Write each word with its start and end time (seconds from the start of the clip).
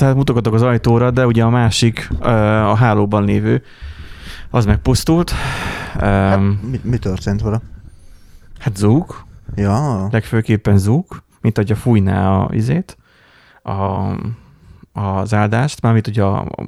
tehát 0.00 0.14
mutogatok 0.14 0.54
az 0.54 0.62
ajtóra, 0.62 1.10
de 1.10 1.26
ugye 1.26 1.42
a 1.42 1.50
másik, 1.50 2.08
a 2.20 2.74
hálóban 2.74 3.24
lévő, 3.24 3.62
az 4.50 4.64
megpusztult. 4.64 5.30
Hát, 5.98 6.40
mi, 6.40 6.80
mi 6.82 6.98
történt 6.98 7.42
vele? 7.42 7.60
Hát 8.58 8.76
zúg. 8.76 9.24
Ja. 9.54 10.08
Legfőképpen 10.10 10.78
zúg, 10.78 11.22
mint 11.40 11.56
hogyha 11.56 11.74
fújná 11.74 12.28
a 12.28 12.48
izét, 12.54 12.96
a, 13.62 13.70
az 15.00 15.34
áldást, 15.34 15.82
mármint 15.82 16.06
ugye 16.06 16.22
a, 16.22 16.38
a 16.40 16.66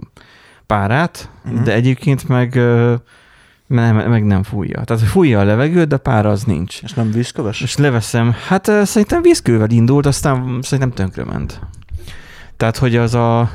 párát, 0.66 1.30
uh-huh. 1.44 1.62
de 1.62 1.72
egyébként 1.72 2.28
meg 2.28 2.54
nem, 3.66 3.96
meg 3.96 4.24
nem 4.24 4.42
fújja. 4.42 4.84
Tehát 4.84 5.02
fújja 5.02 5.40
a 5.40 5.44
levegőt, 5.44 5.88
de 5.88 5.96
pára 5.96 6.30
az 6.30 6.44
nincs. 6.44 6.82
És 6.82 6.92
nem 6.92 7.10
vízköves? 7.10 7.60
És 7.60 7.76
leveszem. 7.76 8.34
Hát 8.48 8.64
szerintem 8.84 9.22
vízkővel 9.22 9.70
indult, 9.70 10.06
aztán 10.06 10.58
szerintem 10.62 10.90
tönkrement. 10.90 11.60
Tehát, 12.62 12.78
hogy 12.78 12.96
az 12.96 13.14
a 13.14 13.50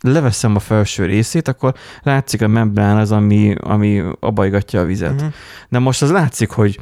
leveszem 0.00 0.56
a 0.56 0.58
felső 0.58 1.06
részét, 1.06 1.48
akkor 1.48 1.74
látszik 2.02 2.42
a 2.42 2.46
membrán 2.46 2.96
az, 2.96 3.12
ami, 3.12 3.54
ami 3.54 4.02
abajgatja 4.20 4.80
a 4.80 4.84
vizet. 4.84 5.12
Uh-huh. 5.12 5.32
De 5.68 5.78
most 5.78 6.02
az 6.02 6.10
látszik, 6.10 6.50
hogy 6.50 6.80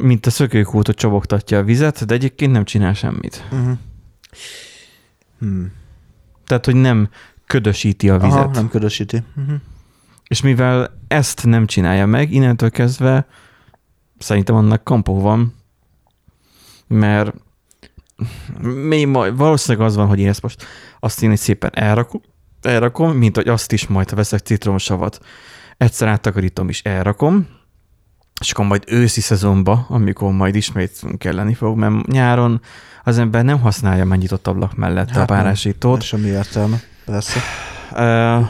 mint 0.00 0.26
a 0.26 0.30
szökőkútot 0.30 0.96
csobogtatja 0.96 1.58
a 1.58 1.62
vizet, 1.62 2.06
de 2.06 2.14
egyébként 2.14 2.52
nem 2.52 2.64
csinál 2.64 2.94
semmit. 2.94 3.44
Uh-huh. 3.52 3.78
Hmm. 5.38 5.72
Tehát, 6.46 6.64
hogy 6.64 6.74
nem 6.74 7.08
ködösíti 7.46 8.10
a 8.10 8.18
vizet. 8.18 8.38
Aha, 8.38 8.50
nem 8.50 8.68
ködösíti. 8.68 9.22
Uh-huh. 9.36 9.60
És 10.26 10.40
mivel 10.40 10.98
ezt 11.08 11.46
nem 11.46 11.66
csinálja 11.66 12.06
meg, 12.06 12.32
innentől 12.32 12.70
kezdve 12.70 13.26
szerintem 14.18 14.54
annak 14.54 14.84
kampó 14.84 15.20
van, 15.20 15.54
mert 16.86 17.34
még 18.88 19.06
majd, 19.06 19.36
valószínűleg 19.36 19.86
az 19.86 19.96
van, 19.96 20.06
hogy 20.06 20.18
én 20.18 20.28
ezt 20.28 20.42
most 20.42 20.66
azt 21.00 21.22
én 21.22 21.36
szépen 21.36 21.70
elrakom, 21.74 22.20
elrakom, 22.62 23.16
mint 23.16 23.36
hogy 23.36 23.48
azt 23.48 23.72
is 23.72 23.86
majd, 23.86 24.10
ha 24.10 24.16
veszek 24.16 24.40
citromsavat, 24.40 25.18
egyszer 25.76 26.08
áttakarítom 26.08 26.68
is 26.68 26.82
elrakom, 26.82 27.46
és 28.40 28.50
akkor 28.50 28.66
majd 28.66 28.84
őszi 28.86 29.20
szezonban, 29.20 29.86
amikor 29.88 30.32
majd 30.32 30.54
ismét 30.54 31.02
kelleni 31.18 31.54
fog, 31.54 31.78
mert 31.78 32.06
nyáron 32.06 32.60
az 33.04 33.18
ember 33.18 33.44
nem 33.44 33.60
használja 33.60 34.04
megnyitott 34.04 34.46
ablak 34.46 34.76
mellett 34.76 35.10
hát 35.10 35.22
a 35.22 35.34
párásítót. 35.34 35.92
Nem, 35.92 36.00
semmi 36.00 36.26
értelme, 36.26 36.80
persze. 37.04 37.40
Uh, 37.92 38.48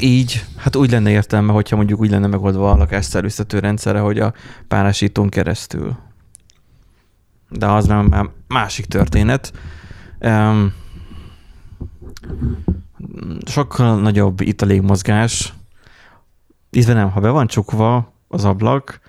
így, 0.00 0.44
hát 0.56 0.76
úgy 0.76 0.90
lenne 0.90 1.10
értelme, 1.10 1.52
hogyha 1.52 1.76
mondjuk 1.76 2.00
úgy 2.00 2.10
lenne 2.10 2.26
megoldva 2.26 2.70
a 2.70 2.76
lakásszerűztető 2.76 3.58
rendszere, 3.58 3.98
hogy 3.98 4.18
a 4.18 4.32
párásítón 4.68 5.28
keresztül. 5.28 5.96
De 7.50 7.66
az 7.66 7.86
már, 7.86 8.04
már 8.04 8.28
másik 8.48 8.86
történet. 8.86 9.52
Um, 10.20 10.72
sokkal 13.46 14.00
nagyobb 14.00 14.40
itt 14.40 14.62
a 14.62 14.66
légmozgás. 14.66 15.54
Itt 16.70 16.86
nem, 16.86 17.10
ha 17.10 17.20
be 17.20 17.30
van 17.30 17.46
csukva 17.46 18.12
az 18.28 18.44
ablak, 18.44 19.00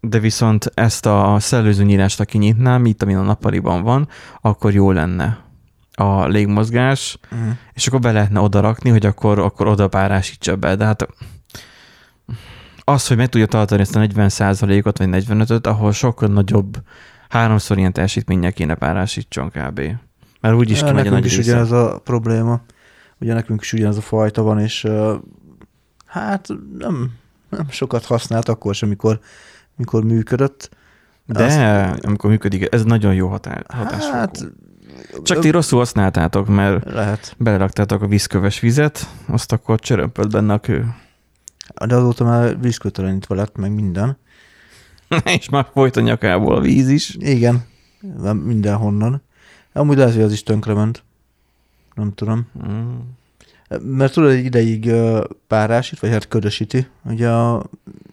de 0.00 0.18
viszont 0.18 0.70
ezt 0.74 1.06
a 1.06 1.36
szellőző 1.38 1.84
nyílást, 1.84 2.18
ha 2.18 2.24
kinyitnám, 2.24 2.86
itt, 2.86 3.02
amin 3.02 3.16
a 3.16 3.22
nappaliban 3.22 3.82
van, 3.82 4.08
akkor 4.40 4.72
jó 4.72 4.90
lenne 4.90 5.38
a 5.92 6.26
légmozgás, 6.26 7.18
uh-huh. 7.32 7.48
és 7.72 7.86
akkor 7.86 8.00
be 8.00 8.12
lehetne 8.12 8.40
oda 8.40 8.60
rakni, 8.60 8.90
hogy 8.90 9.06
akkor, 9.06 9.38
akkor 9.38 9.66
oda 9.66 9.88
párásítsa 9.88 10.56
be. 10.56 10.76
De 10.76 10.84
hát 10.84 11.08
az, 12.84 13.06
hogy 13.06 13.16
meg 13.16 13.28
tudja 13.28 13.46
tartani 13.46 13.80
ezt 13.80 13.96
a 13.96 13.98
40 13.98 14.30
ot 14.84 14.98
vagy 14.98 15.08
45-öt, 15.10 15.66
ahol 15.66 15.92
sokkal 15.92 16.28
nagyobb, 16.28 16.76
háromszor 17.32 17.78
ilyen 17.78 17.92
teljesítménnyel 17.92 18.52
kéne 18.52 18.74
párásítson 18.74 19.50
kb. 19.50 19.80
Mert 20.40 20.54
úgyis 20.54 20.80
ja, 20.80 20.86
kimegy 20.86 21.06
a 21.06 21.10
nagy 21.10 21.24
is 21.24 21.36
része. 21.36 21.50
ugyanez 21.50 21.70
a 21.70 22.00
probléma. 22.04 22.60
Ugye 23.20 23.34
nekünk 23.34 23.60
is 23.60 23.72
ugyanez 23.72 23.96
a 23.96 24.00
fajta 24.00 24.42
van, 24.42 24.58
és 24.58 24.86
hát 26.06 26.48
nem, 26.78 27.12
nem 27.48 27.66
sokat 27.70 28.04
használt 28.04 28.48
akkor 28.48 28.74
sem, 28.74 28.88
amikor, 28.88 29.20
mikor 29.76 30.04
működött. 30.04 30.70
De 31.24 31.44
azt, 31.44 32.04
amikor 32.04 32.30
működik, 32.30 32.74
ez 32.74 32.84
nagyon 32.84 33.14
jó 33.14 33.28
határ, 33.28 33.64
hatás. 33.68 34.04
Hát, 34.04 34.52
csak 35.22 35.38
ti 35.38 35.50
rosszul 35.50 35.78
használtátok, 35.78 36.48
mert 36.48 36.90
lehet. 36.90 37.34
beleraktátok 37.38 38.02
a 38.02 38.06
vízköves 38.06 38.60
vizet, 38.60 39.08
azt 39.26 39.52
akkor 39.52 39.80
csörömpölt 39.80 40.30
benne 40.30 40.52
a 40.52 40.58
kő. 40.58 40.94
De 41.86 41.94
azóta 41.94 42.24
már 42.24 42.60
vízkötelenítve 42.60 43.34
lett, 43.34 43.56
meg 43.56 43.74
minden. 43.74 44.16
És 45.38 45.48
már 45.48 45.66
folyt 45.72 45.96
a 45.96 46.00
nyakából 46.00 46.54
a 46.54 46.60
víz 46.60 46.88
is. 46.88 47.16
Igen, 47.18 47.64
mindenhonnan. 48.44 49.22
Amúgy 49.72 49.96
lehet, 49.96 50.14
hogy 50.14 50.22
az 50.22 50.32
is 50.32 50.42
tönkrement. 50.42 51.02
Nem 51.94 52.14
tudom. 52.14 52.46
Mm. 52.68 52.98
Mert 53.82 54.12
tudod, 54.12 54.30
egy 54.30 54.44
ideig 54.44 54.90
párásít, 55.46 55.98
vagy 55.98 56.10
hát 56.10 56.28
ködösíti 56.28 56.86
ugye 57.04 57.28
a, 57.28 57.56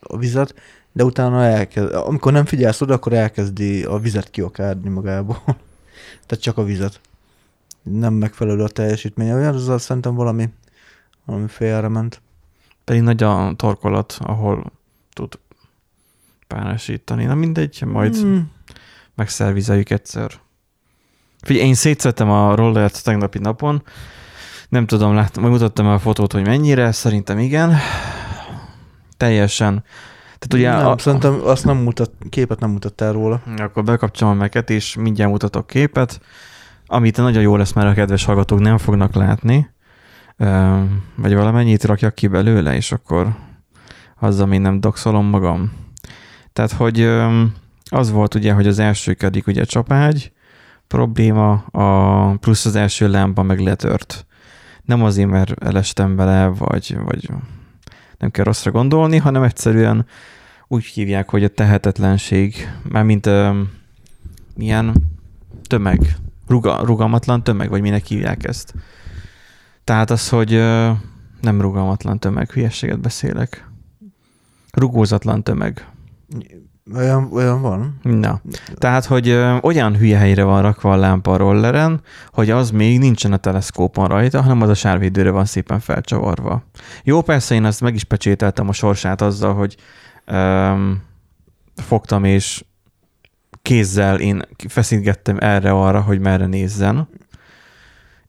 a 0.01 0.17
vizet, 0.17 0.53
de 0.91 1.03
utána 1.03 1.43
elkezd, 1.43 1.93
amikor 1.93 2.31
nem 2.31 2.45
figyelsz 2.45 2.81
oda, 2.81 2.93
akkor 2.93 3.13
elkezdi 3.13 3.83
a 3.83 3.97
vizet 3.97 4.29
kiokádni 4.29 4.89
magából. 4.89 5.41
Tehát 6.25 6.43
csak 6.43 6.57
a 6.57 6.63
vizet. 6.63 6.99
Nem 7.83 8.13
megfelelő 8.13 8.63
a 8.63 8.67
teljesítménye. 8.67 9.33
Olyan, 9.35 9.55
az 9.55 9.81
szerintem 9.81 10.15
valami, 10.15 10.49
valami 11.25 11.47
félrement. 11.47 12.21
Pedig 12.83 13.01
nagy 13.01 13.23
a 13.23 13.53
torkolat, 13.55 14.17
ahol 14.21 14.71
tud 15.13 15.39
párásítani. 16.49 17.25
Na 17.25 17.35
mindegy, 17.35 17.83
majd 17.85 18.25
mm. 18.25 18.39
megszervizeljük 19.15 19.89
egyszer. 19.89 20.31
Figyelj, 21.41 21.67
én 21.67 21.73
szétszettem 21.73 22.29
a 22.29 22.55
rollert 22.55 23.03
tegnapi 23.03 23.39
napon, 23.39 23.83
nem 24.69 24.85
tudom, 24.85 25.13
láttam, 25.13 25.49
mutattam 25.49 25.87
a 25.87 25.99
fotót, 25.99 26.31
hogy 26.31 26.45
mennyire, 26.45 26.91
szerintem 26.91 27.39
igen. 27.39 27.77
Teljesen. 29.17 29.83
Tehát 30.39 30.53
ugye 30.53 30.83
nem, 30.83 30.91
a, 30.91 30.97
szerintem 30.97 31.39
azt 31.43 31.65
nem 31.65 31.77
mutat, 31.77 32.11
képet 32.29 32.59
nem 32.59 32.69
mutattál 32.69 33.11
róla. 33.11 33.41
Akkor 33.57 33.83
bekapcsolom 33.83 34.33
a 34.33 34.37
meket, 34.37 34.69
és 34.69 34.95
mindjárt 34.95 35.31
mutatok 35.31 35.67
képet, 35.67 36.21
amit 36.85 37.17
nagyon 37.17 37.41
jó 37.41 37.55
lesz, 37.55 37.73
mert 37.73 37.87
a 37.87 37.93
kedves 37.93 38.25
hallgatók 38.25 38.59
nem 38.59 38.77
fognak 38.77 39.13
látni, 39.13 39.69
vagy 41.15 41.33
valamennyit 41.33 41.83
rakjak 41.83 42.15
ki 42.15 42.27
belőle, 42.27 42.75
és 42.75 42.91
akkor 42.91 43.35
azzal 44.19 44.47
még 44.47 44.59
nem 44.59 44.79
doxolom 44.79 45.25
magam. 45.25 45.71
Tehát, 46.59 46.73
hogy 46.73 47.01
az 47.89 48.11
volt 48.11 48.35
ugye, 48.35 48.53
hogy 48.53 48.67
az 48.67 48.79
első 48.79 49.13
kedik 49.13 49.47
ugye 49.47 49.63
csapágy, 49.63 50.31
probléma, 50.87 51.51
a, 51.71 52.37
plusz 52.37 52.65
az 52.65 52.75
első 52.75 53.09
lámpa 53.09 53.43
meg 53.43 53.59
letört. 53.59 54.25
Nem 54.83 55.03
azért, 55.03 55.29
mert 55.29 55.63
elestem 55.63 56.15
vele, 56.15 56.47
vagy, 56.47 56.97
vagy 57.05 57.29
nem 58.17 58.31
kell 58.31 58.43
rosszra 58.43 58.71
gondolni, 58.71 59.17
hanem 59.17 59.43
egyszerűen 59.43 60.05
úgy 60.67 60.85
hívják, 60.85 61.29
hogy 61.29 61.43
a 61.43 61.47
tehetetlenség, 61.47 62.69
mármint 62.89 63.25
ö, 63.25 63.61
milyen 64.55 64.93
tömeg, 65.67 66.15
ruga, 66.47 66.85
rugalmatlan 66.85 67.43
tömeg, 67.43 67.69
vagy 67.69 67.81
minek 67.81 68.05
hívják 68.05 68.43
ezt. 68.43 68.73
Tehát 69.83 70.09
az, 70.09 70.29
hogy 70.29 70.53
ö, 70.53 70.91
nem 71.41 71.61
rugalmatlan 71.61 72.19
tömeg, 72.19 72.51
hülyességet 72.51 72.99
beszélek. 72.99 73.67
Rugózatlan 74.71 75.43
tömeg. 75.43 75.87
Olyan, 76.95 77.29
olyan 77.33 77.61
van? 77.61 77.99
Na. 78.01 78.41
Tehát, 78.73 79.05
hogy 79.05 79.27
ö, 79.27 79.57
olyan 79.61 79.97
hülye 79.97 80.17
helyre 80.17 80.43
van 80.43 80.61
rakva 80.61 80.91
a 80.91 80.95
lámpa 80.95 81.31
a 81.31 81.37
rolleren, 81.37 82.01
hogy 82.31 82.49
az 82.49 82.71
még 82.71 82.99
nincsen 82.99 83.33
a 83.33 83.37
teleszkópon 83.37 84.07
rajta, 84.07 84.41
hanem 84.41 84.61
az 84.61 84.69
a 84.69 84.73
sárvédőre 84.73 85.29
van 85.29 85.45
szépen 85.45 85.79
felcsavarva. 85.79 86.63
Jó, 87.03 87.21
persze 87.21 87.55
én 87.55 87.63
azt 87.63 87.81
meg 87.81 87.95
is 87.95 88.03
pecsételtem 88.03 88.67
a 88.67 88.73
sorsát 88.73 89.21
azzal, 89.21 89.53
hogy 89.53 89.75
ö, 90.25 90.71
fogtam 91.75 92.23
és 92.23 92.63
kézzel 93.61 94.19
én 94.19 94.41
feszítgettem 94.67 95.37
erre-arra, 95.39 96.01
hogy 96.01 96.19
merre 96.19 96.45
nézzen, 96.45 97.09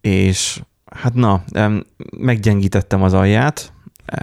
és 0.01 0.63
hát 0.85 1.15
na, 1.15 1.45
meggyengítettem 2.19 3.03
az 3.03 3.13
alját, 3.13 3.73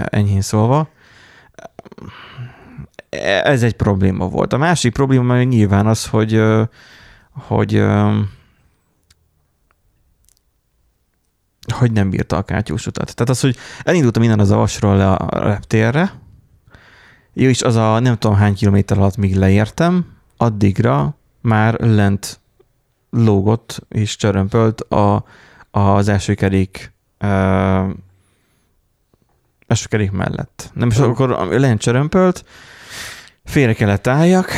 enyhén 0.09 0.41
szólva, 0.41 0.89
ez 3.09 3.63
egy 3.63 3.75
probléma 3.75 4.27
volt. 4.27 4.53
A 4.53 4.57
másik 4.57 4.93
probléma 4.93 5.43
nyilván 5.43 5.87
az, 5.87 6.05
hogy, 6.05 6.43
hogy 7.31 7.83
hogy 11.73 11.91
nem 11.91 12.09
bírta 12.09 12.37
a 12.37 12.41
kátyús 12.41 12.85
utat. 12.85 13.15
Tehát 13.15 13.29
az, 13.29 13.39
hogy 13.39 13.57
elindultam 13.83 14.23
innen 14.23 14.39
az 14.39 14.51
avasról 14.51 14.97
le 14.97 15.11
a 15.11 15.39
reptérre, 15.39 16.13
jó, 17.33 17.47
és 17.47 17.61
az 17.61 17.75
a 17.75 17.99
nem 17.99 18.17
tudom 18.17 18.37
hány 18.37 18.55
kilométer 18.55 18.97
alatt 18.97 19.17
még 19.17 19.35
leértem, 19.35 20.05
addigra 20.37 21.17
már 21.41 21.79
lent 21.79 22.39
lógott 23.09 23.85
és 23.89 24.15
csörömpölt 24.15 24.81
a, 24.81 25.25
az 25.71 26.07
első 26.07 26.33
kerék 26.33 26.93
uh, 27.21 27.89
első 29.67 29.87
kerék 29.89 30.11
mellett. 30.11 30.71
Nem, 30.73 30.89
és 30.89 30.97
akkor 30.97 31.29
lent 31.49 31.81
csörömpölt, 31.81 32.45
Félre 33.47 33.73
kellett 33.73 34.07
álljak, 34.07 34.51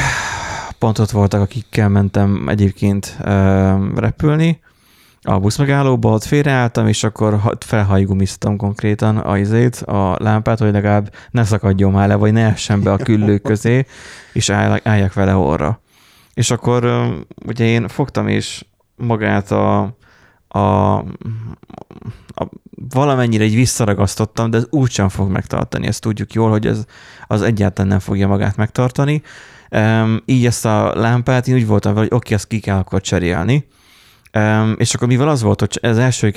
pont 0.79 0.99
ott 0.99 1.11
voltak, 1.11 1.41
akikkel 1.41 1.89
mentem 1.89 2.47
egyébként 2.47 3.17
repülni, 3.95 4.59
a 5.21 5.39
buszmegállóba, 5.39 6.09
ott 6.09 6.23
félreálltam, 6.23 6.87
és 6.87 7.03
akkor 7.03 7.39
felhajgumiztam 7.59 8.57
konkrétan 8.57 9.17
a 9.17 9.37
izét, 9.37 9.75
a 9.75 10.15
lámpát, 10.19 10.59
hogy 10.59 10.71
legalább 10.71 11.13
ne 11.31 11.43
szakadjon 11.43 11.91
már 11.91 12.07
le, 12.07 12.15
vagy 12.15 12.33
ne 12.33 12.45
essen 12.45 12.83
be 12.83 12.91
a 12.91 12.97
küllők 12.97 13.41
közé, 13.41 13.85
és 14.33 14.49
álljak 14.83 15.13
vele 15.13 15.35
orra. 15.35 15.81
És 16.33 16.51
akkor 16.51 17.09
ugye 17.45 17.65
én 17.65 17.87
fogtam 17.87 18.27
és 18.27 18.65
magát 18.95 19.51
a, 19.51 19.97
a, 20.49 20.97
a 22.27 22.49
valamennyire 22.93 23.43
így 23.43 23.55
visszaragasztottam, 23.55 24.49
de 24.49 24.57
ez 24.57 24.65
úgysem 24.69 25.09
fog 25.09 25.29
megtartani. 25.29 25.87
Ezt 25.87 26.01
tudjuk 26.01 26.33
jól, 26.33 26.49
hogy 26.49 26.67
ez 26.67 26.85
az 27.27 27.41
egyáltalán 27.41 27.91
nem 27.91 27.99
fogja 27.99 28.27
magát 28.27 28.55
megtartani. 28.55 29.21
Um, 29.71 30.21
így 30.25 30.45
ezt 30.45 30.65
a 30.65 30.95
lámpát 30.95 31.47
én 31.47 31.55
úgy 31.55 31.67
voltam 31.67 31.93
vele, 31.93 32.05
hogy 32.05 32.15
oké, 32.15 32.25
okay, 32.25 32.37
ezt 32.37 32.47
ki 32.47 32.59
kell 32.59 32.77
akkor 32.77 33.01
cserélni. 33.01 33.67
Um, 34.33 34.75
és 34.77 34.93
akkor 34.93 35.07
mivel 35.07 35.27
az 35.27 35.41
volt, 35.41 35.59
hogy 35.59 35.79
ez 35.81 35.97
első, 35.97 36.31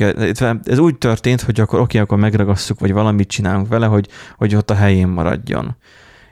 ez 0.65 0.79
úgy 0.79 0.99
történt, 0.99 1.41
hogy 1.41 1.61
akkor 1.61 1.81
oké, 1.81 1.83
okay, 1.85 2.01
akkor 2.01 2.19
megragasszuk, 2.19 2.81
vagy 2.81 2.93
valamit 2.93 3.29
csinálunk 3.29 3.69
vele, 3.69 3.87
hogy, 3.87 4.09
hogy 4.37 4.55
ott 4.55 4.71
a 4.71 4.75
helyén 4.75 5.09
maradjon. 5.09 5.77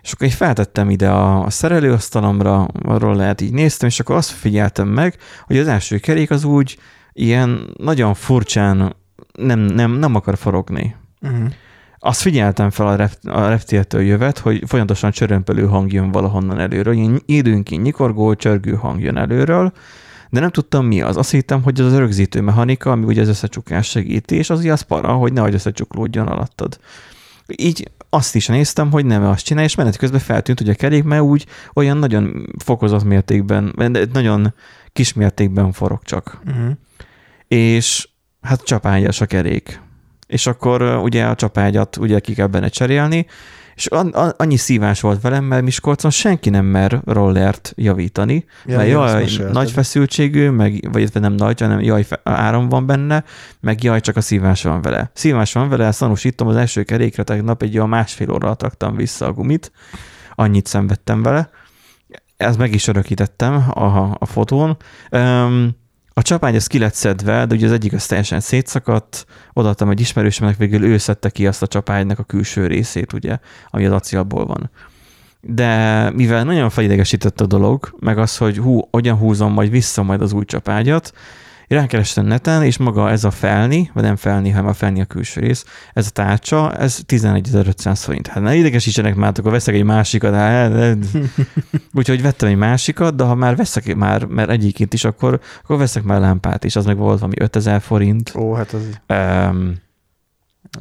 És 0.02 0.12
akkor 0.12 0.26
így 0.26 0.32
feltettem 0.32 0.90
ide 0.90 1.08
a, 1.08 1.44
a 1.44 1.50
szerelőasztalomra, 1.50 2.66
arról 2.82 3.16
lehet 3.16 3.40
így 3.40 3.52
néztem, 3.52 3.88
és 3.88 4.00
akkor 4.00 4.16
azt 4.16 4.30
figyeltem 4.30 4.88
meg, 4.88 5.16
hogy 5.46 5.58
az 5.58 5.66
első 5.66 5.98
kerék 5.98 6.30
az 6.30 6.44
úgy 6.44 6.78
ilyen 7.20 7.74
nagyon 7.76 8.14
furcsán 8.14 8.96
nem, 9.32 9.58
nem, 9.60 9.92
nem 9.92 10.14
akar 10.14 10.36
forogni. 10.36 10.96
Uh-huh. 11.22 11.48
Azt 11.98 12.20
figyeltem 12.20 12.70
fel 12.70 12.86
a, 12.86 12.94
rept, 12.94 13.24
a 13.24 13.48
reptiltől 13.48 14.00
jövet, 14.00 14.38
hogy 14.38 14.62
folyamatosan 14.66 15.10
csörömpelő 15.10 15.66
hang 15.66 15.92
jön 15.92 16.10
valahonnan 16.10 16.58
előről, 16.58 16.94
ilyen 16.94 17.22
időnként 17.26 17.82
nyikorgó, 17.82 18.34
csörgő 18.34 18.74
hang 18.74 19.00
jön 19.00 19.16
előről, 19.16 19.72
de 20.30 20.40
nem 20.40 20.50
tudtam 20.50 20.86
mi 20.86 21.00
az. 21.00 21.16
Azt 21.16 21.30
hittem, 21.30 21.62
hogy 21.62 21.80
az 21.80 21.86
az 21.86 21.98
rögzítő 21.98 22.40
mechanika, 22.40 22.90
ami 22.90 23.04
ugye 23.04 23.20
az 23.20 23.28
összecsukás 23.28 23.88
segíti, 23.88 24.34
és 24.34 24.50
az 24.50 24.64
az 24.64 24.80
para, 24.80 25.12
hogy 25.12 25.32
nehogy 25.32 25.54
összecsuklódjon 25.54 26.26
alattad. 26.26 26.78
Így 27.46 27.90
azt 28.10 28.34
is 28.34 28.46
néztem, 28.46 28.90
hogy 28.90 29.06
nem 29.06 29.24
azt 29.24 29.44
csinál, 29.44 29.64
és 29.64 29.74
menet 29.74 29.96
közben 29.96 30.20
feltűnt, 30.20 30.58
hogy 30.58 30.68
a 30.68 30.74
kerék 30.74 31.04
már 31.04 31.20
úgy 31.20 31.46
olyan 31.74 31.96
nagyon 31.96 32.46
fokozott 32.58 33.04
mértékben, 33.04 33.74
nagyon 34.12 34.54
kis 34.92 35.12
mértékben 35.12 35.72
forog 35.72 36.02
csak. 36.02 36.40
Uh-huh. 36.46 36.70
És 37.54 38.08
hát 38.40 38.62
csapágyas 38.62 39.20
a 39.20 39.26
kerék. 39.26 39.80
És 40.26 40.46
akkor 40.46 40.82
ugye 40.82 41.24
a 41.24 41.34
csapágyat 41.34 41.96
ugye 41.96 42.20
ki 42.20 42.34
kell 42.34 42.46
benne 42.46 42.68
cserélni, 42.68 43.26
és 43.74 43.86
annyi 44.36 44.56
szívás 44.56 45.00
volt 45.00 45.20
velem, 45.20 45.44
mert 45.44 45.62
Miskolcon 45.62 46.10
senki 46.10 46.50
nem 46.50 46.64
mer 46.64 47.00
rollert 47.04 47.72
javítani, 47.76 48.44
ja, 48.66 48.76
mert 48.76 48.88
jaj, 48.88 49.26
nagy 49.52 49.70
feszültségű, 49.70 50.48
meg, 50.48 50.88
vagy 50.92 51.10
nem 51.12 51.32
nagy, 51.32 51.60
hanem 51.60 51.80
jaj, 51.80 52.06
áram 52.22 52.68
van 52.68 52.86
benne, 52.86 53.24
meg 53.60 53.82
jaj, 53.82 54.00
csak 54.00 54.16
a 54.16 54.20
szívás 54.20 54.62
van 54.62 54.82
vele. 54.82 55.10
Szívás 55.14 55.52
van 55.52 55.68
vele, 55.68 55.92
szanúsítom, 55.92 56.48
az 56.48 56.56
első 56.56 56.82
kerékre 56.82 57.22
tegnap 57.22 57.62
egy 57.62 57.76
olyan 57.76 57.88
másfél 57.88 58.30
óra 58.30 58.54
taktam 58.54 58.96
vissza 58.96 59.26
a 59.26 59.32
gumit, 59.32 59.72
annyit 60.34 60.66
szenvedtem 60.66 61.22
vele, 61.22 61.50
ezt 62.36 62.58
meg 62.58 62.74
is 62.74 62.86
örökítettem 62.86 63.54
a, 63.70 64.16
a 64.18 64.26
fotón. 64.26 64.76
Um, 65.10 65.79
a 66.20 66.22
csapány 66.22 66.54
az 66.54 66.66
ki 66.66 66.78
lett 66.78 66.94
szedve, 66.94 67.46
de 67.46 67.54
ugye 67.54 67.66
az 67.66 67.72
egyik 67.72 67.92
az 67.92 68.06
teljesen 68.06 68.40
szétszakadt, 68.40 69.26
odaadtam 69.52 69.90
egy 69.90 70.00
ismerősömnek, 70.00 70.56
végül 70.56 70.84
ő 70.84 70.98
szedte 70.98 71.30
ki 71.30 71.46
azt 71.46 71.62
a 71.62 71.66
csapánynak 71.66 72.18
a 72.18 72.22
külső 72.22 72.66
részét, 72.66 73.12
ugye, 73.12 73.38
ami 73.70 73.86
az 73.86 73.92
acélból 73.92 74.46
van. 74.46 74.70
De 75.40 76.10
mivel 76.10 76.44
nagyon 76.44 76.70
felidegesített 76.70 77.40
a 77.40 77.46
dolog, 77.46 77.94
meg 78.00 78.18
az, 78.18 78.36
hogy 78.36 78.58
hú, 78.58 78.88
hogyan 78.90 79.16
húzom 79.16 79.52
majd 79.52 79.70
vissza 79.70 80.02
majd 80.02 80.20
az 80.22 80.32
új 80.32 80.44
csapágyat, 80.44 81.12
rákerestem 81.74 82.26
neten, 82.26 82.62
és 82.62 82.76
maga 82.76 83.10
ez 83.10 83.24
a 83.24 83.30
felni, 83.30 83.90
vagy 83.94 84.02
nem 84.02 84.16
felni, 84.16 84.50
hanem 84.50 84.68
a 84.68 84.72
felni 84.72 85.00
a 85.00 85.04
külső 85.04 85.40
rész, 85.40 85.64
ez 85.92 86.06
a 86.06 86.10
tárcsa, 86.10 86.72
ez 86.72 87.00
11.500 87.06 87.98
forint. 88.02 88.26
Hát 88.26 88.42
ne 88.42 88.54
idegesítsenek 88.54 89.14
már, 89.14 89.32
akkor 89.36 89.52
veszek 89.52 89.74
egy 89.74 89.84
másikat. 89.84 90.34
Hát, 90.34 90.96
Úgyhogy 91.94 92.22
vettem 92.22 92.48
egy 92.48 92.56
másikat, 92.56 93.14
de 93.14 93.24
ha 93.24 93.34
már 93.34 93.56
veszek 93.56 93.94
már, 93.94 94.24
mert 94.24 94.50
egyikét 94.50 94.94
is, 94.94 95.04
akkor, 95.04 95.40
akkor 95.62 95.78
veszek 95.78 96.02
már 96.02 96.20
lámpát 96.20 96.64
is, 96.64 96.76
az 96.76 96.84
meg 96.84 96.96
volt 96.96 97.18
valami 97.18 97.36
5000 97.38 97.80
forint. 97.80 98.32
Ó, 98.36 98.52
hát 98.52 98.72
az... 98.72 98.82
Um, 99.08 99.74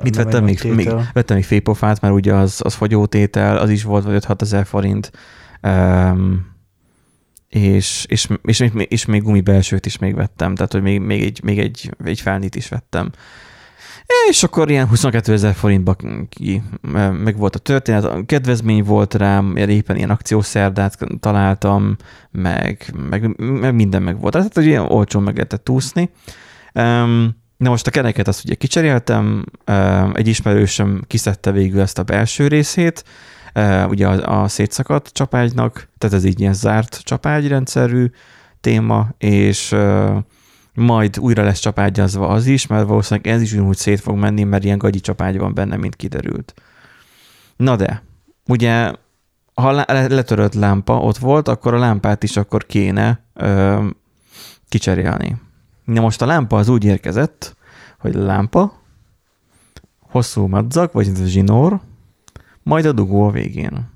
Mit 0.04 0.16
vettem 0.16 0.44
még, 0.44 0.64
még? 0.64 0.92
Vettem 1.14 1.36
még 1.36 1.46
fépofát, 1.46 2.02
mert 2.02 2.14
ugye 2.14 2.34
az, 2.34 2.60
az 2.64 2.74
fogyótétel, 2.74 3.58
az 3.58 3.70
is 3.70 3.84
volt 3.84 4.04
vagy 4.04 4.24
5-6 4.28 4.42
ezer 4.42 4.66
forint. 4.66 5.12
Um, 5.62 6.49
és, 7.50 8.06
és, 8.08 8.28
és, 8.42 8.60
és, 8.60 8.72
és 8.88 9.06
még 9.06 9.22
gumibelsőt 9.22 9.86
is 9.86 9.98
még 9.98 10.16
vettem, 10.16 10.56
tehát 10.56 10.72
hogy 10.72 10.82
még, 10.82 11.00
még, 11.00 11.24
egy, 11.24 11.40
még 11.44 11.60
egy, 11.60 11.92
egy 12.04 12.20
felnit 12.20 12.56
is 12.56 12.68
vettem. 12.68 13.12
És 14.30 14.44
akkor 14.44 14.70
ilyen 14.70 14.88
22 14.88 15.34
ezer 15.34 15.54
forintba 15.54 15.96
ki, 16.30 16.62
meg 17.24 17.38
volt 17.38 17.56
a 17.56 17.60
történet, 17.60 18.04
a 18.04 18.24
kedvezmény 18.26 18.84
volt 18.84 19.14
rám, 19.14 19.56
éppen 19.56 19.96
ilyen 19.96 20.10
akciószerdát 20.10 20.98
találtam, 21.20 21.96
meg, 22.32 22.94
meg, 23.10 23.38
meg 23.38 23.74
minden 23.74 24.02
meg 24.02 24.20
volt. 24.20 24.34
Tehát, 24.34 24.54
hogy 24.54 24.66
ilyen 24.66 24.86
olcsón 24.92 25.24
meg 25.24 25.34
lehetett 25.34 25.70
úszni. 25.70 26.10
Na 27.58 27.70
most 27.70 27.88
a 27.88 27.92
kereket 27.92 28.28
azt 28.28 28.46
ugye 28.46 28.56
kicseréltem, 28.56 29.46
egy 30.14 30.28
ismerősöm 30.28 31.04
kiszedte 31.08 31.52
végül 31.52 31.82
ezt 31.82 32.00
a 32.00 32.04
belső 32.04 32.48
részét, 32.48 33.04
ugye 33.90 34.08
a, 34.08 34.42
a 34.42 34.48
szétszakadt 34.48 35.08
csapágynak, 35.08 35.90
tehát 35.98 36.16
ez 36.16 36.24
így 36.24 36.40
ilyen 36.40 36.54
zárt 36.54 37.02
csapágyrendszerű 37.04 38.12
téma, 38.62 39.08
és 39.18 39.76
majd 40.74 41.20
újra 41.20 41.44
lesz 41.44 41.60
csapágyazva 41.60 42.28
az 42.28 42.46
is, 42.46 42.68
mert 42.68 42.88
valószínűleg 42.88 43.34
ez 43.34 43.42
is 43.42 43.54
úgy 43.54 43.78
szét 43.78 44.00
fog 44.00 44.18
menni, 44.18 44.44
mert 44.44 44.64
ilyen 44.64 44.78
gagyi 44.78 45.00
csapágy 45.00 45.38
van 45.38 45.54
benne, 45.54 45.76
mint 45.76 45.96
kiderült. 45.96 46.54
Na 47.56 47.76
de, 47.76 48.04
ugye, 48.48 48.94
ha 49.54 49.72
letörött 49.88 50.54
lámpa 50.54 50.98
ott 50.98 51.18
volt, 51.18 51.48
akkor 51.48 51.74
a 51.74 51.80
lámpát 51.80 52.24
is 52.24 52.38
akkor 52.38 52.66
kéne 52.66 53.24
ö, 53.34 53.86
kicserélni. 54.70 55.42
Na 55.86 56.02
most 56.02 56.22
a 56.22 56.26
lámpa 56.26 56.58
az 56.58 56.70
úgy 56.70 56.84
érkezett, 56.84 57.56
hogy 58.00 58.14
lámpa, 58.14 58.74
hosszú 60.00 60.48
madzak, 60.48 60.92
vagy 60.92 61.12
zsinór, 61.26 61.80
majd 62.64 62.86
a 62.86 62.92
dugó 62.92 63.28
a 63.28 63.32
végén. 63.32 63.90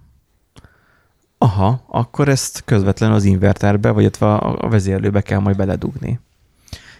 Aha, 1.38 1.83
akkor 1.88 2.30
ezt 2.30 2.62
közvetlenül 2.65 3.15
az 3.15 3.24
inverterbe, 3.24 3.92
vagy 3.92 4.12
a 4.19 4.69
vezérlőbe 4.69 5.21
kell 5.21 5.39
majd 5.39 5.56
beledugni. 5.56 6.19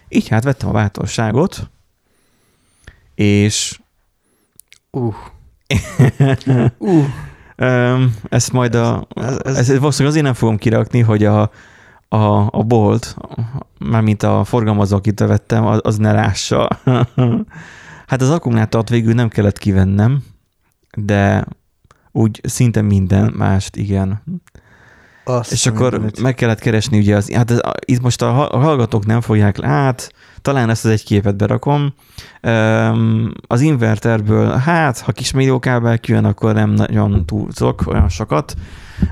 Így 0.08 0.28
hát 0.28 0.44
vettem 0.44 0.68
a 0.68 0.72
bátorságot, 0.72 1.70
és 3.14 3.78
uh. 4.90 5.14
uh. 6.78 7.04
ezt 8.28 8.52
majd 8.52 8.74
a... 8.74 9.06
Ez, 9.14 9.36
ez, 9.36 9.56
ez 9.70 9.78
valószínűleg 9.78 10.12
azért 10.12 10.24
nem 10.24 10.34
fogom 10.34 10.56
kirakni, 10.56 11.00
hogy 11.00 11.24
a, 11.24 11.50
a, 12.08 12.48
a 12.50 12.62
bolt, 12.62 13.16
mármint 13.78 14.22
a 14.22 14.44
forgalmazó, 14.44 14.96
akit 14.96 15.20
vettem, 15.20 15.66
az, 15.66 15.80
az 15.82 15.96
ne 15.96 16.12
lássa. 16.12 16.68
hát 18.06 18.20
az 18.20 18.30
akkumulátort 18.30 18.88
végül 18.88 19.14
nem 19.14 19.28
kellett 19.28 19.58
kivennem, 19.58 20.22
de 20.96 21.44
úgy 22.12 22.40
szinte 22.42 22.82
minden 22.82 23.32
mást, 23.36 23.76
igen. 23.76 24.22
Azt 25.24 25.52
és 25.52 25.66
akkor 25.66 25.90
mindenit. 25.90 26.20
meg 26.20 26.34
kellett 26.34 26.58
keresni, 26.58 26.98
ugye, 26.98 27.16
az, 27.16 27.32
hát 27.32 27.50
ez, 27.50 27.58
itt 27.84 28.00
most 28.00 28.22
a, 28.22 28.52
a 28.54 28.58
hallgatók 28.58 29.06
nem 29.06 29.20
fogják, 29.20 29.60
hát 29.60 30.12
talán 30.42 30.70
ezt 30.70 30.84
az 30.84 30.90
egy 30.90 31.04
képet 31.04 31.36
berakom. 31.36 31.94
Az 33.46 33.60
inverterből, 33.60 34.56
hát 34.56 34.98
ha 34.98 35.12
kis 35.12 35.32
milliókábel 35.32 35.98
kijön, 35.98 36.24
akkor 36.24 36.54
nem 36.54 36.70
nagyon 36.70 37.26
túlzok 37.26 37.86
olyan 37.86 38.08
sokat, 38.08 38.54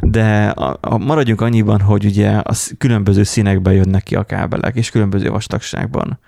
de 0.01 0.49
a, 0.49 0.79
a, 0.81 0.99
maradjunk 0.99 1.41
annyiban, 1.41 1.81
hogy 1.81 2.05
ugye 2.05 2.31
a 2.31 2.55
különböző 2.79 3.23
színekben 3.23 3.73
jönnek 3.73 4.03
ki 4.03 4.15
a 4.15 4.23
kábelek, 4.23 4.77
és 4.77 4.91
különböző 4.91 5.31
vastagságban. 5.31 6.19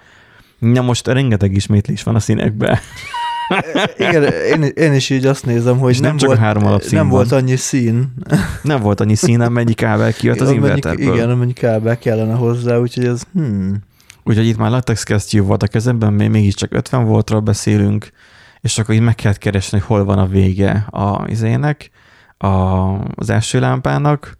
Na 0.59 0.81
most 0.81 1.07
rengeteg 1.07 1.55
ismétlés 1.55 2.03
van 2.03 2.15
a 2.15 2.21
színekben. 2.21 2.79
Igen, 3.97 4.23
én, 4.23 4.63
én 4.63 4.93
is 4.93 5.11
így 5.11 5.27
azt 5.27 5.47
nézem, 5.47 5.79
hogy 5.79 5.93
nem, 5.93 6.03
nem, 6.03 6.17
csak 6.17 6.29
volt, 6.29 6.41
három 6.41 6.67
alapszín 6.67 6.99
nem 6.99 7.09
van. 7.09 7.17
volt 7.17 7.33
annyi 7.33 7.57
szín. 7.57 8.15
Nem 8.63 8.81
volt 8.81 9.01
annyi 9.01 9.15
szín, 9.15 9.41
amennyi 9.41 9.75
kábel 9.75 10.13
kijött 10.13 10.41
az 10.41 10.51
inverterből. 10.51 11.15
Igen, 11.15 11.31
amennyi 11.31 11.53
kábel 11.53 11.99
kellene 11.99 12.35
hozzá, 12.35 12.79
úgyhogy 12.79 13.05
ez 13.05 13.23
hmm. 13.33 13.83
Úgyhogy 14.25 14.47
itt 14.47 14.57
már 14.57 14.71
latex 14.71 15.03
kesztyű 15.03 15.41
volt 15.41 15.63
a 15.63 15.67
kezemben, 15.67 16.13
még 16.13 16.31
mégiscsak 16.31 16.75
50 16.75 17.05
voltról 17.05 17.41
beszélünk, 17.41 18.11
és 18.61 18.79
akkor 18.79 18.95
így 18.95 19.01
meg 19.01 19.15
kellett 19.15 19.39
keresni, 19.39 19.79
hogy 19.79 19.87
hol 19.87 20.05
van 20.05 20.19
a 20.19 20.27
vége 20.27 20.87
a 20.91 21.25
izének, 21.27 21.91
a, 22.39 22.47
az 23.15 23.31
első 23.31 23.61
lámpának, 23.61 24.39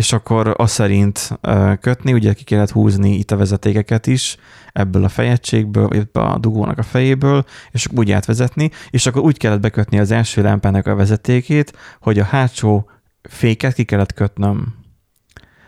és 0.00 0.12
akkor 0.12 0.54
azt 0.56 0.72
szerint 0.72 1.38
kötni, 1.80 2.12
ugye 2.12 2.32
ki 2.32 2.44
kellett 2.44 2.70
húzni 2.70 3.14
itt 3.14 3.30
a 3.30 3.36
vezetékeket 3.36 4.06
is, 4.06 4.36
ebből 4.72 5.04
a 5.04 5.08
fejegységből, 5.08 5.88
vagy 5.88 6.08
a 6.12 6.38
dugónak 6.38 6.78
a 6.78 6.82
fejéből, 6.82 7.44
és 7.70 7.86
úgy 7.94 8.10
átvezetni, 8.10 8.70
és 8.90 9.06
akkor 9.06 9.22
úgy 9.22 9.36
kellett 9.36 9.60
bekötni 9.60 9.98
az 9.98 10.10
első 10.10 10.42
lámpának 10.42 10.86
a 10.86 10.94
vezetékét, 10.94 11.72
hogy 12.00 12.18
a 12.18 12.24
hátsó 12.24 12.90
féket 13.22 13.74
ki 13.74 13.84
kellett 13.84 14.12
kötnöm. 14.12 14.74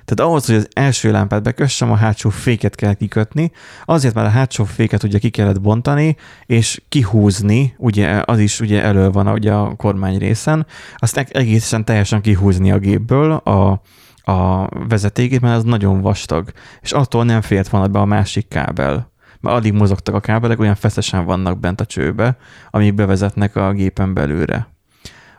Tehát 0.05 0.31
ahhoz, 0.31 0.47
hogy 0.47 0.55
az 0.55 0.69
első 0.73 1.11
lámpát 1.11 1.43
bekössem, 1.43 1.91
a 1.91 1.97
hátsó 1.97 2.29
féket 2.31 2.75
kell 2.75 2.95
kikötni, 2.95 3.53
azért 3.85 4.15
már 4.15 4.25
a 4.25 4.29
hátsó 4.29 4.65
féket 4.65 5.03
ugye 5.03 5.19
ki 5.19 5.31
kellett 5.31 5.61
bontani, 5.61 6.17
és 6.47 6.83
kihúzni, 6.89 7.75
ugye 7.79 8.23
az 8.25 8.39
is 8.39 8.61
ugye 8.61 8.83
elő 8.83 9.11
van 9.11 9.29
ugye 9.29 9.53
a 9.53 9.75
kormány 9.77 10.19
részen, 10.19 10.67
azt 10.97 11.17
egészen 11.17 11.85
teljesen 11.85 12.21
kihúzni 12.21 12.71
a 12.71 12.79
gépből 12.79 13.33
a, 13.33 13.81
a 14.23 14.69
vezetékét, 14.89 15.41
mert 15.41 15.57
az 15.57 15.65
nagyon 15.65 16.01
vastag, 16.01 16.53
és 16.81 16.93
attól 16.93 17.25
nem 17.25 17.41
fért 17.41 17.69
volna 17.69 17.87
be 17.87 17.99
a 17.99 18.05
másik 18.05 18.49
kábel. 18.49 19.11
Mert 19.41 19.57
addig 19.57 19.73
mozogtak 19.73 20.15
a 20.15 20.21
kábelek, 20.21 20.61
olyan 20.61 20.75
feszesen 20.75 21.25
vannak 21.25 21.61
bent 21.61 21.81
a 21.81 21.87
csőbe, 21.87 22.37
amik 22.71 22.95
bevezetnek 22.95 23.57
a 23.57 23.73
gépen 23.73 24.15
belőle. 24.15 24.69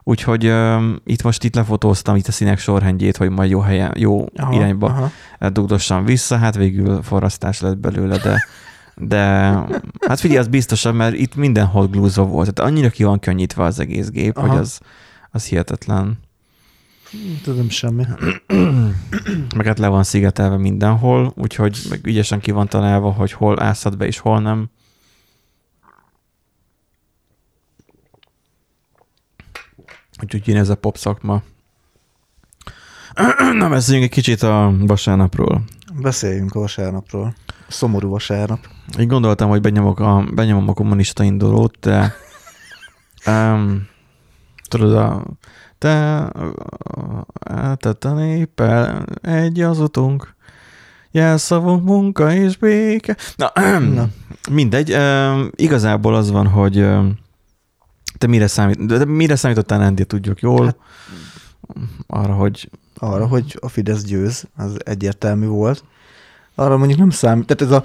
Úgyhogy 0.04 0.48
uh, 0.48 0.84
itt 1.06 1.24
most 1.24 1.44
itt 1.44 1.56
lefotóztam 1.56 2.16
itt 2.16 2.28
a 2.28 2.32
színek 2.32 2.60
sorrendjét, 2.60 3.18
hogy 3.18 3.30
majd 3.30 3.50
jó 3.50 3.60
helyen, 3.60 3.94
jó 3.96 4.26
aha, 4.36 4.54
irányba 4.54 4.88
aha. 4.88 5.50
dugdossam 5.50 6.06
vissza, 6.06 6.38
hát 6.38 6.56
végül 6.56 7.02
forrasztás 7.02 7.62
lett 7.62 7.78
belőle, 7.78 8.18
de 8.18 8.46
de 8.96 9.20
hát 10.08 10.20
figyelj, 10.20 10.40
az 10.40 10.48
biztosan, 10.48 10.96
mert 10.96 11.16
itt 11.16 11.36
mindenhol 11.36 11.88
glúzó 11.88 12.26
volt. 12.26 12.54
Tehát 12.54 12.72
annyira 12.72 12.90
ki 12.90 13.04
van 13.04 13.20
könnyítve 13.20 13.64
az 13.64 13.80
egész 13.80 14.10
gép, 14.10 14.38
aha. 14.38 14.48
hogy 14.48 14.58
az, 14.58 14.80
az 15.32 15.46
hihetetlen. 15.46 16.20
Tudom 17.44 17.70
semmi. 17.70 18.06
meg 19.56 19.66
hát 19.66 19.80
le 19.80 19.88
van 19.88 20.04
szigetelve 20.04 20.58
mindenhol, 20.58 21.34
úgyhogy 21.36 21.80
meg 21.90 22.06
ügyesen 22.06 22.40
ki 22.40 22.52
van 22.52 22.68
találva, 22.68 23.12
hogy 23.12 23.32
hol 23.32 23.62
ászad 23.62 23.98
be 23.98 24.06
és 24.06 24.18
hol 24.18 24.42
nem. 24.42 24.70
Úgyhogy 30.22 30.48
én 30.48 30.58
ez 30.58 30.70
a 30.70 30.76
pop 30.76 30.98
szakma. 30.98 31.44
Na, 33.60 33.70
beszéljünk 33.70 34.08
egy 34.08 34.16
kicsit 34.16 34.42
a 34.42 34.74
vasárnapról. 34.80 35.64
Beszéljünk 36.02 36.56
a 36.56 36.60
vasárnapról. 36.60 37.36
Szomorú 37.68 38.10
vasárnap. 38.10 38.60
Én 38.98 39.08
gondoltam, 39.08 39.50
hogy 39.50 39.62
benyomok 39.62 40.00
a, 40.00 40.26
benyomom 40.34 40.70
a 40.70 40.74
kommunista 40.74 41.24
indulót, 41.24 41.80
de 41.80 42.14
um, 43.32 43.88
tudod, 44.70 44.96
a, 44.96 45.24
te 45.84 46.32
eltett 47.40 48.04
a 48.06 48.14
néppel 48.14 49.06
egy 49.22 49.62
az 49.62 49.80
utunk, 49.80 50.36
jelszavunk, 51.12 51.84
munka 51.84 52.34
és 52.34 52.58
béke. 52.58 53.18
Na, 53.36 53.52
Na. 53.96 54.08
mindegy. 54.52 54.94
Um, 54.94 55.50
igazából 55.56 56.16
az 56.16 56.32
van, 56.32 56.48
hogy 56.48 56.76
te 58.18 58.28
mire, 58.28 58.48
számít, 58.48 58.86
de 58.86 59.06
mire 59.06 59.36
számítottál, 59.36 59.82
Andy, 59.82 60.06
tudjuk 60.06 60.42
jól? 60.42 60.66
Hát, 60.66 60.78
arra, 62.08 62.34
hogy... 62.34 62.70
Arra, 62.98 63.28
hogy 63.28 63.58
a 63.62 63.68
Fidesz 63.68 64.04
győz, 64.04 64.48
az 64.56 64.78
egyértelmű 64.86 65.48
volt. 65.48 65.84
Arra 66.56 66.78
mondjuk 66.78 67.00
nem 67.00 67.10
számít. 67.10 67.46
Tehát 67.46 67.74
ez 67.74 67.80
a, 67.80 67.84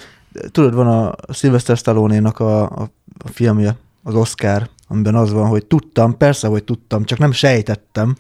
tudod, 0.51 0.75
van 0.75 0.87
a 0.87 1.33
Sylvester 1.33 1.77
Stallone-nak 1.77 2.41
a, 2.41 2.63
a, 2.63 2.91
a 3.25 3.29
filmje, 3.29 3.77
az 4.09 4.15
Oscar, 4.15 4.69
amiben 4.87 5.15
az 5.15 5.33
van, 5.33 5.49
hogy 5.49 5.67
tudtam, 5.67 6.17
persze, 6.17 6.49
hogy 6.49 6.65
tudtam, 6.65 7.05
csak 7.05 7.19
nem 7.19 7.33
sejtettem. 7.33 8.17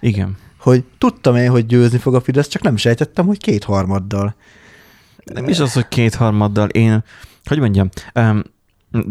Igen. 0.00 0.36
Hogy 0.58 0.84
tudtam 0.98 1.36
én, 1.36 1.50
hogy 1.50 1.66
győzni 1.66 1.98
fog 1.98 2.14
a 2.14 2.20
Fidesz, 2.20 2.48
csak 2.48 2.62
nem 2.62 2.76
sejtettem, 2.76 3.26
hogy 3.26 3.38
kétharmaddal. 3.38 4.34
Nem 5.24 5.48
is 5.48 5.58
az, 5.58 5.72
hogy 5.72 5.88
kétharmaddal. 5.88 6.68
Én, 6.68 7.04
hogy 7.44 7.58
mondjam, 7.58 7.88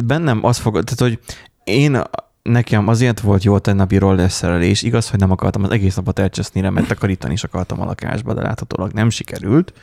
bennem 0.06 0.46
az 0.46 0.58
fog, 0.58 0.84
tehát, 0.84 1.00
hogy 1.00 1.20
én 1.64 2.02
nekem 2.42 2.88
azért 2.88 3.20
volt 3.20 3.44
jó 3.44 3.54
a 3.54 3.60
tegnapi 3.60 3.98
rollerszerelés, 3.98 4.82
igaz, 4.82 5.10
hogy 5.10 5.20
nem 5.20 5.32
akartam 5.32 5.64
az 5.64 5.72
egész 5.72 5.96
napot 5.96 6.20
elcseszni, 6.20 6.62
mert 6.62 6.88
takarítani 6.88 7.34
is 7.34 7.44
akartam 7.44 7.82
a 7.82 7.86
lakásba, 7.86 8.34
de 8.34 8.42
láthatólag 8.42 8.92
nem 8.92 9.10
sikerült, 9.10 9.74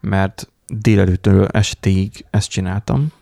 mert 0.00 0.48
délelőttől 0.66 1.46
estéig 1.46 2.24
ezt 2.30 2.50
csináltam. 2.50 3.12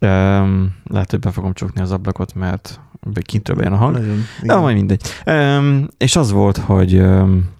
Um, 0.00 0.74
lehet, 0.84 1.10
hogy 1.10 1.18
be 1.18 1.30
fogom 1.30 1.52
csukni 1.52 1.80
az 1.80 1.90
ablakot, 1.90 2.34
mert 2.34 2.80
kintről 3.22 3.56
bejön 3.56 3.72
a 3.72 3.76
hang. 3.76 3.94
Nagyon, 3.94 4.22
de 4.42 4.56
majd 4.56 4.76
mindegy. 4.76 5.02
Um, 5.26 5.88
és 5.98 6.16
az 6.16 6.30
volt, 6.30 6.56
hogy 6.56 6.94
um, 6.94 7.54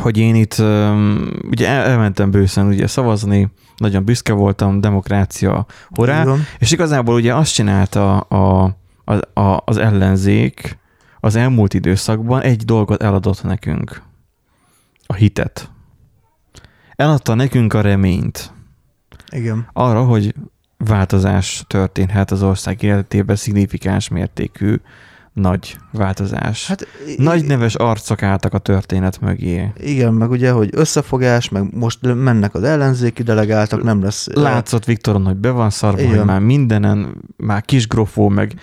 hogy 0.00 0.18
én 0.18 0.34
itt 0.34 0.58
um, 0.58 1.28
ugye 1.50 1.68
el, 1.68 1.84
elmentem 1.84 2.30
bőszen 2.30 2.66
ugye 2.66 2.86
szavazni, 2.86 3.50
nagyon 3.76 4.04
büszke 4.04 4.32
voltam, 4.32 4.80
demokrácia, 4.80 5.66
horá, 5.88 6.24
és 6.58 6.72
igazából 6.72 7.14
ugye 7.14 7.34
azt 7.34 7.54
csinálta 7.54 8.18
a, 8.18 8.76
a, 9.04 9.40
a, 9.40 9.62
az 9.64 9.76
ellenzék 9.76 10.78
az 11.20 11.36
elmúlt 11.36 11.74
időszakban 11.74 12.40
egy 12.40 12.64
dolgot 12.64 13.02
eladott 13.02 13.42
nekünk. 13.42 14.02
A 15.06 15.14
hitet. 15.14 15.70
Eladta 16.96 17.34
nekünk 17.34 17.74
a 17.74 17.80
reményt. 17.80 18.52
Igen. 19.30 19.68
Arra, 19.72 20.04
hogy 20.04 20.34
változás 20.76 21.64
történhet 21.66 22.30
az 22.30 22.42
ország 22.42 22.82
életében 22.82 23.36
szignifikáns 23.36 24.08
mértékű 24.08 24.76
nagy 25.34 25.76
változás. 25.92 26.66
Hát, 26.66 26.86
nagy 27.16 27.44
neves 27.44 27.74
arcok 27.74 28.22
álltak 28.22 28.54
a 28.54 28.58
történet 28.58 29.20
mögé. 29.20 29.72
Igen, 29.76 30.12
meg 30.12 30.30
ugye, 30.30 30.50
hogy 30.50 30.70
összefogás, 30.72 31.48
meg 31.48 31.74
most 31.74 31.98
mennek 32.14 32.54
az 32.54 32.62
ellenzéki 32.62 33.22
delegáltak, 33.22 33.82
nem 33.82 34.02
lesz... 34.02 34.26
Látszott 34.34 34.84
Viktoron, 34.84 35.24
hogy 35.24 35.36
be 35.36 35.50
van 35.50 35.70
szarva, 35.70 36.00
igen. 36.00 36.16
hogy 36.16 36.24
már 36.24 36.40
mindenen, 36.40 37.16
már 37.36 37.62
kisgrofó, 37.62 38.28
meg, 38.28 38.54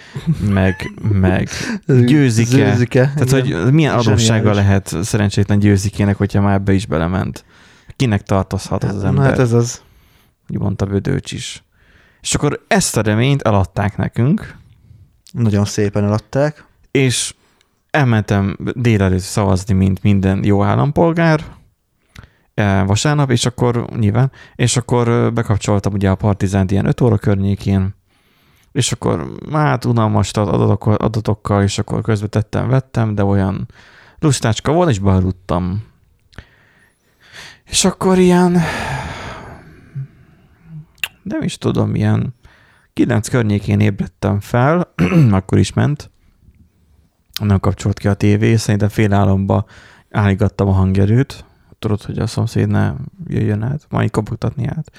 meg, 0.49 0.91
meg 1.11 1.49
győzike. 2.07 2.55
győzike. 2.55 3.13
Tehát, 3.15 3.45
igen. 3.45 3.63
hogy 3.63 3.73
milyen 3.73 3.97
adóssága 3.97 4.53
lehet 4.53 4.95
szerencsétlen 5.01 5.59
győzikének, 5.59 6.17
hogyha 6.17 6.41
már 6.41 6.61
be 6.61 6.73
is 6.73 6.85
belement. 6.85 7.45
Kinek 7.95 8.21
tartozhat 8.21 8.83
az, 8.83 8.95
az 8.95 9.03
ember? 9.03 9.25
Hát 9.25 9.39
ez 9.39 9.53
az. 9.53 9.81
Mondta 10.47 10.85
Bödőcs 10.85 11.31
is. 11.31 11.63
És 12.21 12.35
akkor 12.35 12.63
ezt 12.67 12.97
a 12.97 13.01
reményt 13.01 13.41
eladták 13.41 13.97
nekünk. 13.97 14.55
Nagyon 15.31 15.65
szépen 15.65 16.03
eladták. 16.03 16.65
És 16.91 17.33
elmentem 17.89 18.57
délelőtt 18.75 19.19
szavazni, 19.19 19.73
mint 19.73 20.03
minden 20.03 20.43
jó 20.43 20.63
állampolgár, 20.63 21.43
e, 22.53 22.83
vasárnap, 22.83 23.31
és 23.31 23.45
akkor 23.45 23.85
nyilván, 23.99 24.31
és 24.55 24.77
akkor 24.77 25.33
bekapcsoltam 25.33 25.93
ugye 25.93 26.09
a 26.09 26.15
Partizánt 26.15 26.71
ilyen 26.71 26.85
5 26.85 27.01
óra 27.01 27.17
környékén, 27.17 27.95
és 28.71 28.91
akkor 28.91 29.31
hát 29.51 29.85
unalmas 29.85 30.31
adatokkal, 30.31 30.95
adatokkal, 30.95 31.63
és 31.63 31.79
akkor 31.79 32.01
közben 32.01 32.29
tettem, 32.29 32.67
vettem, 32.67 33.15
de 33.15 33.23
olyan 33.23 33.67
lustácska 34.19 34.71
volt, 34.71 34.89
és 34.89 34.99
bealudtam. 34.99 35.83
És 37.65 37.85
akkor 37.85 38.17
ilyen 38.17 38.61
nem 41.23 41.41
is 41.41 41.57
tudom, 41.57 41.95
ilyen 41.95 42.35
kilenc 42.93 43.27
környékén 43.27 43.79
ébredtem 43.79 44.39
fel, 44.39 44.93
akkor 45.31 45.57
is 45.57 45.73
ment, 45.73 46.11
nem 47.41 47.59
kapcsolt 47.59 47.99
ki 47.99 48.07
a 48.07 48.13
tévé, 48.13 48.55
szerintem 48.55 48.89
fél 48.89 49.13
álomba 49.13 49.65
állígattam 50.09 50.67
a 50.67 50.71
hangerőt, 50.71 51.45
tudod, 51.79 52.01
hogy 52.01 52.17
a 52.17 52.27
szomszéd 52.27 52.67
ne 52.67 52.93
jöjjön 53.27 53.63
át, 53.63 53.85
majd 53.89 54.11
kopogtatni 54.11 54.67
át. 54.67 54.91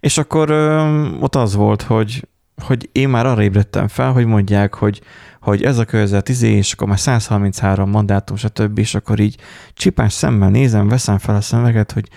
És 0.00 0.18
akkor 0.18 0.50
ö, 0.50 1.08
ott 1.20 1.34
az 1.34 1.54
volt, 1.54 1.82
hogy, 1.82 2.28
hogy 2.62 2.88
én 2.92 3.08
már 3.08 3.26
arra 3.26 3.42
ébredtem 3.42 3.88
fel, 3.88 4.12
hogy 4.12 4.26
mondják, 4.26 4.74
hogy, 4.74 5.00
hogy 5.40 5.62
ez 5.62 5.78
a 5.78 5.84
körzet 5.84 6.28
izé, 6.28 6.50
és 6.50 6.72
akkor 6.72 6.88
már 6.88 6.98
133 6.98 7.90
mandátum, 7.90 8.36
stb. 8.36 8.78
És 8.78 8.94
akkor 8.94 9.20
így 9.20 9.36
csipás 9.74 10.12
szemmel 10.12 10.50
nézem, 10.50 10.88
veszem 10.88 11.18
fel 11.18 11.34
a 11.34 11.40
szemeket, 11.40 11.92
hogy 11.92 12.08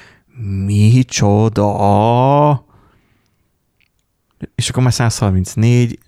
micsoda, 0.65 2.65
és 4.55 4.69
akkor 4.69 4.83
már 4.83 4.93
134, 4.93 5.99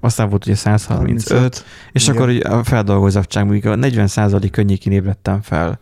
aztán 0.00 0.28
volt 0.28 0.44
ugye 0.44 0.54
135, 0.54 1.28
35, 1.28 1.64
és 1.92 2.08
igen. 2.08 2.16
akkor 2.16 2.58
a 2.58 2.64
feldolgozottság, 2.64 3.44
mondjuk 3.44 3.72
a 3.72 3.76
40% 3.76 4.48
könnyékén 4.50 4.92
ébredtem 4.92 5.42
fel. 5.42 5.80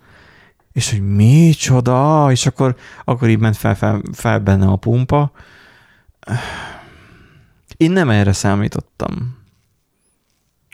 És 0.72 0.90
hogy 0.90 1.14
micsoda, 1.14 2.30
és 2.30 2.46
akkor, 2.46 2.76
akkor 3.04 3.28
így 3.28 3.38
ment 3.38 3.56
fel, 3.56 3.74
fel, 3.76 4.02
fel 4.12 4.38
benne 4.38 4.66
a 4.66 4.76
pumpa. 4.76 5.32
Én 7.76 7.90
nem 7.90 8.10
erre 8.10 8.32
számítottam. 8.32 9.40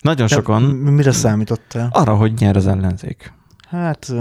Nagyon 0.03 0.27
De 0.27 0.35
sokan... 0.35 0.63
Mire 0.63 1.13
számítottál? 1.13 1.89
Arra, 1.93 2.15
hogy 2.15 2.33
nyer 2.33 2.57
az 2.57 2.67
ellenzék. 2.67 3.33
Hát 3.69 4.13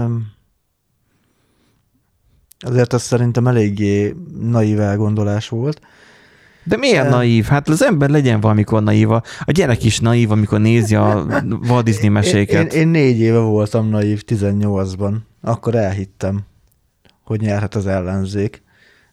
azért 2.58 2.92
az 2.92 3.02
szerintem 3.02 3.46
eléggé 3.46 4.16
naív 4.40 4.80
elgondolás 4.80 5.48
volt. 5.48 5.80
De 6.68 6.76
miért 6.76 7.04
uh, 7.04 7.10
naív? 7.10 7.44
Hát 7.44 7.68
az 7.68 7.82
ember 7.82 8.10
legyen 8.10 8.40
valamikor 8.40 8.82
naív. 8.82 9.10
A 9.10 9.22
gyerek 9.46 9.84
is 9.84 10.00
naív, 10.00 10.30
amikor 10.30 10.60
nézi 10.60 10.94
a 10.94 11.26
Walt 11.68 11.84
Disney 11.84 12.08
meséket. 12.08 12.72
Én, 12.72 12.80
én, 12.80 12.80
én 12.80 12.88
négy 12.88 13.18
éve 13.20 13.38
voltam 13.38 13.88
naív, 13.88 14.22
18-ban. 14.26 15.14
Akkor 15.42 15.74
elhittem, 15.74 16.40
hogy 17.24 17.40
nyerhet 17.40 17.74
az 17.74 17.86
ellenzék. 17.86 18.62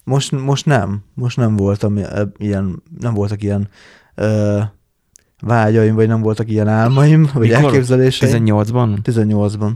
Most, 0.03 0.31
most 0.31 0.65
nem. 0.65 1.03
Most 1.13 1.37
nem 1.37 1.55
voltam 1.55 1.99
ilyen, 2.37 2.83
nem 2.99 3.13
voltak 3.13 3.43
ilyen 3.43 3.69
ö, 4.15 4.59
vágyaim, 5.41 5.95
vagy 5.95 6.07
nem 6.07 6.21
voltak 6.21 6.49
ilyen 6.49 6.67
álmaim, 6.67 7.29
vagy 7.33 7.47
Mikor? 7.47 7.63
elképzeléseim. 7.63 8.45
18-ban? 8.45 8.97
18-ban. 9.03 9.71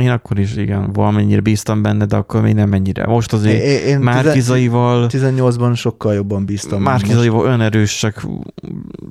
Én 0.00 0.10
akkor 0.10 0.38
is, 0.38 0.56
igen, 0.56 0.92
valamennyire 0.92 1.40
bíztam 1.40 1.82
benne, 1.82 2.04
de 2.04 2.16
akkor 2.16 2.40
még 2.40 2.54
nem 2.54 2.68
mennyire. 2.68 3.06
Most 3.06 3.32
azért 3.32 3.62
Én, 3.62 3.86
én 3.86 3.98
Márkizaival, 3.98 5.08
18-ban 5.12 5.76
sokkal 5.76 6.14
jobban 6.14 6.44
bíztam. 6.44 6.82
Márkizaival 6.82 7.40
olyan 7.40 7.60
erősek 7.60 8.26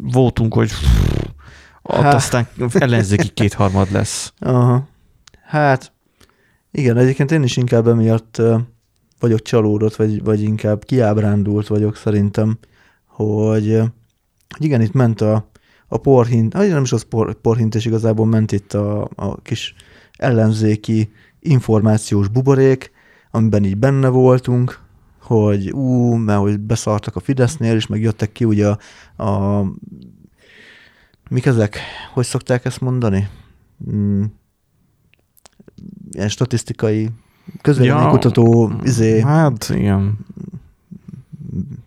voltunk, 0.01 0.54
hogy 0.54 0.72
ott 1.82 2.01
Hát. 2.01 2.13
aztán 2.13 2.48
ellenzéki 2.74 3.27
kétharmad 3.34 3.92
lesz. 3.92 4.34
Aha. 4.39 4.88
Hát, 5.46 5.92
igen, 6.72 6.98
egyébként 6.98 7.32
én 7.32 7.44
is 7.44 7.58
inkább 7.58 7.88
emiatt 7.88 8.42
vagyok 9.20 9.42
csalódott, 9.42 9.96
vagy, 9.96 10.24
vagy 10.24 10.42
inkább 10.42 10.86
kiábrándult 10.86 11.68
vagyok 11.68 11.96
szerintem, 11.96 12.58
hogy, 13.08 13.82
hogy 14.58 14.65
igen, 14.65 14.82
itt 14.82 14.94
ment 14.94 15.22
a, 15.22 15.50
a 15.88 15.98
porhint, 15.98 16.54
hát 16.54 16.68
nem 16.68 16.84
is 16.84 16.92
az 16.92 17.04
por, 17.04 17.34
porhint, 17.42 17.75
és 17.75 17.86
igazából 17.86 18.25
ment 18.25 18.51
itt 18.51 18.74
a, 18.74 19.10
a 19.15 19.42
kis 19.42 19.75
ellenzéki 20.18 21.12
információs 21.40 22.28
buborék, 22.28 22.92
amiben 23.32 23.64
így 23.64 23.78
benne 23.78 24.08
voltunk, 24.08 24.80
hogy 25.22 25.72
ú, 25.72 26.14
mert 26.14 26.40
hogy 26.40 26.60
beszartak 26.60 27.16
a 27.16 27.20
Fidesznél, 27.20 27.76
és 27.76 27.88
meg 27.88 28.02
jöttek 28.02 28.32
ki 28.32 28.46
ugye 28.46 28.68
a, 28.68 29.24
a 29.24 29.64
mik 31.30 31.46
ezek? 31.46 31.78
Hogy 32.14 32.26
szokták 32.26 32.66
ezt 32.66 32.82
mondani? 32.82 33.28
Mm, 33.92 34.24
ilyen 36.12 36.30
statisztikai 36.30 37.10
közvéleménykutató 37.62 38.72
izé, 38.84 39.22
Hát 39.22 39.70
igen, 39.70 40.18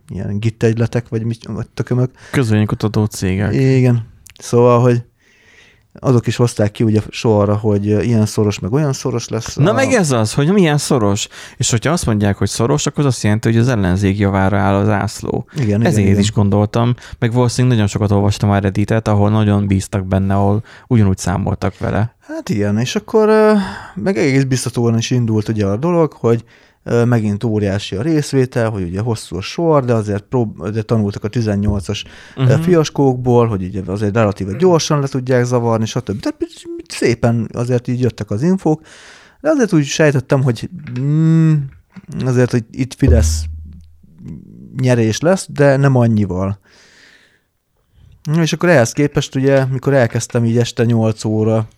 ilyen 0.09 0.39
gittegyletek, 0.39 1.09
vagy 1.09 1.25
mit, 1.25 1.45
vagy 1.47 1.69
tökömök. 1.69 2.11
közvénykutató 2.33 3.05
cégek. 3.05 3.55
Igen. 3.55 4.07
Szóval, 4.39 4.81
hogy 4.81 5.05
azok 6.01 6.27
is 6.27 6.37
hozták 6.37 6.71
ki 6.71 6.83
ugye 6.83 7.01
sorra, 7.09 7.57
hogy 7.57 7.87
ilyen 7.87 8.27
szoros, 8.27 8.59
meg 8.59 8.73
olyan 8.73 8.93
szoros 8.93 9.29
lesz. 9.29 9.57
Na 9.57 9.71
a... 9.71 9.75
meg 9.75 9.93
ez 9.93 10.11
az, 10.11 10.35
hogy 10.35 10.53
milyen 10.53 10.79
szoros. 10.79 11.29
És 11.57 11.71
hogyha 11.71 11.93
azt 11.93 12.07
mondják, 12.07 12.37
hogy 12.37 12.49
szoros, 12.49 12.87
akkor 12.87 13.05
az 13.05 13.13
azt 13.13 13.23
jelenti, 13.23 13.49
hogy 13.49 13.59
az 13.59 13.69
ellenzék 13.69 14.19
javára 14.19 14.59
áll 14.59 14.75
az 14.75 14.89
ászló. 14.89 15.47
Igen, 15.55 15.67
igen, 15.67 15.85
Ezért 15.85 16.07
igen. 16.07 16.21
is 16.21 16.33
gondoltam, 16.33 16.95
meg 17.19 17.33
valószínűleg 17.33 17.77
nagyon 17.77 17.91
sokat 17.91 18.11
olvastam 18.11 18.51
a 18.51 18.59
Redditet, 18.59 19.09
ahol 19.09 19.31
nagyon 19.31 19.67
bíztak 19.67 20.07
benne, 20.07 20.35
ahol 20.35 20.63
ugyanúgy 20.87 21.19
számoltak 21.19 21.79
vele. 21.79 22.17
Hát 22.21 22.49
igen, 22.49 22.79
és 22.79 22.97
akkor 22.97 23.29
meg 23.95 24.17
egész 24.17 24.43
biztatóan 24.43 24.99
is 24.99 25.11
indult 25.11 25.49
ugye 25.49 25.67
a 25.67 25.77
dolog, 25.77 26.13
hogy 26.13 26.45
megint 27.07 27.45
óriási 27.45 27.97
a 27.97 28.03
részvétel, 28.03 28.71
hogy 28.71 28.83
ugye 28.83 29.01
hosszú 29.01 29.37
a 29.37 29.41
sor, 29.41 29.85
de 29.85 29.93
azért 29.93 30.23
prób- 30.23 30.69
de 30.71 30.83
tanultak 30.83 31.25
a 31.25 31.29
18-as 31.29 32.05
Mhm. 32.37 32.47
uh-huh. 32.47 32.63
fiaskókból, 32.65 33.47
hogy 33.47 33.63
ugye 33.63 33.83
azért 33.87 34.15
relatíve 34.15 34.57
gyorsan 34.57 35.01
le 35.01 35.07
tudják 35.07 35.45
zavarni, 35.45 35.87
stb. 35.87 36.21
Tehát 36.21 36.37
szépen 36.89 37.49
azért 37.53 37.89
így 37.89 38.01
jöttek 38.01 38.31
az 38.31 38.43
infók, 38.43 38.81
de 39.41 39.49
azért 39.49 39.73
úgy 39.73 39.85
sejtettem, 39.85 40.43
hogy 40.43 40.71
mm, 41.01 41.55
azért, 42.25 42.51
hogy 42.51 42.65
itt 42.71 42.95
Fidesz 42.95 43.45
nyerés 44.81 45.21
lesz, 45.21 45.47
de 45.51 45.77
nem 45.77 45.97
annyival. 45.97 46.59
És 48.41 48.53
akkor 48.53 48.69
ehhez 48.69 48.93
képest 48.93 49.35
ugye, 49.35 49.65
mikor 49.65 49.95
elkezdtem 49.95 50.45
így 50.45 50.59
este 50.59 50.85
8 50.85 51.25
óra, 51.25 51.69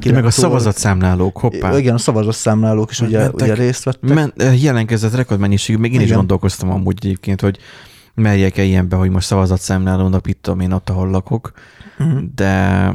Ki 0.00 0.08
meg 0.10 0.16
a 0.24 0.28
9 0.28 0.38
óra- 0.38 0.48
szavazatszámlálók, 0.48 1.38
hoppá. 1.38 1.78
igen, 1.78 1.94
a 1.94 1.98
szavazatszámlálók 1.98 2.90
is 2.90 3.00
ugye, 3.00 3.18
Mentek. 3.18 3.34
ugye 3.34 3.54
részt 3.54 3.84
vettek. 3.84 4.14
Men, 4.14 4.32
jelentkezett 4.54 5.14
rekordmennyiségű, 5.14 5.78
még 5.78 5.92
én 5.92 5.98
is 6.00 6.04
Igen. 6.06 6.16
gondolkoztam 6.16 6.70
amúgy 6.70 6.96
egyébként, 7.04 7.40
hogy 7.40 7.58
merjek-e 8.14 8.62
ilyenbe, 8.62 8.96
hogy 8.96 9.10
most 9.10 9.26
szavazatszámlálónak 9.26 10.26
itt 10.26 10.42
tudom 10.42 10.60
én 10.60 10.72
ott, 10.72 10.90
ahol 10.90 11.10
lakok, 11.10 11.52
Mhm. 11.98 12.16
de 12.34 12.92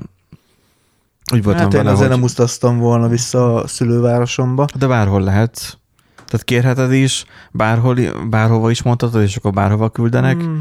úgy 1.33 1.43
voltam 1.43 1.63
Hát 1.63 1.73
én 1.73 1.79
vele, 1.79 1.91
azért 1.91 2.07
hogy 2.09 2.17
nem 2.19 2.25
utaztam 2.29 2.77
volna 2.77 3.07
vissza 3.07 3.55
a 3.55 3.67
szülővárosomba. 3.67 4.65
de 4.77 4.87
bárhol 4.87 5.21
lehet. 5.21 5.77
Tehát 6.25 6.45
kérheted 6.45 6.91
is, 6.93 7.25
bárhol, 7.51 7.97
bárhova 8.29 8.69
is 8.69 8.81
mondhatod, 8.83 9.21
és 9.21 9.35
akkor 9.35 9.51
bárhova 9.51 9.89
küldenek. 9.89 10.35
Mm. 10.43 10.57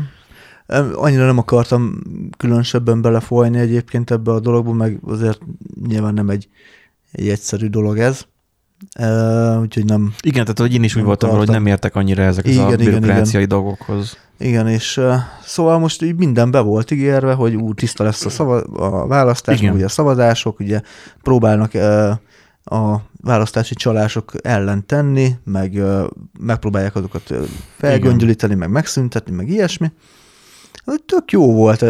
Annyira 0.95 1.27
nem 1.27 1.39
akartam 1.39 2.03
különösebben 2.37 3.03
belefolyni 3.03 3.59
egyébként 3.59 4.11
ebbe 4.11 4.31
a 4.31 4.41
dologba, 4.41 4.73
meg 4.73 5.01
azért 5.07 5.41
nyilván 5.87 6.15
nem 6.15 6.31
egy, 6.31 6.49
egy 7.13 7.29
egyszerű 7.29 7.67
dolog 7.67 7.99
ez. 7.99 8.27
Uh, 8.99 9.61
úgyhogy 9.61 9.85
nem. 9.85 10.15
Igen, 10.23 10.43
tehát 10.43 10.59
hogy 10.59 10.75
én 10.75 10.83
is 10.83 10.97
úgy 10.97 11.03
voltam 11.03 11.31
hogy 11.31 11.49
nem 11.49 11.67
értek 11.67 11.95
annyira 11.95 12.23
ezek 12.23 12.47
Igen, 12.47 12.65
a 12.65 12.73
igen, 12.73 12.85
bürokráciai 12.85 13.45
dolgokhoz. 13.45 14.17
Igen, 14.39 14.69
és 14.69 14.97
uh, 14.97 15.15
szóval 15.45 15.79
most 15.79 16.03
így 16.03 16.17
minden 16.17 16.51
be 16.51 16.61
volt 16.61 16.91
ígérve, 16.91 17.33
hogy 17.33 17.55
ú, 17.55 17.75
tiszta 17.75 18.05
lesz 18.05 18.25
a, 18.25 18.31
szava, 18.31 18.61
a 18.61 19.07
választás, 19.07 19.61
Igen. 19.61 19.75
ugye 19.75 19.85
a 19.85 19.89
szavazások, 19.89 20.61
ugye 20.61 20.81
próbálnak 21.23 21.71
uh, 21.75 22.11
a 22.65 23.03
választási 23.21 23.75
csalások 23.75 24.33
ellen 24.43 24.87
tenni, 24.87 25.31
meg 25.45 25.73
uh, 25.73 26.07
megpróbálják 26.41 26.95
azokat 26.95 27.35
felgöngyölíteni, 27.77 28.55
meg 28.55 28.71
megszüntetni, 28.71 29.35
meg 29.35 29.49
ilyesmi. 29.49 29.93
Tök 30.85 31.31
jó 31.31 31.53
volt, 31.53 31.85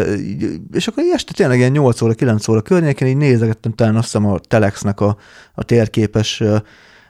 és 0.71 0.87
akkor 0.87 1.03
este 1.13 1.33
tényleg 1.33 1.57
ilyen 1.57 1.71
8 1.71 2.01
óra, 2.01 2.13
9 2.13 2.47
óra 2.47 2.61
környéken 2.61 3.07
így 3.07 3.17
nézegettem 3.17 3.71
talán 3.71 3.95
azt 3.95 4.03
hiszem 4.03 4.25
a 4.25 4.39
Telexnek 4.39 4.99
a, 4.99 5.17
a 5.53 5.63
térképes 5.63 6.43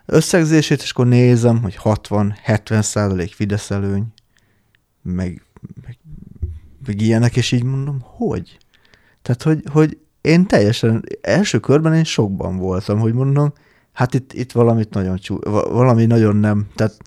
összegzését, 0.05 0.81
és 0.81 0.91
akkor 0.91 1.07
nézem, 1.07 1.61
hogy 1.61 1.79
60-70 1.83 2.81
százalék 2.81 3.33
Fidesz 3.33 3.71
előny, 3.71 4.05
meg, 5.01 5.45
meg, 5.85 5.97
meg 6.85 7.01
ilyenek, 7.01 7.35
és 7.35 7.51
így 7.51 7.63
mondom, 7.63 7.99
hogy? 8.03 8.57
Tehát, 9.21 9.43
hogy, 9.43 9.63
hogy 9.71 9.97
én 10.21 10.45
teljesen, 10.45 11.03
első 11.21 11.59
körben 11.59 11.93
én 11.93 12.03
sokban 12.03 12.57
voltam, 12.57 12.99
hogy 12.99 13.13
mondom, 13.13 13.53
hát 13.93 14.13
itt, 14.13 14.33
itt 14.33 14.51
valamit 14.51 14.93
nagyon 14.93 15.17
csú, 15.17 15.39
va- 15.39 15.71
valami 15.71 16.05
nagyon 16.05 16.35
nem, 16.35 16.67
tehát 16.75 16.97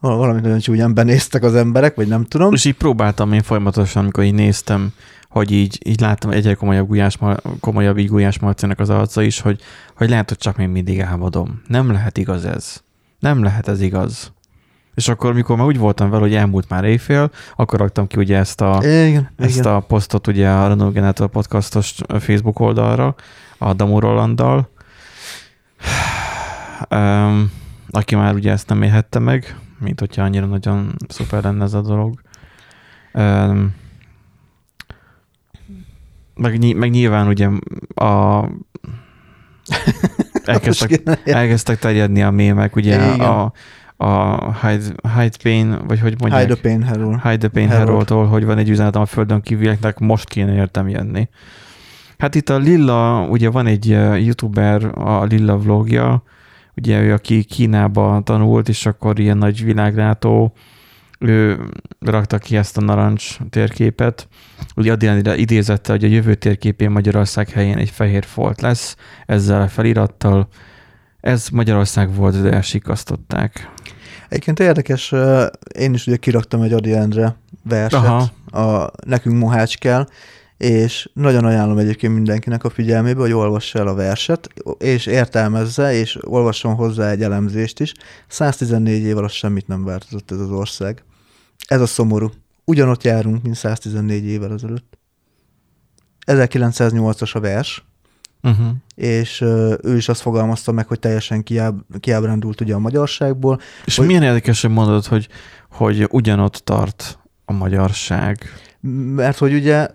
val- 0.00 0.18
valamit 0.18 0.42
nagyon 0.42 0.58
csúnyán 0.58 0.94
benéztek 0.94 1.42
az 1.42 1.54
emberek, 1.54 1.94
vagy 1.94 2.08
nem 2.08 2.24
tudom. 2.24 2.52
És 2.52 2.64
így 2.64 2.74
próbáltam 2.74 3.32
én 3.32 3.42
folyamatosan, 3.42 4.02
amikor 4.02 4.24
így 4.24 4.34
néztem, 4.34 4.92
hogy 5.28 5.50
így, 5.50 5.78
így 5.84 6.00
láttam 6.00 6.30
egyre 6.30 6.54
komolyabb, 6.54 6.86
Gulyás, 6.86 7.18
komolyabb 7.60 7.98
így 7.98 8.08
Gulyás 8.08 8.38
Marcinak 8.38 8.78
az 8.78 8.90
arca 8.90 9.22
is, 9.22 9.40
hogy, 9.40 9.60
hogy 9.96 10.08
lehet, 10.08 10.28
hogy 10.28 10.38
csak 10.38 10.56
még 10.56 10.68
mindig 10.68 11.00
álmodom. 11.00 11.62
Nem 11.66 11.92
lehet 11.92 12.18
igaz 12.18 12.44
ez. 12.44 12.82
Nem 13.18 13.42
lehet 13.42 13.68
ez 13.68 13.80
igaz. 13.80 14.32
És 14.94 15.08
akkor, 15.08 15.34
mikor 15.34 15.56
már 15.56 15.66
úgy 15.66 15.78
voltam 15.78 16.10
vele, 16.10 16.22
hogy 16.22 16.34
elmúlt 16.34 16.68
már 16.68 16.84
éjfél, 16.84 17.30
akkor 17.56 17.78
raktam 17.78 18.06
ki 18.06 18.16
ugye 18.16 18.36
ezt 18.36 18.60
a, 18.60 18.78
Igen, 18.82 19.30
ezt 19.36 19.58
igen. 19.58 19.72
a 19.72 19.80
posztot 19.80 20.26
ugye 20.26 20.48
a 20.48 20.68
Renault 20.68 20.92
Generator 20.92 21.28
podcastos 21.28 21.94
Facebook 22.18 22.60
oldalra, 22.60 23.14
a 23.58 23.72
Damu 23.72 24.00
Rolanddal, 24.00 24.70
um, 26.90 27.50
aki 27.90 28.14
már 28.14 28.34
ugye 28.34 28.52
ezt 28.52 28.68
nem 28.68 28.82
élhette 28.82 29.18
meg, 29.18 29.56
mint 29.78 30.00
hogyha 30.00 30.22
annyira 30.22 30.46
nagyon 30.46 30.94
szuper 31.08 31.42
lenne 31.42 31.64
ez 31.64 31.74
a 31.74 31.80
dolog. 31.80 32.20
Um, 33.12 33.74
meg, 36.34 36.58
ny- 36.58 36.76
meg 36.76 36.90
nyilván 36.90 37.26
ugye 37.26 37.48
a 37.94 38.44
elkezdtek, 40.44 41.02
elkezdtek 41.24 41.78
terjedni 41.78 42.22
a 42.22 42.30
mémek, 42.30 42.76
ugye 42.76 43.14
Igen. 43.14 43.20
a, 43.20 43.52
a 43.96 44.52
Hyde, 44.52 44.84
Hyde 45.14 45.36
Pain, 45.42 45.78
vagy 45.86 46.00
hogy 46.00 46.20
mondják? 46.20 46.42
Hide 46.42 46.54
the 46.54 46.62
pain, 46.62 46.82
Harold. 46.82 47.22
Hide 47.22 47.36
the 47.36 47.48
Pain 47.48 47.68
Harold. 47.68 47.88
Haroldtól, 47.88 48.26
hogy 48.26 48.44
van 48.44 48.58
egy 48.58 48.68
üzenetem 48.68 49.00
a 49.00 49.06
földön 49.06 49.40
kívülieknek, 49.40 49.98
most 49.98 50.28
kéne 50.28 50.54
értem 50.54 50.88
jönni. 50.88 51.28
Hát 52.18 52.34
itt 52.34 52.48
a 52.48 52.56
Lilla, 52.56 53.26
ugye 53.30 53.50
van 53.50 53.66
egy 53.66 53.86
youtuber, 54.24 54.84
a 54.98 55.24
Lilla 55.24 55.58
vlogja, 55.58 56.22
ugye 56.78 57.00
ő, 57.00 57.12
aki 57.12 57.44
Kínába 57.44 58.20
tanult, 58.24 58.68
és 58.68 58.86
akkor 58.86 59.18
ilyen 59.18 59.38
nagy 59.38 59.64
világlátó, 59.64 60.52
ő 61.18 61.58
rakta 62.00 62.38
ki 62.38 62.56
ezt 62.56 62.76
a 62.76 62.80
narancs 62.80 63.38
térképet. 63.50 64.28
Ugye 64.76 64.92
Adrián 64.92 65.38
idézette, 65.38 65.92
hogy 65.92 66.04
a 66.04 66.08
jövő 66.08 66.34
térképén 66.34 66.90
Magyarország 66.90 67.48
helyén 67.48 67.76
egy 67.76 67.90
fehér 67.90 68.24
folt 68.24 68.60
lesz, 68.60 68.96
ezzel 69.26 69.62
a 69.62 69.68
felirattal. 69.68 70.48
Ez 71.20 71.48
Magyarország 71.48 72.14
volt, 72.14 72.42
de 72.42 72.52
elsikasztották. 72.52 73.70
Egyébként 74.28 74.60
érdekes, 74.60 75.14
én 75.78 75.94
is 75.94 76.06
ugye 76.06 76.16
kiraktam 76.16 76.62
egy 76.62 76.72
Adi 76.72 76.92
Endre 76.92 77.36
verset, 77.62 78.00
Aha. 78.00 78.30
a 78.50 78.90
Nekünk 79.06 79.38
Mohács 79.38 79.78
kell, 79.78 80.06
és 80.58 81.08
nagyon 81.12 81.44
ajánlom 81.44 81.78
egyébként 81.78 82.14
mindenkinek 82.14 82.64
a 82.64 82.70
figyelmébe, 82.70 83.20
hogy 83.20 83.32
olvassa 83.32 83.78
el 83.78 83.86
a 83.86 83.94
verset, 83.94 84.48
és 84.78 85.06
értelmezze, 85.06 85.92
és 85.94 86.18
olvasson 86.26 86.74
hozzá 86.74 87.10
egy 87.10 87.22
elemzést 87.22 87.80
is. 87.80 87.92
114 88.28 89.02
év 89.02 89.16
alatt 89.16 89.30
semmit 89.30 89.66
nem 89.66 89.84
változott 89.84 90.30
ez 90.30 90.38
az 90.40 90.50
ország. 90.50 91.02
Ez 91.68 91.80
a 91.80 91.86
szomorú. 91.86 92.30
Ugyanott 92.64 93.02
járunk, 93.04 93.42
mint 93.42 93.54
114 93.56 94.24
évvel 94.24 94.52
ezelőtt. 94.52 94.98
1908-as 96.26 97.32
a 97.34 97.40
vers, 97.40 97.82
Uh-huh. 98.42 98.66
és 98.94 99.40
ő 99.82 99.96
is 99.96 100.08
azt 100.08 100.20
fogalmazta 100.20 100.72
meg, 100.72 100.86
hogy 100.86 100.98
teljesen 100.98 101.42
kiáb, 101.42 101.80
kiábrándult 102.00 102.60
ugye 102.60 102.74
a 102.74 102.78
magyarságból. 102.78 103.60
És 103.84 103.96
Hogy- 103.96 104.06
milyen 104.06 104.22
érdekes, 104.22 104.60
hogy 104.60 104.70
mondod, 104.70 105.04
hogy, 105.06 105.28
hogy 105.70 106.06
ugyanott 106.10 106.54
tart 106.54 107.18
a 107.44 107.52
magyarság? 107.52 108.38
Mert 109.14 109.38
hogy 109.38 109.54
ugye 109.54 109.88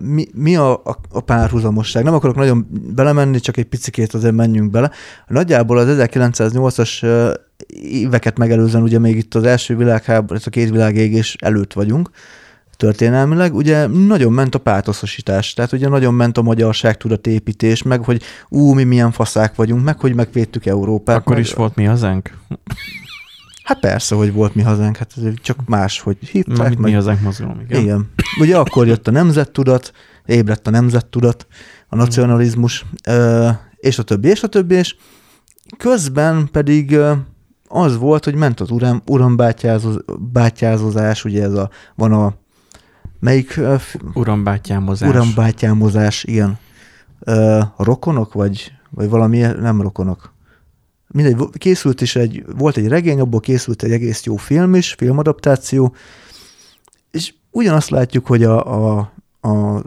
mi, 0.00 0.26
mi 0.34 0.56
a, 0.56 0.72
a, 0.72 0.98
a 1.10 1.20
párhuzamosság? 1.20 2.04
Nem 2.04 2.14
akarok 2.14 2.36
nagyon 2.36 2.66
belemenni, 2.94 3.40
csak 3.40 3.56
egy 3.56 3.64
picikét 3.64 4.14
azért 4.14 4.34
menjünk 4.34 4.70
bele. 4.70 4.90
Nagyjából 5.26 5.78
az 5.78 5.96
1908-as 6.00 7.06
éveket 7.90 8.38
megelőzően 8.38 8.82
ugye 8.82 8.98
még 8.98 9.16
itt 9.16 9.34
az 9.34 9.44
első 9.44 9.76
világháború, 9.76 10.38
ez 10.38 10.46
a 10.46 10.50
két 10.50 10.70
világégés 10.70 11.36
előtt 11.40 11.72
vagyunk, 11.72 12.10
történelmileg, 12.76 13.54
ugye 13.54 13.86
nagyon 13.86 14.32
ment 14.32 14.54
a 14.54 14.58
pátoszosítás, 14.58 15.54
tehát 15.54 15.72
ugye 15.72 15.88
nagyon 15.88 16.14
ment 16.14 16.38
a 16.38 16.42
magyarság 16.42 16.96
tudatépítés, 16.96 17.82
meg 17.82 18.04
hogy 18.04 18.22
ú, 18.48 18.72
mi 18.72 18.84
milyen 18.84 19.10
faszák 19.10 19.54
vagyunk, 19.54 19.84
meg 19.84 20.00
hogy 20.00 20.14
megvédtük 20.14 20.66
Európát. 20.66 21.16
Akkor 21.16 21.34
meg... 21.34 21.44
is 21.44 21.52
volt 21.52 21.74
mi 21.74 21.84
hazánk? 21.84 22.38
Hát 23.64 23.80
persze, 23.80 24.14
hogy 24.14 24.32
volt 24.32 24.54
mi 24.54 24.62
hazánk, 24.62 24.96
hát 24.96 25.14
csak 25.42 25.58
más, 25.66 26.00
hogy 26.00 26.16
hívták. 26.18 26.68
meg... 26.68 26.78
mi 26.78 26.92
hazánk 26.92 27.20
mozgalom, 27.20 27.60
igen. 27.60 27.80
Igen. 27.80 28.10
Ugye 28.40 28.58
akkor 28.58 28.86
jött 28.86 29.08
a 29.08 29.10
nemzettudat, 29.10 29.92
ébredt 30.26 30.66
a 30.66 30.70
nemzettudat, 30.70 31.46
a 31.88 31.96
nacionalizmus, 31.96 32.84
és 33.76 33.98
a 33.98 34.02
többi, 34.02 34.28
és 34.28 34.42
a 34.42 34.46
többi, 34.46 34.74
és 34.74 34.96
közben 35.78 36.48
pedig 36.52 36.96
az 37.68 37.96
volt, 37.96 38.24
hogy 38.24 38.34
ment 38.34 38.60
az 38.60 38.70
uram, 38.70 39.02
urambátyázozás, 39.06 41.24
ugye 41.24 41.42
ez 41.42 41.52
a, 41.52 41.70
van 41.94 42.12
a 42.12 42.34
Melyik? 43.24 43.60
Urambátyámozás. 44.14 45.08
Urambátyámozás, 45.08 46.24
igen. 46.24 46.58
Uh, 47.26 47.62
rokonok, 47.76 48.32
vagy, 48.32 48.72
vagy 48.90 49.08
valami, 49.08 49.38
nem 49.38 49.80
rokonok. 49.80 50.33
Mindegy, 51.14 51.48
készült 51.58 52.00
is 52.00 52.16
egy, 52.16 52.44
volt 52.56 52.76
egy 52.76 52.88
regény, 52.88 53.20
abból 53.20 53.40
készült 53.40 53.82
egy 53.82 53.92
egész 53.92 54.24
jó 54.24 54.36
film 54.36 54.74
is, 54.74 54.92
filmadaptáció, 54.92 55.94
és 57.10 57.34
ugyanazt 57.50 57.90
látjuk, 57.90 58.26
hogy 58.26 58.44
a, 58.44 58.96
a, 58.96 59.12
a 59.40 59.82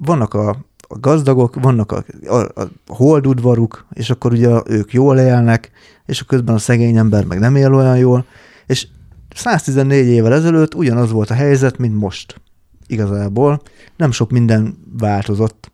vannak 0.00 0.34
a, 0.34 0.48
a 0.88 0.98
gazdagok, 1.00 1.54
vannak 1.60 1.92
a, 1.92 2.04
a, 2.26 2.36
a 2.36 2.70
holdudvaruk, 2.86 3.86
és 3.92 4.10
akkor 4.10 4.32
ugye 4.32 4.60
ők 4.66 4.92
jól 4.92 5.18
élnek, 5.18 5.70
és 6.06 6.20
a 6.20 6.24
közben 6.24 6.54
a 6.54 6.58
szegény 6.58 6.96
ember 6.96 7.24
meg 7.24 7.38
nem 7.38 7.56
él 7.56 7.74
olyan 7.74 7.98
jól, 7.98 8.26
és 8.66 8.86
114 9.34 10.06
évvel 10.06 10.32
ezelőtt 10.32 10.74
ugyanaz 10.74 11.10
volt 11.10 11.30
a 11.30 11.34
helyzet, 11.34 11.78
mint 11.78 11.96
most. 11.96 12.40
Igazából 12.86 13.62
nem 13.96 14.10
sok 14.10 14.30
minden 14.30 14.78
változott. 14.98 15.71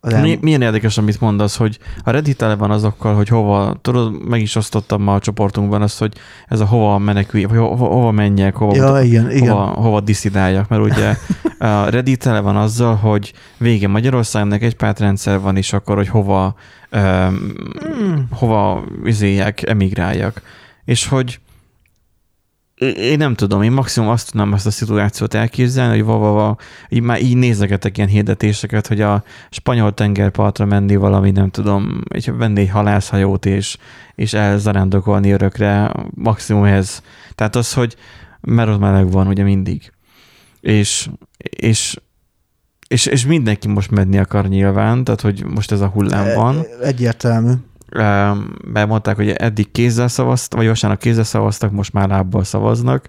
El... 0.00 0.22
Mi, 0.22 0.38
milyen 0.40 0.62
érdekes, 0.62 0.98
amit 0.98 1.20
mondasz, 1.20 1.56
hogy 1.56 1.78
a 2.04 2.10
Reddit 2.10 2.36
tele 2.36 2.54
van 2.54 2.70
azokkal, 2.70 3.14
hogy 3.14 3.28
hova, 3.28 3.76
tudod, 3.82 4.28
meg 4.28 4.40
is 4.40 4.54
osztottam 4.54 5.02
ma 5.02 5.14
a 5.14 5.18
csoportunkban 5.18 5.82
azt, 5.82 5.98
hogy 5.98 6.12
ez 6.48 6.60
a 6.60 6.66
hova 6.66 6.98
menekülj, 6.98 7.44
vagy 7.44 7.58
hova, 7.58 7.86
hova 7.86 8.10
menjek, 8.10 8.54
hova, 8.54 8.74
ja, 8.74 8.86
mutat, 8.86 9.04
igen, 9.04 9.30
igen. 9.30 9.48
hova, 9.48 9.64
hova 9.64 10.00
diszidáljak, 10.00 10.68
mert 10.68 10.82
ugye 10.82 11.16
a 11.68 11.88
Reddit 11.88 12.22
tele 12.22 12.40
van 12.40 12.56
azzal, 12.56 12.94
hogy 12.94 13.32
vége 13.56 13.88
Magyarországnak 13.88 14.62
egy 14.62 14.76
pártrendszer 14.76 15.40
van, 15.40 15.56
és 15.56 15.72
akkor, 15.72 15.96
hogy 15.96 16.08
hova, 16.08 16.54
um, 16.92 17.52
hova 18.30 18.84
izéljek, 19.04 19.68
emigráljak. 19.68 20.42
És 20.84 21.06
hogy 21.06 21.40
én 22.80 23.16
nem 23.16 23.34
tudom, 23.34 23.62
én 23.62 23.72
maximum 23.72 24.08
azt 24.08 24.30
tudnám 24.30 24.54
ezt 24.54 24.66
a 24.66 24.70
szituációt 24.70 25.34
elképzelni, 25.34 25.98
hogy 25.98 26.06
va, 26.06 26.56
így 26.88 27.02
már 27.02 27.22
így 27.22 27.36
nézegetek 27.36 27.96
ilyen 27.96 28.08
hirdetéseket, 28.08 28.86
hogy 28.86 29.00
a 29.00 29.22
spanyol 29.50 29.94
tengerpartra 29.94 30.64
menni 30.64 30.96
valami, 30.96 31.30
nem 31.30 31.50
tudom, 31.50 32.00
egy, 32.08 32.36
venni 32.36 32.60
egy 32.60 32.68
halászhajót 32.68 33.46
és, 33.46 33.76
és 34.14 34.32
elzarándokolni 34.32 35.30
örökre, 35.30 35.92
maximum 36.14 36.64
ez. 36.64 37.02
Tehát 37.34 37.56
az, 37.56 37.72
hogy 37.72 37.96
mert 38.40 38.68
ott 38.68 38.78
meleg 38.80 39.10
van 39.10 39.26
ugye 39.26 39.42
mindig. 39.42 39.92
És, 40.60 41.08
és 41.36 41.96
és, 42.88 43.06
és 43.06 43.26
mindenki 43.26 43.68
most 43.68 43.90
menni 43.90 44.18
akar 44.18 44.48
nyilván, 44.48 45.04
tehát 45.04 45.20
hogy 45.20 45.44
most 45.44 45.72
ez 45.72 45.80
a 45.80 45.86
hullám 45.86 46.34
van. 46.34 46.66
Egyértelmű 46.82 47.52
bemondták, 48.72 49.16
hogy 49.16 49.30
eddig 49.30 49.70
kézzel 49.70 50.08
szavaztak, 50.08 50.58
vagy 50.58 50.68
vasárnap 50.68 51.00
kézzel 51.00 51.24
szavaztak, 51.24 51.70
most 51.70 51.92
már 51.92 52.08
lábbal 52.08 52.44
szavaznak. 52.44 53.08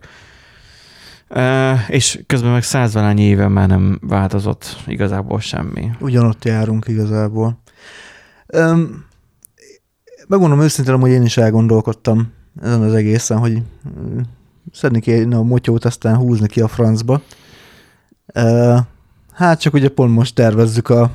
És 1.88 2.24
közben 2.28 2.52
meg 2.52 2.64
százvalányi 2.64 3.22
éve 3.22 3.48
már 3.48 3.68
nem 3.68 4.00
változott 4.02 4.84
igazából 4.88 5.40
semmi. 5.40 5.92
Ugyanott 6.00 6.46
járunk 6.46 6.88
igazából. 6.88 7.62
Megmondom 10.28 10.62
őszintén, 10.62 11.00
hogy 11.00 11.12
én 11.12 11.24
is 11.24 11.38
elgondolkodtam 11.38 12.32
ezen 12.62 12.82
az 12.82 12.94
egészen, 12.94 13.38
hogy 13.38 13.62
szedni 14.72 15.00
kéne 15.00 15.38
a 15.38 15.44
motyót, 15.44 15.86
aztán 15.86 16.16
húzni 16.16 16.48
ki 16.48 16.62
a 16.62 16.68
francba. 16.68 17.22
Hát 19.34 19.60
csak 19.60 19.74
ugye 19.74 19.90
pont 19.90 20.14
most 20.14 20.36
tervezzük 20.36 20.90
a 20.90 21.12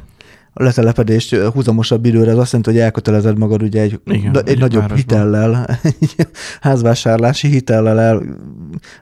a 0.57 0.63
letelepedést 0.63 1.35
húzamosabb 1.37 2.05
időre, 2.05 2.31
az 2.33 2.39
azt 2.39 2.53
jelenti, 2.53 2.71
hogy 2.71 2.81
elkötelezed 2.81 3.39
magad 3.39 3.63
ugye 3.63 3.81
egy, 3.81 4.01
Igen, 4.07 4.37
egy, 4.37 4.49
egy 4.49 4.59
nagyobb 4.59 4.81
városban. 4.81 4.97
hitellel, 4.97 5.67
egy 6.01 6.29
házvásárlási 6.61 7.49
hitellel 7.49 8.01
el, 8.01 8.23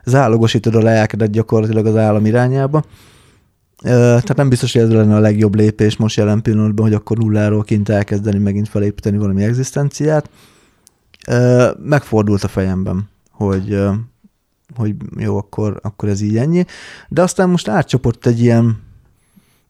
zálogosítod 0.05 0.75
a 0.75 0.81
lelkedet 0.81 1.31
gyakorlatilag 1.31 1.85
az 1.85 1.95
állam 1.95 2.25
irányába. 2.25 2.83
Tehát 3.83 4.35
nem 4.35 4.49
biztos, 4.49 4.73
hogy 4.73 4.81
ez 4.81 4.91
lenne 4.91 5.15
a 5.15 5.19
legjobb 5.19 5.55
lépés 5.55 5.97
most 5.97 6.17
jelen 6.17 6.41
pillanatban, 6.41 6.85
hogy 6.85 6.95
akkor 6.95 7.17
nulláról 7.17 7.63
kint 7.63 7.89
elkezdeni 7.89 8.37
megint 8.37 8.69
felépíteni 8.69 9.17
valami 9.17 9.43
egzisztenciát. 9.43 10.29
Megfordult 11.83 12.43
a 12.43 12.47
fejemben, 12.47 13.09
hogy, 13.31 13.79
hogy 14.75 14.95
jó, 15.17 15.37
akkor, 15.37 15.79
akkor 15.81 16.09
ez 16.09 16.21
így 16.21 16.37
ennyi. 16.37 16.65
De 17.09 17.21
aztán 17.21 17.49
most 17.49 17.67
átcsapott 17.67 18.25
egy 18.25 18.39
ilyen 18.39 18.77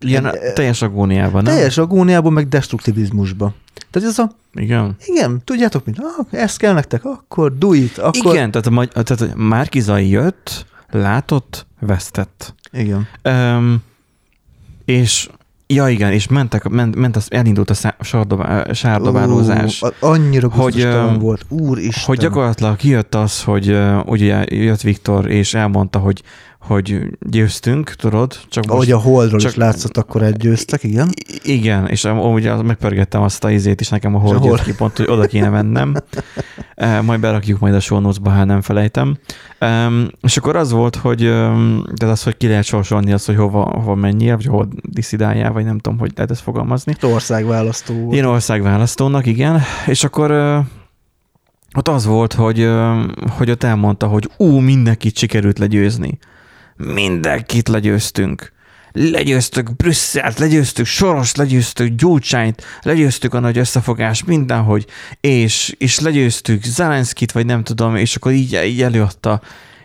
Ilyen 0.04 0.36
teljes 0.54 0.82
agóniában, 0.82 1.44
nem? 1.44 1.54
Teljes 1.54 1.78
agóniában, 1.78 2.34
meg 2.34 2.48
destruktivizmusba. 2.48 3.54
Tehát 3.92 4.10
ez 4.10 4.20
a... 4.20 4.32
Igen. 4.54 4.96
Igen, 5.06 5.42
tudjátok 5.44 5.86
mit? 5.86 6.00
Ah, 6.00 6.26
ezt 6.42 6.58
kell 6.58 6.74
nektek, 6.74 7.06
akkor 7.06 7.54
it, 7.72 7.98
akkor... 7.98 8.34
Igen, 8.34 8.52
tehát, 8.52 8.90
a, 8.94 9.04
tehát 9.04 9.36
Márkizai 9.36 10.10
jött, 10.10 10.66
látott, 10.92 11.66
vesztett. 11.80 12.56
Igen. 12.72 13.08
Um, 13.24 13.84
és 14.86 15.30
Ja, 15.68 15.88
igen, 15.88 16.12
és 16.12 16.28
mentek, 16.28 16.68
ment, 16.68 16.96
ment 16.96 17.16
az, 17.16 17.28
elindult 17.30 17.70
a 17.70 17.74
szá, 17.74 17.96
sárdobálózás. 18.72 19.82
Ó, 19.84 19.88
annyira 20.00 20.50
hogy, 20.50 20.88
volt, 21.20 21.46
úristen. 21.50 22.04
Hogy 22.06 22.18
gyakorlatilag 22.18 22.76
kijött 22.76 23.16
az, 23.16 23.44
hogy 23.44 23.78
ugye 24.06 24.44
jött 24.50 24.82
Viktor, 24.82 25.30
és 25.30 25.54
elmondta, 25.54 26.00
hogy 26.00 26.24
hogy 26.66 27.00
győztünk, 27.20 27.90
tudod? 27.90 28.40
Csak 28.50 28.64
Ahogy 28.68 28.88
most, 28.90 29.06
a 29.06 29.10
Holdról 29.10 29.40
csak, 29.40 29.52
is 29.52 29.58
látszott, 29.58 29.98
akkor 29.98 30.22
egy 30.22 30.36
győztek, 30.36 30.84
igen? 30.84 31.10
Igen, 31.44 31.88
és 31.88 32.04
ugye 32.04 32.62
megpörgettem 32.62 33.22
azt 33.22 33.44
a 33.44 33.52
izét 33.52 33.82
is 33.82 33.90
nekem 33.90 34.16
a 34.16 34.20
Hold 34.20 34.44
jött 34.44 34.64
ki 34.64 34.76
pont, 34.76 34.98
hogy 34.98 35.10
oda 35.10 35.26
kéne 35.26 35.50
mennem. 35.50 35.94
E, 36.76 37.02
majd 37.02 37.20
berakjuk 37.20 37.60
majd 37.60 37.74
a 37.74 37.80
show 37.80 38.00
notes-ba, 38.00 38.30
ha 38.30 38.44
nem 38.44 38.62
felejtem. 38.62 39.18
Um, 39.62 40.08
és 40.22 40.38
akkor 40.38 40.56
az 40.56 40.72
volt, 40.72 40.96
hogy 40.96 41.26
um, 41.26 41.84
de 41.94 42.06
az, 42.06 42.24
hogy 42.24 42.38
ki 42.38 42.48
lehet 42.48 42.64
sorsolni 42.64 43.14
azt, 43.14 43.26
hogy 43.26 43.36
hova, 43.36 43.64
hova 43.64 43.96
menjél, 43.96 44.36
vagy 44.36 44.46
hova 44.46 44.68
diszidáljál, 44.82 45.52
vagy 45.52 45.66
nem 45.66 45.80
tudom, 45.80 46.00
hogy 46.00 46.12
lehet 46.16 46.32
ezt 46.32 46.42
fogalmazni. 46.42 46.96
Országválasztó. 47.02 48.12
Én 48.12 48.24
országválasztónak, 48.24 49.26
igen. 49.26 49.62
És 49.86 50.04
akkor 50.04 50.32
ott 51.76 51.88
az 51.88 52.06
volt, 52.06 52.34
hogy, 52.34 52.70
hogy 53.30 53.52
ott 53.52 53.64
elmondta, 53.64 54.08
hogy 54.08 54.30
ú, 54.38 54.60
mindenkit 54.60 55.18
sikerült 55.18 55.60
legyőzni 55.60 56.20
mindenkit 56.78 57.68
legyőztünk. 57.68 58.52
Legyőztük 58.92 59.76
Brüsszelt, 59.76 60.40
legyőztük 60.40 60.86
Soros, 60.86 61.36
legyőztük 61.36 61.88
Gyurcsányt, 61.88 62.64
legyőztük 62.82 63.34
a 63.34 63.40
nagy 63.40 63.58
összefogás 63.58 64.24
mindenhogy, 64.24 64.86
és, 65.22 65.76
és 65.78 66.00
legyőztük 66.00 66.64
Zelenszkit, 66.64 67.32
vagy 67.32 67.46
nem 67.46 67.64
tudom, 67.64 67.96
és 67.96 68.16
akkor 68.16 68.32
így, 68.32 68.60
így 68.66 68.82
előadta. 68.82 69.42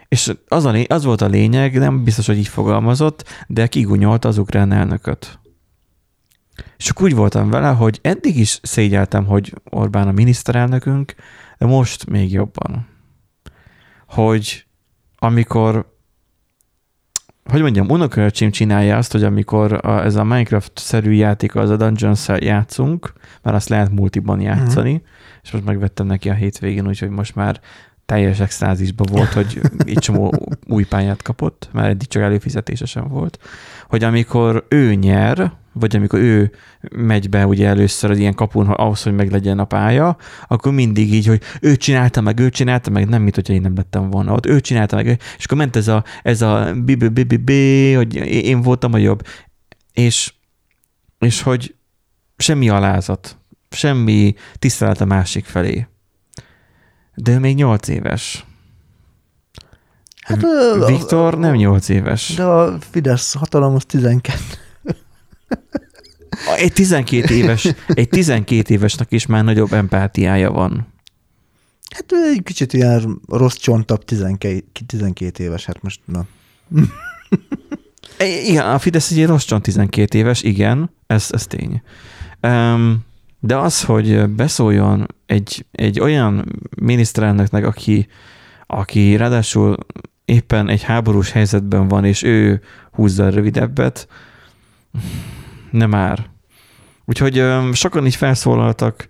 És 0.09 0.33
az, 0.49 0.65
a, 0.65 0.79
az 0.89 1.05
volt 1.05 1.21
a 1.21 1.27
lényeg, 1.27 1.79
nem 1.79 2.05
biztos, 2.05 2.27
hogy 2.27 2.39
így 2.39 2.49
fogalmazott, 2.49 3.45
de 3.47 3.67
kigunyolta 3.67 4.29
az 4.29 4.39
ukrán 4.39 4.73
elnököt. 4.73 5.39
És 6.77 6.91
akkor 6.91 7.05
úgy 7.07 7.15
voltam 7.15 7.51
vele, 7.51 7.69
hogy 7.69 7.99
eddig 8.03 8.39
is 8.39 8.59
szégyeltem, 8.63 9.27
hogy 9.27 9.55
Orbán 9.65 10.09
a 10.09 10.13
miniszterelnökünk, 10.13 11.15
de 11.59 11.67
most 11.67 12.07
még 12.07 12.33
jobban. 12.33 12.89
Hogy 14.07 14.67
amikor 15.19 15.98
hogy 17.49 17.61
mondjam, 17.61 17.91
unokaöcsém 17.91 18.51
csinálja 18.51 18.97
azt, 18.97 19.13
hogy 19.13 19.25
amikor 19.25 19.73
a, 19.87 20.05
ez 20.05 20.15
a 20.15 20.25
Minecraft-szerű 20.25 21.13
játék, 21.13 21.55
az 21.55 21.71
a 21.71 21.77
dungeons 21.77 22.29
játszunk, 22.39 23.13
mert 23.43 23.57
azt 23.57 23.69
lehet 23.69 23.91
multiban 23.91 24.41
játszani, 24.41 24.93
uh-huh. 24.93 25.09
és 25.43 25.51
most 25.51 25.65
megvettem 25.65 26.07
neki 26.07 26.29
a 26.29 26.35
hétvégén, 26.35 26.89
úgyhogy 26.89 27.11
most 27.11 27.35
már 27.35 27.61
teljes 28.07 28.41
extázisban 28.41 29.07
volt, 29.11 29.33
hogy 29.33 29.61
így 29.87 29.99
csomó 29.99 30.33
új 30.67 30.85
pályát 30.85 31.23
kapott, 31.23 31.69
mert 31.73 31.89
eddig 31.89 32.09
csak 32.09 32.23
előfizetése 32.23 32.87
sem 32.87 33.09
volt, 33.09 33.39
hogy 33.89 34.05
amikor 34.05 34.65
ő 34.69 34.95
nyer 34.95 35.53
vagy 35.81 35.97
amikor 35.97 36.19
ő 36.19 36.51
megy 36.91 37.29
be 37.29 37.47
ugye 37.47 37.67
először 37.67 38.11
az 38.11 38.19
ilyen 38.19 38.35
kapun, 38.35 38.67
ahhoz, 38.67 39.03
hogy 39.03 39.15
meglegyen 39.15 39.59
a 39.59 39.65
pálya, 39.65 40.17
akkor 40.49 40.73
mindig 40.73 41.13
így, 41.15 41.27
hogy 41.27 41.43
ő 41.61 41.77
csinálta 41.77 42.21
meg, 42.21 42.39
ő 42.39 42.51
csinálta 42.51 42.91
meg, 42.91 43.09
nem, 43.09 43.23
mint 43.23 43.35
hogyha 43.35 43.53
én 43.53 43.61
nem 43.61 43.77
lettem 43.77 44.11
volna 44.11 44.33
ott, 44.33 44.47
ő 44.47 44.61
csinálta 44.61 44.97
meg, 44.97 45.07
és 45.39 45.45
akkor 45.45 45.59
ment 45.59 45.77
ez 45.77 45.89
a, 45.89 46.05
ez 46.23 46.43
a 46.43 46.73
bi 46.85 46.95
bi 46.95 47.09
bi 47.09 47.37
bi 47.37 47.93
hogy 47.93 48.15
én 48.27 48.63
voltam 48.63 48.93
a 48.93 48.99
jobb, 48.99 49.27
és, 49.93 50.33
és 51.19 51.43
hogy 51.43 51.75
semmi 52.37 52.69
alázat, 52.69 53.39
semmi 53.71 54.35
tisztelet 54.59 55.01
a 55.01 55.05
másik 55.05 55.45
felé. 55.45 55.87
De 57.15 57.33
ő 57.33 57.39
még 57.39 57.55
nyolc 57.55 57.89
éves. 57.89 58.47
Hát, 60.29 60.47
Viktor 60.87 61.39
nem 61.39 61.55
nyolc 61.55 61.89
éves. 61.89 62.35
De 62.35 62.45
a 62.45 62.79
Fidesz 62.91 63.35
hatalom 63.35 63.75
az 63.75 63.85
12. 63.85 64.39
Egy 66.57 66.73
12 66.73 67.35
éves, 67.35 67.75
egy 67.89 68.09
12 68.09 68.75
évesnek 68.75 69.13
is 69.13 69.27
már 69.27 69.45
nagyobb 69.45 69.73
empátiája 69.73 70.51
van. 70.51 70.87
Hát 71.91 72.13
egy 72.33 72.43
kicsit 72.43 72.73
ilyen 72.73 73.21
rossz 73.29 73.57
csontabb 73.57 74.05
12, 74.05 74.65
12 74.87 75.45
éves, 75.45 75.65
hát 75.65 75.83
most 75.83 76.01
na. 76.05 76.27
Igen, 78.47 78.67
a 78.67 78.79
Fidesz 78.79 79.11
egy 79.11 79.27
rossz 79.27 79.45
csont 79.45 79.63
12 79.63 80.19
éves, 80.19 80.43
igen, 80.43 80.91
ez, 81.07 81.27
ez 81.31 81.47
tény. 81.47 81.83
Um, 82.43 83.07
de 83.41 83.57
az, 83.57 83.83
hogy 83.85 84.29
beszóljon 84.29 85.07
egy, 85.27 85.67
egy 85.71 86.01
olyan 86.01 86.45
miniszterelnöknek, 86.81 87.65
aki, 87.65 88.07
aki 88.67 89.17
ráadásul 89.17 89.77
éppen 90.25 90.69
egy 90.69 90.83
háborús 90.83 91.31
helyzetben 91.31 91.89
van, 91.89 92.05
és 92.05 92.23
ő 92.23 92.61
húzza 92.93 93.25
a 93.25 93.31
rövidebbet, 93.31 94.09
nem 95.71 95.91
már. 95.91 96.27
Úgyhogy 97.05 97.41
um, 97.41 97.73
sokan 97.73 98.07
így 98.07 98.15
felszólaltak, 98.15 99.07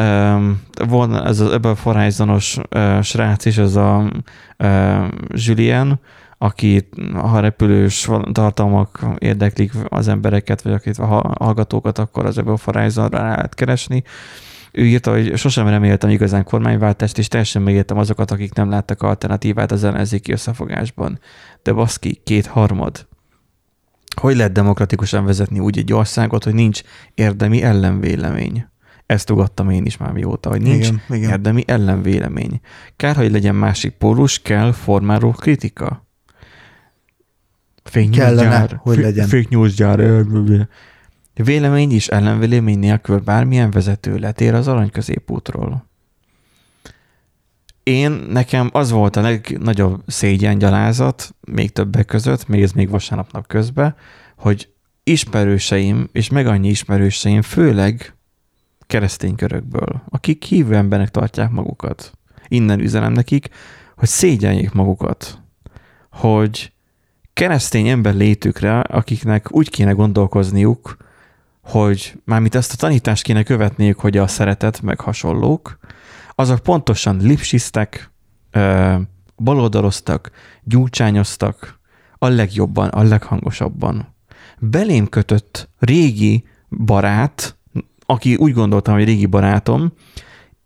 um, 0.00 0.62
van 0.88 1.26
ez 1.26 1.40
az, 1.40 1.58
Horizon-os 1.82 2.58
uh, 2.76 3.02
srác 3.02 3.44
is, 3.44 3.58
ez 3.58 3.76
a 3.76 4.10
uh, 4.58 5.04
Julien, 5.28 6.00
aki 6.38 6.88
ha 7.14 7.40
repülős 7.40 8.08
tartalmak 8.32 9.06
érdeklik 9.18 9.72
az 9.88 10.08
embereket, 10.08 10.62
vagy 10.62 10.72
akit 10.72 10.98
a 10.98 11.34
hallgatókat, 11.38 11.98
akkor 11.98 12.26
az 12.26 12.38
ebből 12.38 12.54
a 12.54 12.70
Horizon-ra 12.72 13.22
lehet 13.22 13.54
keresni. 13.54 14.02
Ő 14.72 14.84
írta, 14.84 15.10
hogy 15.10 15.36
sosem 15.36 15.68
reméltem 15.68 16.10
igazán 16.10 16.44
kormányváltást, 16.44 17.18
és 17.18 17.28
teljesen 17.28 17.62
megértem 17.62 17.98
azokat, 17.98 18.30
akik 18.30 18.54
nem 18.54 18.70
láttak 18.70 19.02
alternatívát 19.02 19.72
az 19.72 19.84
ellenzéki 19.84 20.32
összefogásban. 20.32 21.18
De 21.62 21.72
baszki, 21.72 22.20
kétharmad. 22.24 23.06
Hogy 24.20 24.36
lehet 24.36 24.52
demokratikusan 24.52 25.24
vezetni 25.24 25.58
úgy 25.58 25.78
egy 25.78 25.92
országot, 25.92 26.44
hogy 26.44 26.54
nincs 26.54 26.82
érdemi 27.14 27.62
ellenvélemény? 27.62 28.66
Ezt 29.06 29.30
ugattam 29.30 29.70
én 29.70 29.84
is 29.84 29.96
már 29.96 30.12
mióta, 30.12 30.48
hogy 30.48 30.62
nincs 30.62 30.86
igen, 30.86 31.00
igen. 31.08 31.30
érdemi 31.30 31.64
ellenvélemény. 31.66 32.60
Kár, 32.96 33.16
hogy 33.16 33.30
legyen 33.30 33.54
másik 33.54 33.92
pólus, 33.92 34.38
kell 34.38 34.72
formáló 34.72 35.30
kritika. 35.30 36.06
Fake 37.82 38.08
Kellene, 38.10 38.48
gyár, 38.48 38.80
hogy 38.82 38.98
legyen. 38.98 39.28
Fake 39.28 39.46
news 39.50 39.74
gyár. 39.74 40.24
Vélemény 41.34 41.90
is 41.90 42.08
ellenvélemény 42.08 42.78
nélkül 42.78 43.18
bármilyen 43.18 43.70
vezető 43.70 44.16
letér 44.18 44.54
az 44.54 44.68
arany 44.68 44.90
középútról. 44.90 45.90
Én, 47.82 48.10
nekem 48.10 48.70
az 48.72 48.90
volt 48.90 49.16
a 49.16 49.20
legnagyobb 49.20 50.02
szégyengyalázat, 50.06 51.34
még 51.40 51.72
többek 51.72 52.06
között, 52.06 52.48
még 52.48 52.62
ez 52.62 52.72
még 52.72 52.90
vasárnapnak 52.90 53.46
közben, 53.46 53.94
hogy 54.36 54.68
ismerőseim, 55.04 56.08
és 56.12 56.28
meg 56.28 56.46
annyi 56.46 56.68
ismerőseim, 56.68 57.42
főleg 57.42 58.14
keresztény 58.86 59.34
körökből, 59.34 60.02
akik 60.08 60.44
hívő 60.44 60.74
embernek 60.74 61.10
tartják 61.10 61.50
magukat. 61.50 62.12
Innen 62.48 62.80
üzenem 62.80 63.12
nekik, 63.12 63.48
hogy 63.96 64.08
szégyeljék 64.08 64.72
magukat, 64.72 65.38
hogy 66.10 66.72
keresztény 67.32 67.88
ember 67.88 68.14
létükre, 68.14 68.80
akiknek 68.80 69.54
úgy 69.54 69.70
kéne 69.70 69.92
gondolkozniuk, 69.92 70.96
hogy 71.62 72.20
mármint 72.24 72.54
ezt 72.54 72.72
a 72.72 72.76
tanítást 72.76 73.22
kéne 73.22 73.42
követniük, 73.42 74.00
hogy 74.00 74.16
a 74.16 74.26
szeretet 74.26 74.82
meg 74.82 75.00
hasonlók, 75.00 75.78
azok 76.34 76.58
pontosan 76.58 77.16
lipsisztek, 77.16 78.10
baloldaloztak, 79.36 80.30
gyúcsányoztak, 80.62 81.80
a 82.18 82.28
legjobban, 82.28 82.88
a 82.88 83.02
leghangosabban. 83.02 84.14
Belém 84.58 85.08
kötött 85.08 85.68
régi 85.78 86.44
barát, 86.70 87.56
aki 88.06 88.34
úgy 88.34 88.52
gondoltam, 88.52 88.94
hogy 88.94 89.04
régi 89.04 89.26
barátom, 89.26 89.92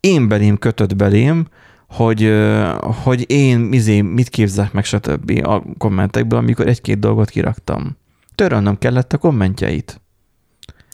én 0.01 0.29
belém 0.29 0.59
kötött 0.59 0.97
belém, 0.97 1.47
hogy, 1.89 2.33
hogy 2.81 3.31
én 3.31 3.59
mizé, 3.59 4.01
mit 4.01 4.29
képzek 4.29 4.73
meg, 4.73 4.85
stb. 4.85 5.41
a 5.45 5.63
kommentekből, 5.79 6.39
amikor 6.39 6.67
egy-két 6.67 6.99
dolgot 6.99 7.31
kiraktam. 7.31 7.97
Törölnöm 8.35 8.79
kellett 8.79 9.13
a 9.13 9.19
kommentjeit. 9.19 10.01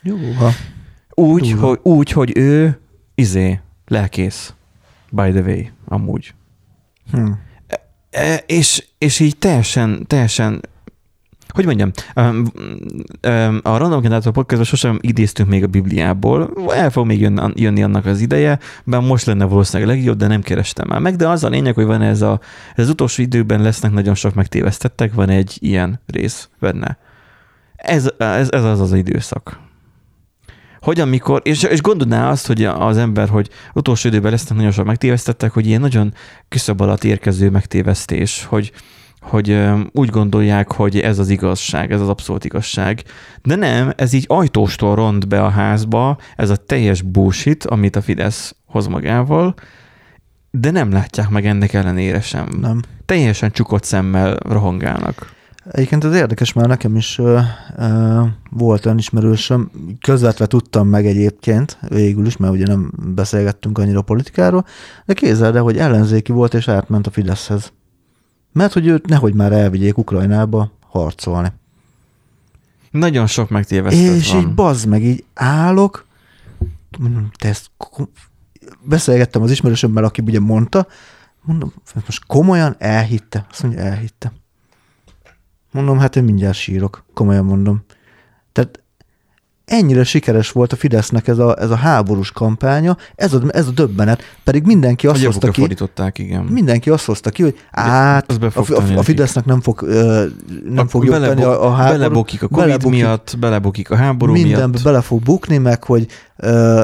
Jó, 0.02 0.16
Úgy, 1.14 1.52
hogy, 1.52 1.78
úgy, 1.82 2.10
hogy 2.10 2.36
ő 2.36 2.80
izé, 3.14 3.60
lelkész. 3.86 4.54
By 5.14 5.30
the 5.30 5.40
way, 5.40 5.62
amúgy. 5.84 6.34
Hm. 7.10 7.30
E, 8.10 8.34
és, 8.46 8.84
és 8.98 9.20
így 9.20 9.36
teljesen, 9.36 10.06
teljesen 10.06 10.60
hogy 11.52 11.64
mondjam, 11.64 11.90
a 13.62 13.76
Random 13.76 14.00
Generator 14.00 14.32
podcastban 14.32 14.64
sosem 14.64 14.98
idéztünk 15.00 15.48
még 15.48 15.62
a 15.62 15.66
Bibliából, 15.66 16.52
el 16.68 16.90
fog 16.90 17.06
még 17.06 17.20
jönni, 17.20 17.52
jönni 17.54 17.82
annak 17.82 18.06
az 18.06 18.20
ideje, 18.20 18.58
bár 18.84 19.00
most 19.00 19.26
lenne 19.26 19.44
valószínűleg 19.44 19.96
legjobb, 19.96 20.16
de 20.16 20.26
nem 20.26 20.42
kerestem 20.42 20.86
már 20.88 21.00
meg, 21.00 21.16
de 21.16 21.28
az 21.28 21.44
a 21.44 21.48
lényeg, 21.48 21.74
hogy 21.74 21.84
van 21.84 22.02
ez 22.02 22.22
a, 22.22 22.40
ez 22.74 22.84
az 22.84 22.90
utolsó 22.90 23.22
időben 23.22 23.62
lesznek 23.62 23.92
nagyon 23.92 24.14
sok 24.14 24.34
megtévesztettek, 24.34 25.14
van 25.14 25.28
egy 25.28 25.56
ilyen 25.60 26.00
rész 26.06 26.48
benne. 26.60 26.98
Ez, 27.76 28.10
ez, 28.18 28.50
ez 28.50 28.64
az 28.64 28.80
az 28.80 28.92
időszak. 28.92 29.60
Hogy 30.82 31.00
amikor, 31.00 31.40
és, 31.44 31.62
és 31.62 31.80
gondolná 31.80 32.30
azt, 32.30 32.46
hogy 32.46 32.64
az 32.64 32.96
ember, 32.96 33.28
hogy 33.28 33.48
utolsó 33.74 34.08
időben 34.08 34.30
lesznek 34.30 34.56
nagyon 34.56 34.72
sok 34.72 34.84
megtévesztettek, 34.84 35.52
hogy 35.52 35.66
ilyen 35.66 35.80
nagyon 35.80 36.14
küszöbb 36.48 36.80
alatt 36.80 37.04
érkező 37.04 37.50
megtévesztés, 37.50 38.44
hogy, 38.44 38.72
hogy 39.20 39.58
úgy 39.92 40.08
gondolják, 40.08 40.72
hogy 40.72 41.00
ez 41.00 41.18
az 41.18 41.28
igazság, 41.28 41.92
ez 41.92 42.00
az 42.00 42.08
abszolút 42.08 42.44
igazság. 42.44 43.02
De 43.42 43.54
nem, 43.54 43.92
ez 43.96 44.12
így 44.12 44.24
ajtóstól 44.28 44.94
ront 44.94 45.28
be 45.28 45.42
a 45.42 45.48
házba, 45.48 46.18
ez 46.36 46.50
a 46.50 46.56
teljes 46.56 47.02
bullshit, 47.02 47.64
amit 47.64 47.96
a 47.96 48.02
Fidesz 48.02 48.54
hoz 48.66 48.86
magával, 48.86 49.54
de 50.50 50.70
nem 50.70 50.92
látják 50.92 51.28
meg 51.28 51.46
ennek 51.46 51.72
ellenére 51.72 52.20
sem. 52.20 52.48
Nem. 52.60 52.80
Teljesen 53.06 53.50
csukott 53.50 53.84
szemmel 53.84 54.36
rohangálnak. 54.36 55.32
Egyébként 55.70 56.04
az 56.04 56.14
érdekes, 56.14 56.52
mert 56.52 56.68
nekem 56.68 56.96
is 56.96 57.18
uh, 57.18 57.40
uh, 57.78 58.28
volt 58.50 58.86
olyan 58.86 58.98
ismerősöm, 58.98 59.70
közvetve 60.00 60.46
tudtam 60.46 60.88
meg 60.88 61.06
egyébként, 61.06 61.78
végül 61.88 62.26
is, 62.26 62.36
mert 62.36 62.52
ugye 62.52 62.66
nem 62.66 62.92
beszélgettünk 63.14 63.78
annyira 63.78 64.02
politikáról, 64.02 64.66
de 65.04 65.14
kézzel, 65.14 65.52
de 65.52 65.58
hogy 65.58 65.78
ellenzéki 65.78 66.32
volt 66.32 66.54
és 66.54 66.68
átment 66.68 67.06
a 67.06 67.10
Fideszhez. 67.10 67.72
Mert 68.52 68.72
hogy 68.72 68.86
őt 68.86 69.06
nehogy 69.06 69.34
már 69.34 69.52
elvigyék 69.52 69.98
Ukrajnába 69.98 70.70
harcolni. 70.86 71.52
Nagyon 72.90 73.26
sok 73.26 73.50
megtévesztett 73.50 74.14
És 74.14 74.32
van. 74.32 74.40
így 74.40 74.54
bazd 74.54 74.86
meg, 74.86 75.04
így 75.04 75.24
állok, 75.34 76.06
mondom, 76.98 77.30
te 77.38 77.48
ezt 77.48 77.70
beszélgettem 78.82 79.42
az 79.42 79.50
ismerősömmel, 79.50 80.04
aki 80.04 80.22
ugye 80.26 80.40
mondta, 80.40 80.86
mondom, 81.42 81.72
most 81.94 82.26
komolyan 82.26 82.74
elhitte? 82.78 83.46
Azt 83.50 83.62
mondja, 83.62 83.80
elhitte. 83.80 84.32
Mondom, 85.72 85.98
hát 85.98 86.16
én 86.16 86.24
mindjárt 86.24 86.56
sírok, 86.56 87.04
komolyan 87.14 87.44
mondom. 87.44 87.84
Tehát 88.52 88.82
ennyire 89.64 90.04
sikeres 90.04 90.50
volt 90.50 90.72
a 90.72 90.76
Fidesznek 90.76 91.28
ez 91.28 91.38
a, 91.38 91.56
ez 91.58 91.70
a 91.70 91.74
háborús 91.74 92.30
kampánya, 92.30 92.96
ez 93.14 93.32
a, 93.32 93.40
ez 93.48 93.66
a 93.66 93.70
döbbenet, 93.70 94.22
pedig 94.44 94.64
mindenki 94.64 95.06
azt 95.06 95.24
hozta 95.24 95.50
ki, 95.50 95.60
fordították, 95.60 96.18
igen. 96.18 96.44
mindenki 96.44 96.90
azt 96.90 97.04
hozta 97.04 97.30
ki, 97.30 97.42
hogy 97.42 97.58
át, 97.70 98.32
a, 98.32 98.60
a, 98.72 98.96
a 98.96 99.02
Fidesznek 99.02 99.44
nem 99.44 99.60
fog, 99.60 99.82
nem 100.64 100.86
a, 100.86 100.88
fog 100.88 101.04
jobb 101.04 101.20
tenni 101.20 101.42
a, 101.42 101.66
a 101.66 101.70
háború. 101.70 101.98
Belebukik 101.98 102.42
a 102.42 102.48
Covid 102.48 102.66
belebukik, 102.66 103.00
miatt, 103.00 103.36
belebukik 103.38 103.90
a 103.90 103.96
háború 103.96 104.32
minden 104.32 104.70
miatt. 104.70 104.82
bele 104.82 105.00
fog 105.00 105.22
bukni, 105.22 105.58
meg 105.58 105.84
hogy 105.84 106.06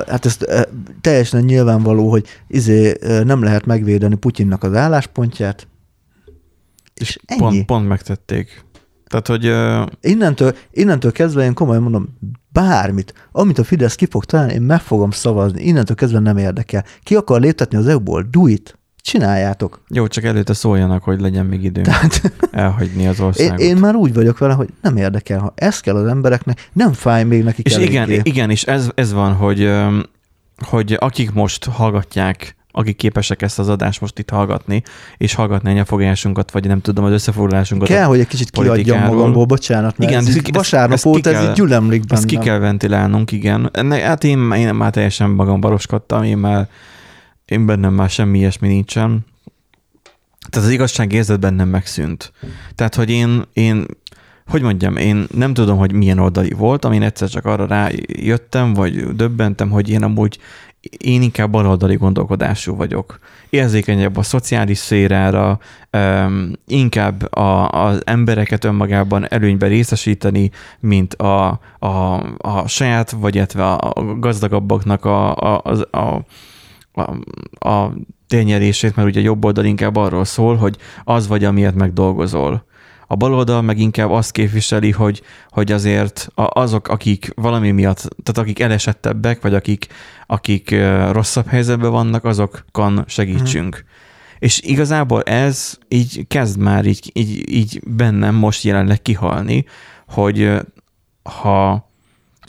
hát 0.09 0.27
ez 0.27 0.38
teljesen 1.01 1.44
nyilvánvaló, 1.44 2.11
hogy 2.11 2.27
izé 2.48 2.96
nem 3.24 3.42
lehet 3.42 3.66
megvédeni 3.66 4.14
Putyinnak 4.14 4.62
az 4.62 4.74
álláspontját, 4.74 5.66
és 6.94 7.18
ennyi. 7.24 7.40
Pont, 7.40 7.64
pont 7.64 7.88
megtették. 7.88 8.64
Tehát, 9.08 9.26
hogy... 9.26 9.46
Uh... 9.46 9.86
Innentől, 10.00 10.56
innentől 10.70 11.12
kezdve 11.12 11.44
én 11.44 11.54
komolyan 11.54 11.82
mondom, 11.82 12.18
bármit, 12.52 13.14
amit 13.32 13.58
a 13.58 13.64
Fidesz 13.64 13.94
ki 13.94 14.06
fog 14.10 14.24
találni, 14.24 14.52
én 14.52 14.62
meg 14.62 14.80
fogom 14.80 15.10
szavazni, 15.10 15.62
innentől 15.62 15.96
kezdve 15.96 16.18
nem 16.18 16.36
érdekel. 16.36 16.84
Ki 17.02 17.14
akar 17.14 17.40
léptetni 17.40 17.78
az 17.78 17.86
EU-ból? 17.86 18.26
Do 18.30 18.46
it! 18.46 18.78
csináljátok. 19.08 19.82
Jó, 19.88 20.06
csak 20.06 20.24
előtte 20.24 20.52
szóljanak, 20.52 21.02
hogy 21.02 21.20
legyen 21.20 21.46
még 21.46 21.64
időnk 21.64 21.86
Tehát 21.86 22.32
elhagyni 22.50 23.06
az 23.06 23.18
én, 23.18 23.24
országot. 23.24 23.60
én 23.60 23.76
már 23.76 23.94
úgy 23.94 24.14
vagyok 24.14 24.38
vele, 24.38 24.54
hogy 24.54 24.68
nem 24.82 24.96
érdekel, 24.96 25.38
ha 25.38 25.52
ez 25.54 25.80
kell 25.80 25.96
az 25.96 26.06
embereknek, 26.06 26.68
nem 26.72 26.92
fáj 26.92 27.24
még 27.24 27.44
nekik 27.44 27.66
és 27.66 27.76
igen, 27.76 28.10
igen, 28.10 28.50
és 28.50 28.64
ez, 28.64 28.90
ez 28.94 29.12
van, 29.12 29.32
hogy, 29.32 29.72
hogy 30.66 30.96
akik 30.98 31.32
most 31.32 31.64
hallgatják, 31.64 32.56
akik 32.78 32.96
képesek 32.96 33.42
ezt 33.42 33.58
az 33.58 33.68
adást 33.68 34.00
most 34.00 34.18
itt 34.18 34.30
hallgatni, 34.30 34.82
és 35.16 35.34
hallgatni 35.34 35.70
a 35.70 35.72
nyafogásunkat, 35.72 36.50
vagy 36.50 36.66
nem 36.66 36.80
tudom, 36.80 37.04
az 37.04 37.12
összefoglalásunkat. 37.12 37.88
Kell, 37.88 38.04
hogy 38.04 38.20
egy 38.20 38.26
kicsit 38.26 38.50
kiadjam 38.50 39.00
magamból, 39.00 39.44
bocsánat, 39.44 39.98
mert 39.98 40.10
Igen, 40.10 40.22
ez 40.22 40.28
így 40.30 40.36
ezt- 40.36 40.54
vasárnap 40.54 40.98
ki 40.98 41.08
óta 41.08 41.30
ez 41.30 41.36
kell- 41.36 41.48
így 41.48 41.54
gyülemlik 41.56 42.04
bennem. 42.04 42.24
Ezt 42.24 42.26
ki 42.26 42.38
kell 42.48 42.58
ventilálnunk, 42.58 43.32
igen. 43.32 43.70
Enne, 43.72 43.96
hát 44.00 44.24
én, 44.24 44.52
én 44.52 44.74
már 44.74 44.90
teljesen 44.90 45.30
magam 45.30 45.60
baroskodtam, 45.60 46.22
én 46.22 46.38
már 46.38 46.68
én 47.44 47.66
bennem 47.66 47.94
már 47.94 48.10
semmi 48.10 48.38
ilyesmi 48.38 48.68
nincsen. 48.68 49.26
Tehát 50.50 50.66
az 50.66 50.72
igazság 50.72 51.12
érzet 51.12 51.40
bennem 51.40 51.68
megszűnt. 51.68 52.32
Tehát, 52.74 52.94
hogy 52.94 53.10
én, 53.10 53.42
én 53.52 53.86
hogy 54.46 54.62
mondjam, 54.62 54.96
én 54.96 55.26
nem 55.34 55.54
tudom, 55.54 55.78
hogy 55.78 55.92
milyen 55.92 56.18
oldali 56.18 56.50
voltam, 56.50 56.92
én 56.92 57.02
egyszer 57.02 57.28
csak 57.28 57.44
arra 57.44 57.66
rájöttem, 57.66 58.74
vagy 58.74 59.14
döbbentem, 59.16 59.70
hogy 59.70 59.88
én 59.90 60.02
amúgy 60.02 60.38
én 60.98 61.22
inkább 61.22 61.50
baloldali 61.50 61.96
gondolkodású 61.96 62.76
vagyok. 62.76 63.18
Érzékenyebb 63.50 64.16
a 64.16 64.22
szociális 64.22 64.78
szférára, 64.78 65.58
öm, 65.90 66.52
inkább 66.66 67.32
a, 67.32 67.68
az 67.68 68.02
embereket 68.04 68.64
önmagában 68.64 69.28
előnybe 69.28 69.66
részesíteni, 69.66 70.50
mint 70.80 71.14
a, 71.14 71.60
a, 71.78 71.88
a 72.36 72.68
saját, 72.68 73.10
vagy 73.10 73.34
illetve 73.34 73.72
a 73.72 74.18
gazdagabbaknak 74.18 75.04
a, 75.04 75.34
a, 75.34 75.60
az- 75.64 75.86
a, 75.90 76.24
a, 76.92 77.10
a 77.68 77.92
tényerését, 78.26 78.96
mert 78.96 79.08
ugye 79.08 79.20
a 79.20 79.22
jobb 79.22 79.44
oldal 79.44 79.64
inkább 79.64 79.96
arról 79.96 80.24
szól, 80.24 80.56
hogy 80.56 80.76
az 81.04 81.28
vagy, 81.28 81.44
amiért 81.44 81.74
megdolgozol. 81.74 82.66
A 83.10 83.16
baloldal 83.16 83.62
meg 83.62 83.78
inkább 83.78 84.10
azt 84.10 84.32
képviseli, 84.32 84.90
hogy, 84.90 85.22
hogy 85.48 85.72
azért 85.72 86.28
azok, 86.34 86.88
akik 86.88 87.32
valami 87.34 87.70
miatt, 87.70 87.96
tehát 87.96 88.38
akik 88.38 88.60
elesettebbek, 88.60 89.42
vagy 89.42 89.54
akik, 89.54 89.86
akik 90.26 90.76
rosszabb 91.10 91.46
helyzetben 91.46 91.90
vannak, 91.90 92.24
azokon 92.24 93.04
segítsünk. 93.06 93.84
És 94.38 94.60
igazából 94.60 95.22
ez 95.22 95.78
így 95.88 96.26
kezd 96.28 96.58
már 96.58 96.86
így, 96.86 97.10
így, 97.12 97.52
így 97.52 97.80
bennem 97.86 98.34
most 98.34 98.64
jelenleg 98.64 99.02
kihalni, 99.02 99.64
hogy 100.08 100.50
ha 101.22 101.88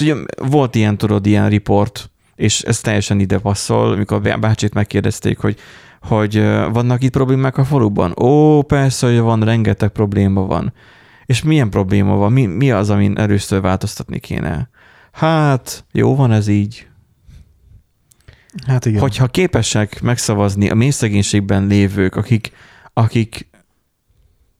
ugye 0.01 0.15
volt 0.37 0.75
ilyen, 0.75 0.97
tudod, 0.97 1.25
ilyen 1.25 1.49
riport, 1.49 2.09
és 2.35 2.61
ez 2.61 2.81
teljesen 2.81 3.19
ide 3.19 3.37
passzol, 3.37 3.91
amikor 3.91 4.27
a 4.27 4.37
bácsit 4.37 4.73
megkérdezték, 4.73 5.37
hogy 5.37 5.59
hogy 6.01 6.41
vannak 6.71 7.03
itt 7.03 7.12
problémák 7.12 7.57
a 7.57 7.63
faluban? 7.63 8.13
Ó, 8.19 8.62
persze, 8.62 9.07
hogy 9.07 9.19
van, 9.19 9.43
rengeteg 9.43 9.89
probléma 9.89 10.45
van. 10.45 10.73
És 11.25 11.43
milyen 11.43 11.69
probléma 11.69 12.15
van? 12.15 12.31
Mi, 12.31 12.45
mi 12.45 12.71
az, 12.71 12.89
amin 12.89 13.17
először 13.17 13.62
változtatni 13.62 14.19
kéne? 14.19 14.69
Hát, 15.12 15.85
jó 15.91 16.15
van 16.15 16.31
ez 16.31 16.47
így. 16.47 16.88
Hát 18.67 18.85
igen. 18.85 18.99
Hogyha 18.99 19.27
képesek 19.27 20.01
megszavazni 20.01 20.69
a 20.69 20.75
mély 20.75 20.89
szegénységben 20.89 21.67
lévők, 21.67 22.15
akik, 22.15 22.51
akik 22.93 23.49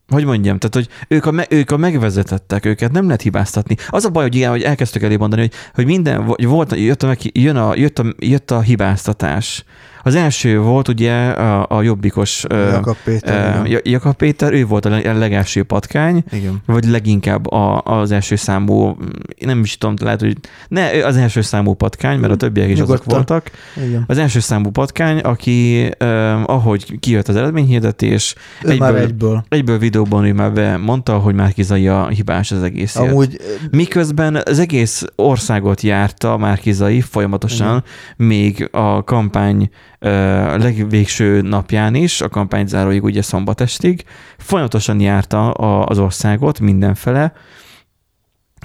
hogy 0.10 0.25
mondjam, 0.25 0.58
tehát, 0.58 0.75
hogy 0.75 1.06
ők 1.08 1.25
a, 1.25 1.32
me- 1.32 1.52
ők 1.52 1.71
a 1.71 1.78
megvezetettek, 1.78 2.65
őket 2.65 2.91
nem 2.91 3.06
lehet 3.06 3.21
hibáztatni. 3.21 3.75
Az 3.88 4.06
a 4.06 4.10
baj, 4.10 4.23
hogy 4.23 4.36
igen, 4.36 4.49
hogy 4.49 4.63
elkezdtük 4.63 5.02
elé 5.02 5.15
mondani, 5.15 5.41
hogy, 5.41 5.54
hogy 5.73 5.86
minden, 5.86 6.23
hogy 6.23 6.45
volt, 6.45 6.75
jött 6.75 7.04
a, 7.04 7.08
meg- 7.08 7.38
jön 7.38 7.56
a, 7.56 7.75
jött, 7.75 7.99
a, 7.99 8.13
jött 8.19 8.52
a 8.52 8.62
hibáztatás. 8.62 9.63
Az 10.10 10.15
első 10.15 10.60
volt 10.60 10.88
ugye 10.88 11.13
a, 11.30 11.65
a 11.69 11.82
jobbikos 11.82 12.45
Jakab 12.50 12.95
Péter, 13.04 13.50
igen. 13.50 13.65
Ja- 13.72 13.80
Jakab 13.84 14.13
Péter, 14.15 14.54
ő 14.54 14.65
volt 14.65 14.86
a 14.86 14.89
leg- 14.89 15.06
a 15.06 15.13
legelső 15.13 15.63
patkány, 15.63 16.24
igen. 16.32 16.62
vagy 16.65 16.86
leginkább 16.86 17.52
a, 17.52 17.82
az 17.82 18.12
első 18.12 18.36
számú, 18.36 18.98
nem 19.39 19.60
is 19.60 19.78
tudom, 19.78 19.95
lehet, 20.04 20.19
hogy 20.19 20.38
ne, 20.67 21.06
az 21.06 21.17
első 21.17 21.41
számú 21.41 21.74
patkány, 21.74 22.19
mert 22.19 22.34
a 22.34 22.36
többiek 22.36 22.67
is 22.69 22.74
azok 22.80 22.88
Nyugodtan. 22.88 23.15
voltak. 23.15 23.52
igen. 23.88 24.04
Az 24.08 24.17
első 24.17 24.39
számú 24.39 24.69
patkány, 24.69 25.19
aki 25.19 25.89
eh, 25.98 26.50
ahogy 26.50 27.00
kijött 27.00 27.28
az 27.28 27.36
eredményhirdetés, 27.36 28.36
Ő 28.63 28.78
már 28.78 28.89
egyből- 28.89 29.04
egyből. 29.10 29.43
egyből 29.50 29.78
videóban 29.78 30.26
ő 30.26 30.34
már 30.34 30.54
bemondta, 30.54 31.17
hogy 31.17 31.36
Márkizai 31.36 31.88
a 31.88 32.08
hibás 32.08 32.52
az 32.52 32.63
egészért. 32.63 33.10
Amúgy 33.12 33.38
Miközben 33.72 34.41
az 34.45 34.60
egész 34.60 35.04
országot 35.15 35.82
járta 35.82 36.38
Márkizai 36.38 37.02
folyamatosan, 37.02 37.84
még 38.17 38.67
a 38.72 39.04
kampány 39.04 39.69
ö, 39.99 40.09
legvégső 40.57 41.41
napján 41.41 41.95
is, 41.95 42.21
a 42.21 42.29
kampány 42.29 42.67
záróig 42.67 43.03
ugye 43.03 43.21
szombatestig, 43.21 44.03
folyamatosan 44.38 44.99
járta 44.99 45.51
a, 45.51 45.85
az 45.85 45.99
országot 45.99 46.59
mindenfele, 46.59 47.33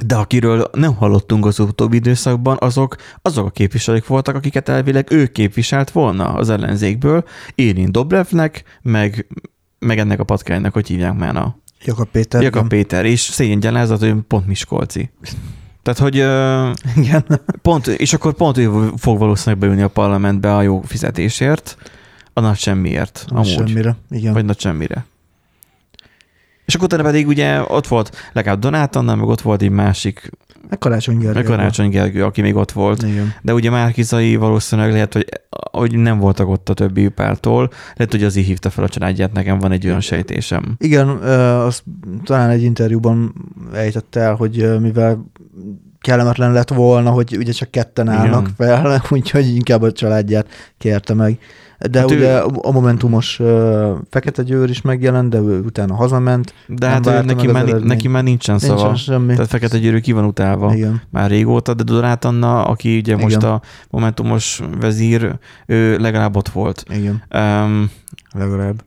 de 0.07 0.15
akiről 0.15 0.71
nem 0.73 0.95
hallottunk 0.95 1.47
az 1.47 1.59
utóbbi 1.59 1.97
időszakban, 1.97 2.57
azok, 2.61 2.97
azok 3.23 3.47
a 3.47 3.51
képviselők 3.51 4.07
voltak, 4.07 4.35
akiket 4.35 4.69
elvileg 4.69 5.07
ő 5.11 5.27
képviselt 5.27 5.91
volna 5.91 6.35
az 6.35 6.51
ellenzékből, 6.51 7.25
Érin 7.55 7.93
Dobrevnek, 7.93 8.79
meg, 8.83 9.27
meg 9.79 9.99
ennek 9.99 10.21
a 10.21 10.25
patkánynak, 10.25 10.73
hogy 10.73 10.87
hívják 10.87 11.15
már 11.15 11.37
a 11.37 11.59
Jakab 11.85 12.09
Péter. 12.09 12.43
Jakab 12.43 12.69
Péter, 12.69 13.05
és 13.05 13.21
szégyen 13.21 13.61
gyalázat, 13.61 14.03
ő 14.03 14.25
pont 14.29 14.47
Miskolci. 14.47 15.11
Tehát, 15.85 16.01
hogy 16.01 16.19
ö, 16.19 16.71
Igen. 17.03 17.25
pont, 17.63 17.87
és 17.87 18.13
akkor 18.13 18.35
pont 18.35 18.59
ő 18.59 18.91
fog 18.97 19.19
valószínűleg 19.19 19.61
beülni 19.61 19.83
a 19.83 19.89
parlamentbe 19.89 20.55
a 20.57 20.63
jó 20.63 20.81
fizetésért, 20.81 21.77
a 22.33 22.41
nagy 22.41 22.57
semmiért, 22.59 23.25
Nem 23.29 23.39
amúgy. 23.39 23.53
Semmire. 23.53 23.97
Igen. 24.11 24.33
Vagy 24.33 24.45
nagy 24.45 24.61
semmire. 24.61 25.05
És 26.65 26.75
akkor 26.75 26.87
utána 26.87 27.03
pedig 27.03 27.27
ugye 27.27 27.63
ott 27.69 27.87
volt 27.87 28.31
legalább 28.33 28.61
Donát 28.61 28.97
Anna, 28.97 29.15
meg 29.15 29.27
ott 29.27 29.41
volt 29.41 29.63
egy 29.63 29.71
másik, 29.71 30.31
Meg 30.69 30.79
Karácsony 30.79 31.19
Gergely. 31.19 31.43
meg 31.43 31.45
Karácsony 31.45 31.89
Gergő, 31.89 32.25
aki 32.25 32.41
még 32.41 32.57
ott 32.57 32.73
volt. 32.73 33.03
Igen. 33.03 33.33
De 33.43 33.53
ugye 33.53 33.71
Márkizai 33.71 34.37
valószínűleg 34.37 34.93
lehet, 34.93 35.13
hogy, 35.13 35.27
hogy 35.71 35.97
nem 35.97 36.19
voltak 36.19 36.49
ott 36.49 36.69
a 36.69 36.75
többi 36.75 37.09
pártól, 37.09 37.71
lehet, 37.95 38.13
hogy 38.13 38.25
az 38.25 38.37
így 38.37 38.47
hívta 38.47 38.71
fel 38.71 38.85
a 38.85 38.89
családját, 38.89 39.33
nekem 39.33 39.59
van 39.59 39.73
egy 39.73 39.87
olyan 39.87 40.01
sejtésem. 40.01 40.75
Igen, 40.79 41.09
azt 41.09 41.83
talán 42.25 42.51
egy 42.51 42.63
interjúban 42.63 43.35
ejtett 43.75 44.15
el, 44.15 44.35
hogy 44.35 44.81
mivel 44.81 45.25
kellemetlen 46.01 46.53
lett 46.53 46.69
volna, 46.71 47.11
hogy 47.11 47.37
ugye 47.37 47.53
csak 47.53 47.71
ketten 47.71 48.09
állnak 48.09 48.41
Igen. 48.41 48.55
fel, 48.57 49.03
úgyhogy 49.17 49.55
inkább 49.55 49.83
a 49.83 49.93
családját 49.93 50.47
kérte 50.79 51.15
meg. 51.15 51.39
De 51.79 51.99
Hát 52.01 52.11
hát 52.11 52.19
ő- 52.19 52.23
ugye 52.23 52.37
a 52.63 52.71
Momentumos 52.73 53.39
uh, 53.41 53.91
Fekete 54.11 54.43
Győr 54.43 54.71
is 54.71 54.81
megjelent, 54.81 55.29
de 55.31 55.39
ő 55.39 55.61
utána 55.61 55.95
hazament. 55.95 56.55
De 56.67 56.87
hát 56.89 57.07
ő, 57.07 57.21
neki, 57.23 57.47
már, 57.47 57.65
neki 57.67 58.09
már 58.09 58.23
nincsen 58.23 58.59
szava. 58.59 58.75
Nincsen 58.75 58.95
semmi. 58.97 59.33
Tehát 59.35 59.49
Fekete 59.49 59.79
Győrű 59.79 59.99
ki 60.01 60.13
van 60.13 60.25
utálva 60.25 60.75
Igen. 60.75 61.03
már 61.11 61.31
régóta, 61.31 61.75
de 61.75 61.83
Dorát 61.83 62.25
Anna, 62.25 62.65
aki 62.65 62.97
ugye 62.99 63.17
most 63.17 63.37
Igen. 63.37 63.51
a 63.51 63.61
Momentumos 63.91 64.61
vezír, 64.81 65.39
ő 65.67 65.97
legalább 65.99 66.37
ott 66.37 66.49
volt. 66.49 66.85
Igen, 66.91 67.23
Um, 67.35 67.91
legalább. 68.33 68.83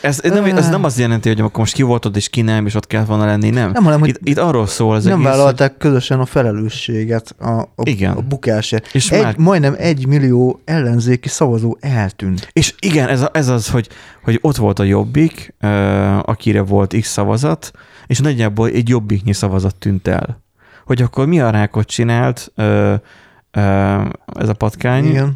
Ez, 0.00 0.20
nem, 0.22 0.44
ez 0.44 0.68
nem 0.68 0.84
azt 0.84 0.98
jelenti, 0.98 1.28
hogy 1.28 1.40
akkor 1.40 1.58
most 1.58 1.74
ki 1.74 1.82
volt 1.82 2.04
ott 2.04 2.16
és 2.16 2.28
ki 2.28 2.40
nem, 2.40 2.66
és 2.66 2.74
ott 2.74 2.86
kellett 2.86 3.06
volna 3.06 3.24
lenni, 3.24 3.50
nem. 3.50 3.70
Nem, 3.70 3.84
hanem, 3.84 4.00
hogy 4.00 4.08
Itt, 4.08 4.18
itt 4.22 4.38
arról 4.38 4.66
szól 4.66 4.94
az 4.94 5.04
nem 5.04 5.12
egész, 5.12 5.24
vállalták 5.26 5.76
közösen 5.76 6.20
a 6.20 6.24
felelősséget 6.26 7.34
a, 7.38 7.50
a, 7.50 7.68
Igen. 7.82 8.12
a 8.12 8.20
bukásért. 8.20 8.94
És 8.94 9.10
Egy, 9.10 9.22
már- 9.22 9.36
Majdnem 9.36 9.74
egy 9.78 10.06
millió 10.06 10.60
ellenzéki 10.64 11.28
szavazó 11.28 11.76
eltűnt. 11.80 12.48
És 12.52 12.74
igen, 12.78 13.08
ez, 13.08 13.20
a, 13.20 13.30
ez 13.32 13.48
az, 13.48 13.68
hogy, 13.68 13.88
hogy 14.24 14.38
ott 14.42 14.56
volt 14.56 14.78
a 14.78 14.82
Jobbik, 14.84 15.54
akire 16.22 16.60
volt 16.60 16.96
X 17.00 17.08
szavazat, 17.08 17.70
és 18.06 18.18
nagyjából 18.18 18.68
egy 18.68 18.88
Jobbiknyi 18.88 19.32
szavazat 19.32 19.74
tűnt 19.76 20.08
el. 20.08 20.42
Hogy 20.84 21.02
akkor 21.02 21.26
mi 21.26 21.40
a 21.40 21.50
rákot 21.50 21.86
csinált 21.86 22.52
ez 24.34 24.48
a 24.48 24.54
patkány, 24.58 25.04
Igen. 25.06 25.32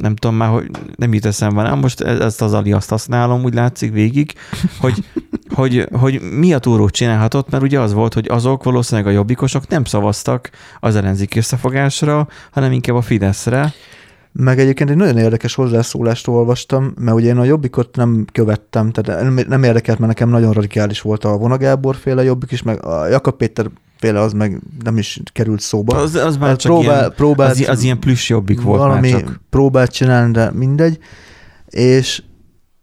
Nem 0.00 0.16
tudom 0.16 0.36
már, 0.36 0.48
hogy 0.48 0.70
nem 0.96 1.14
jut 1.14 1.26
eszembe, 1.26 1.62
nem 1.62 1.78
most 1.78 2.00
e- 2.00 2.24
ezt 2.24 2.42
az 2.42 2.52
aliaszt 2.52 2.90
használom, 2.90 3.44
úgy 3.44 3.54
látszik 3.54 3.92
végig, 3.92 4.32
hogy, 4.80 5.04
hogy, 5.58 5.88
hogy 5.92 6.20
mi 6.38 6.54
a 6.54 6.58
túrót 6.58 6.92
csinálhatott, 6.92 7.50
mert 7.50 7.62
ugye 7.62 7.80
az 7.80 7.92
volt, 7.92 8.14
hogy 8.14 8.28
azok 8.28 8.64
valószínűleg 8.64 9.10
a 9.10 9.16
jobbikosok 9.16 9.68
nem 9.68 9.84
szavaztak 9.84 10.50
az 10.80 10.96
ellenzéki 10.96 11.38
összefogásra, 11.38 12.28
hanem 12.50 12.72
inkább 12.72 12.96
a 12.96 13.02
Fideszre. 13.02 13.72
Meg 14.32 14.58
egyébként 14.58 14.90
egy 14.90 14.96
nagyon 14.96 15.18
érdekes 15.18 15.54
hozzászólást 15.54 16.28
olvastam, 16.28 16.92
mert 17.00 17.16
ugye 17.16 17.28
én 17.28 17.36
a 17.36 17.44
Jobbikot 17.44 17.96
nem 17.96 18.24
követtem, 18.32 18.90
tehát 18.90 19.22
nem, 19.22 19.40
nem 19.48 19.62
érdekelt, 19.62 19.98
mert 19.98 20.10
nekem 20.10 20.28
nagyon 20.28 20.52
radikális 20.52 21.00
volt 21.00 21.24
a 21.24 21.36
Vona 21.36 21.56
Gábor 21.56 21.96
féle 21.96 22.22
Jobbik 22.22 22.50
is, 22.50 22.62
meg 22.62 22.84
a 22.84 23.06
Jakab 23.06 23.36
Péter 23.36 23.66
féle 23.98 24.20
az 24.20 24.32
meg 24.32 24.60
nem 24.84 24.96
is 24.98 25.20
került 25.32 25.60
szóba. 25.60 25.96
Az, 25.96 26.14
az 26.14 26.36
már 26.36 26.48
Hát 26.48 26.58
csak 26.60 26.72
próbál- 26.72 26.98
ilyen, 26.98 27.12
próbált- 27.16 27.50
az, 27.58 27.68
az 27.68 27.82
ilyen 27.82 27.98
plusz 27.98 28.28
jobbik 28.28 28.60
volt 28.62 28.80
valami 28.80 29.10
már 29.10 29.20
csak. 29.20 29.40
próbált 29.50 29.90
csinálni, 29.92 30.32
de 30.32 30.50
mindegy. 30.52 30.98
És 31.66 32.22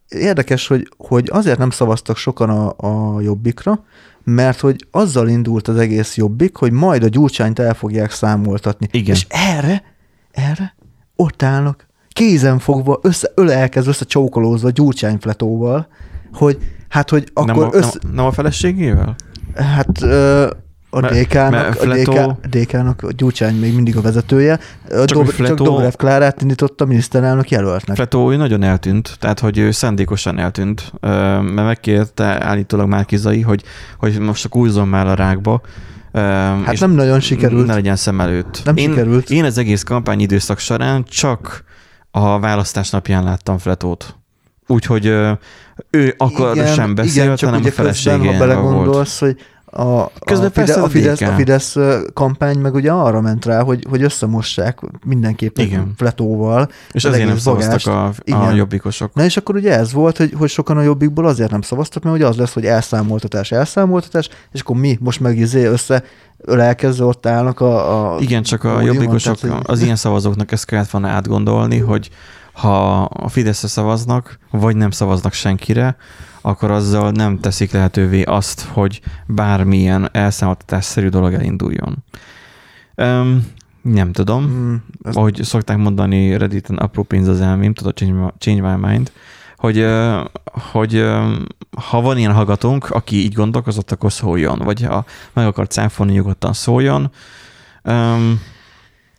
érdekes, 0.07 0.67
hogy, 0.67 0.89
hogy 0.97 1.29
azért 1.31 1.57
nem 1.57 1.69
szavaztak 1.69 2.17
sokan 2.17 2.49
a, 2.49 2.73
a 2.77 3.21
Jobbikra, 3.21 3.83
mert 4.23 4.59
hogy 4.59 4.87
azzal 4.91 5.27
indult 5.27 5.67
az 5.67 5.77
egész 5.77 6.15
Jobbik, 6.17 6.55
hogy 6.55 6.71
majd 6.71 7.03
a 7.03 7.07
Gyurcsányt 7.07 7.59
el 7.59 7.73
fogják 7.73 8.11
számoltatni. 8.11 8.87
Igen. 8.91 9.15
És 9.15 9.25
erre, 9.29 9.83
erre 10.31 10.75
ott 11.15 11.43
állnak 11.43 11.87
kézen 12.09 12.59
fogva, 12.59 12.99
össze, 13.01 13.31
ölelkezve, 13.35 13.89
összecsókolózva 13.89 14.69
gyurcsányfletóval, 14.69 15.87
hogy 16.33 16.57
hát, 16.89 17.09
hogy 17.09 17.29
akkor 17.33 17.55
nem, 17.55 17.69
a, 17.69 17.69
össze, 17.73 17.99
nem, 18.01 18.13
nem 18.13 18.25
a 18.25 18.31
feleségével? 18.31 19.15
Hát 19.55 20.01
ö, 20.01 20.49
a 20.95 21.01
DK-nak, 21.01 21.81
a 21.81 21.85
DK, 21.85 22.47
DK-nak 22.49 23.03
a 23.03 23.11
Gyurcsány 23.11 23.55
még 23.55 23.73
mindig 23.75 23.97
a 23.97 24.01
vezetője, 24.01 24.59
csak, 24.89 25.05
Dob, 25.05 25.25
hogy 25.25 25.45
csak 25.45 25.57
Dobrev 25.57 25.93
Klárát 25.93 26.41
indította 26.41 26.83
a 26.83 26.87
miniszterelnök 26.87 27.49
jelöltnek. 27.49 27.95
Fletó 27.95 28.31
ő 28.31 28.35
nagyon 28.35 28.63
eltűnt, 28.63 29.15
tehát 29.19 29.39
hogy 29.39 29.57
ő 29.57 29.71
szándékosan 29.71 30.39
eltűnt, 30.39 30.93
mert 31.01 31.55
megkérte 31.55 32.45
állítólag 32.45 32.87
Márkizai, 32.87 33.41
hogy, 33.41 33.63
hogy 33.97 34.19
most 34.19 34.41
csak 34.41 34.55
újzom 34.55 34.89
már 34.89 35.07
a 35.07 35.13
rákba. 35.13 35.61
Hát 36.13 36.71
és 36.71 36.79
nem 36.79 36.91
nagyon 36.91 37.19
sikerült. 37.19 37.67
Ne 37.67 37.73
legyen 37.73 37.95
szem 37.95 38.21
előtt. 38.21 38.61
Nem 38.63 38.77
én, 38.77 38.89
sikerült. 38.89 39.29
Én 39.29 39.43
az 39.43 39.57
egész 39.57 39.83
kampány 39.83 40.19
időszak 40.19 40.59
során 40.59 41.03
csak 41.03 41.63
a 42.11 42.39
választás 42.39 42.89
napján 42.89 43.23
láttam 43.23 43.57
Fletót. 43.57 44.15
Úgyhogy 44.67 45.05
ő 45.89 46.13
akkor 46.17 46.55
igen, 46.55 46.73
sem 46.73 46.95
beszélt, 46.95 47.15
igen, 47.15 47.35
csak 47.35 47.49
hanem 47.49 47.65
a 47.65 47.67
ugye 47.67 47.83
közben, 47.83 48.17
ha 48.19 48.25
volt. 48.25 48.37
belegondolsz, 48.37 49.19
hogy 49.19 49.37
a, 49.77 50.11
Közben 50.25 50.47
a, 50.47 50.49
Fide, 50.49 50.65
persze 50.65 50.79
a, 50.79 50.83
a 50.83 50.89
Fidesz, 50.89 51.21
a 51.21 51.31
Fidesz 51.31 51.75
kampány 52.13 52.59
meg 52.59 52.73
ugye 52.73 52.91
arra 52.91 53.21
ment 53.21 53.45
rá, 53.45 53.61
hogy, 53.61 53.85
hogy 53.89 54.03
összemossák 54.03 54.79
mindenképpen 55.05 55.65
Igen. 55.65 55.93
Fletóval. 55.97 56.69
És 56.91 57.05
az 57.05 57.11
azért 57.11 57.27
nem 57.27 57.37
szavaztak 57.37 57.93
a, 57.93 58.05
a 58.05 58.13
Igen. 58.23 58.55
jobbikosok. 58.55 59.13
Na 59.13 59.23
és 59.23 59.37
akkor 59.37 59.55
ugye 59.55 59.77
ez 59.77 59.93
volt, 59.93 60.17
hogy, 60.17 60.33
hogy 60.37 60.49
sokan 60.49 60.77
a 60.77 60.81
jobbikból 60.81 61.25
azért 61.25 61.51
nem 61.51 61.61
szavaztak, 61.61 62.03
mert 62.03 62.15
ugye 62.15 62.27
az 62.27 62.37
lesz, 62.37 62.53
hogy 62.53 62.65
elszámoltatás, 62.65 63.51
elszámoltatás, 63.51 64.29
és 64.51 64.59
akkor 64.59 64.75
mi 64.75 64.97
most 65.01 65.19
meg 65.19 65.37
izé 65.37 65.65
össze 65.65 66.03
ölelkezve 66.37 67.05
ott 67.05 67.25
állnak 67.25 67.59
a, 67.59 68.13
a 68.15 68.19
Igen, 68.19 68.43
csak 68.43 68.63
a 68.63 68.69
pódiumon, 68.69 68.93
jobbikosok, 68.95 69.37
tehát, 69.37 69.67
az 69.67 69.81
ilyen 69.81 69.95
szavazóknak 69.95 70.51
ezt 70.51 70.65
kellett 70.65 70.89
volna 70.89 71.07
átgondolni, 71.07 71.77
hogy 71.77 72.09
ha 72.51 73.03
a 73.03 73.29
Fideszre 73.29 73.67
szavaznak, 73.67 74.39
vagy 74.51 74.75
nem 74.75 74.91
szavaznak 74.91 75.33
senkire, 75.33 75.95
akkor 76.45 76.71
azzal 76.71 77.11
nem 77.11 77.39
teszik 77.39 77.71
lehetővé 77.71 78.23
azt, 78.23 78.61
hogy 78.61 79.01
bármilyen 79.25 80.09
elszámoltatásszerű 80.11 81.07
dolog 81.07 81.33
elinduljon. 81.33 82.03
Um, 82.95 83.47
nem 83.81 84.11
tudom. 84.11 84.43
Mm, 84.43 84.75
ez 85.03 85.15
ahogy 85.15 85.39
szokták 85.43 85.77
mondani 85.77 86.37
Redditen, 86.37 86.75
apró 86.75 87.03
pénz 87.03 87.27
az 87.27 87.41
elmém, 87.41 87.73
tudod, 87.73 87.95
change 87.97 88.21
my, 88.21 88.29
change 88.37 88.75
my 88.75 88.87
mind, 88.87 89.11
hogy, 89.57 89.85
hogy 90.71 91.05
ha 91.89 92.01
van 92.01 92.17
ilyen 92.17 92.33
hallgatónk, 92.33 92.89
aki 92.89 93.15
így 93.15 93.33
gondolkozott, 93.33 93.91
akkor 93.91 94.11
szóljon, 94.11 94.59
vagy 94.59 94.81
ha 94.81 95.05
meg 95.33 95.45
akar 95.45 95.67
cáfolni, 95.67 96.11
nyugodtan 96.11 96.53
szóljon. 96.53 97.11
Um, 97.83 98.41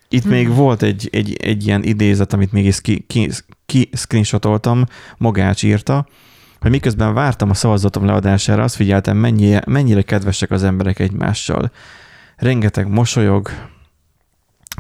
itt 0.08 0.22
Hmm. 0.22 0.32
még 0.32 0.48
volt 0.48 0.82
egy, 0.82 1.08
egy, 1.12 1.36
egy 1.42 1.66
ilyen 1.66 1.82
idézet, 1.82 2.32
amit 2.32 2.52
még 2.52 2.66
is 2.66 2.80
ki, 2.80 3.04
ki, 3.06 3.30
ki 3.66 3.88
screenshotoltam, 3.92 4.84
Mogács 5.16 5.62
írta, 5.62 6.06
hogy 6.66 6.74
miközben 6.74 7.14
vártam 7.14 7.50
a 7.50 7.54
szavazatom 7.54 8.04
leadására, 8.04 8.62
azt 8.62 8.74
figyeltem, 8.74 9.16
mennyi, 9.16 9.58
mennyire 9.66 10.02
kedvesek 10.02 10.50
az 10.50 10.62
emberek 10.62 10.98
egymással. 10.98 11.70
Rengeteg 12.36 12.88
mosolyog, 12.88 13.50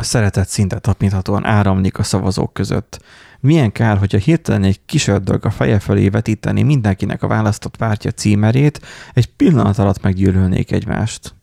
szeretet 0.00 0.48
szinte 0.48 0.78
tapinthatóan 0.78 1.44
áramlik 1.44 1.98
a 1.98 2.02
szavazók 2.02 2.52
között. 2.52 3.00
Milyen 3.40 3.72
kár, 3.72 3.98
hogyha 3.98 4.18
hirtelen 4.18 4.64
egy 4.64 4.80
kis 4.86 5.06
ördög 5.06 5.44
a 5.44 5.50
feje 5.50 5.78
felé 5.78 6.08
vetíteni 6.08 6.62
mindenkinek 6.62 7.22
a 7.22 7.26
választott 7.26 7.76
pártja 7.76 8.10
címerét, 8.10 8.80
egy 9.12 9.26
pillanat 9.26 9.78
alatt 9.78 10.02
meggyűlölnék 10.02 10.72
egymást. 10.72 11.34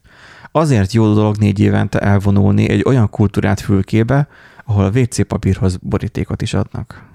Azért 0.52 0.92
jó 0.92 1.14
dolog 1.14 1.36
négy 1.36 1.60
évente 1.60 1.98
elvonulni 1.98 2.68
egy 2.68 2.82
olyan 2.86 3.10
kultúrát 3.10 3.60
fülkébe, 3.60 4.28
ahol 4.64 4.84
a 4.84 4.98
WC 4.98 5.26
papírhoz 5.26 5.76
borítékot 5.76 6.42
is 6.42 6.54
adnak. 6.54 7.02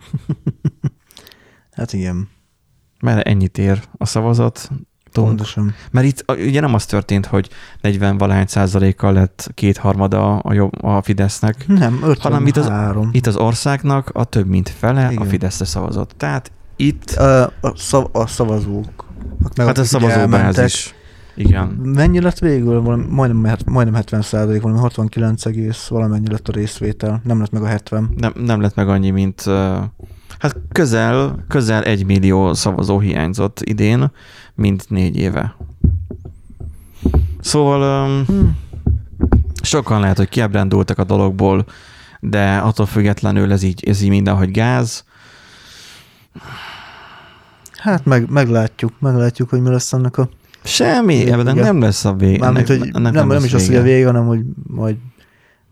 Hát 1.72 1.94
igen, 1.94 2.28
Mert 3.02 3.28
ennyit 3.28 3.58
ér 3.58 3.82
a 3.98 4.06
szavazat. 4.06 4.70
pontosan. 5.14 5.74
Mert 5.92 6.06
itt 6.08 6.24
a- 6.26 6.34
ugye 6.34 6.60
nem 6.60 6.74
az 6.74 6.86
történt, 6.86 7.26
hogy 7.26 7.50
40 7.82 8.18
valahány 8.18 8.46
százalékkal 8.48 9.14
lett 9.14 9.52
kétharmada 9.54 10.38
a, 10.38 10.54
jobb, 10.54 10.84
a 10.84 11.02
Fidesznek, 11.02 11.68
Nem, 11.68 11.94
53. 12.04 12.18
Hanem 12.22 12.48
itt 12.48 12.58
az- 12.58 13.08
Itt 13.12 13.28
az 13.28 13.36
országnak 13.36 14.10
a 14.14 14.24
több 14.24 14.48
mint 14.48 14.70
fele 14.70 15.12
Igen. 15.12 15.22
A 15.22 15.26
Fideszre 15.26 15.66
szavazott. 15.66 16.14
Tehát 16.18 16.52
itt 16.76 17.14
Ö, 17.18 17.42
a, 17.62 17.74
szav, 17.76 18.06
a 18.12 18.28
szavazók. 18.28 19.06
Meg 19.56 19.68
hát 19.68 19.78
a 19.78 19.84
szavazóbázis. 19.84 20.94
Igen. 21.36 21.68
Mennyi 21.68 22.22
lett 22.22 22.40
végül? 22.40 22.82
Valami, 22.82 23.06
majdnem, 23.10 23.56
majdnem 23.66 23.96
70 23.96 24.22
százalék, 24.22 24.62
valami 24.62 24.80
69 24.80 25.46
egész 25.46 25.88
valamennyi 25.88 26.30
lett 26.32 26.48
a 26.48 26.52
részvétel. 26.52 27.22
Nem 27.24 27.40
lett 27.40 27.52
meg 27.52 27.62
a 27.62 27.68
70. 27.68 28.10
Nem, 28.18 28.34
nem 28.36 28.62
lett 28.62 28.76
meg 28.76 28.90
annyi, 28.90 29.10
mint 29.10 29.44
hát 30.38 30.56
közel, 30.72 31.46
közel 31.48 31.84
egy 31.84 32.06
millió 32.06 32.54
szavazó 32.54 33.00
hiányzott 33.00 33.62
idén, 33.62 34.12
mint 34.56 34.90
négy 34.90 35.18
éve. 35.18 35.56
Szóval 37.40 38.08
um, 38.08 38.58
sokan 39.62 40.00
lehet, 40.00 40.18
hogy 40.18 40.30
kiábrándultak 40.30 40.98
a 40.98 41.04
dologból, 41.04 41.66
de 42.20 42.58
attól 42.58 42.86
függetlenül 42.86 43.52
ez 43.52 43.64
így, 43.64 43.84
ez 43.88 44.02
így 44.02 44.10
mindenhogy 44.10 44.52
gáz. 44.52 45.04
Hát 47.78 48.06
meg, 48.06 48.30
meglátjuk, 48.30 48.94
meglátjuk, 49.00 49.50
hogy 49.50 49.62
mi 49.62 49.70
lesz 49.70 49.94
ennek 49.94 50.18
a... 50.18 50.30
Semmi, 50.64 51.32
ebben 51.32 51.56
nem 51.56 51.80
lesz 51.80 52.06
a 52.06 52.14
vég. 52.14 52.40
Mármint, 52.40 52.68
hogy 52.68 52.92
nem, 52.92 53.14
nem, 53.14 53.30
lesz 53.30 53.44
is 53.44 53.54
az, 53.54 53.62
hogy 53.62 53.70
vége. 53.70 53.80
a 53.80 53.84
vége, 53.84 54.06
hanem 54.06 54.26
hogy 54.26 54.42
majd 54.68 54.96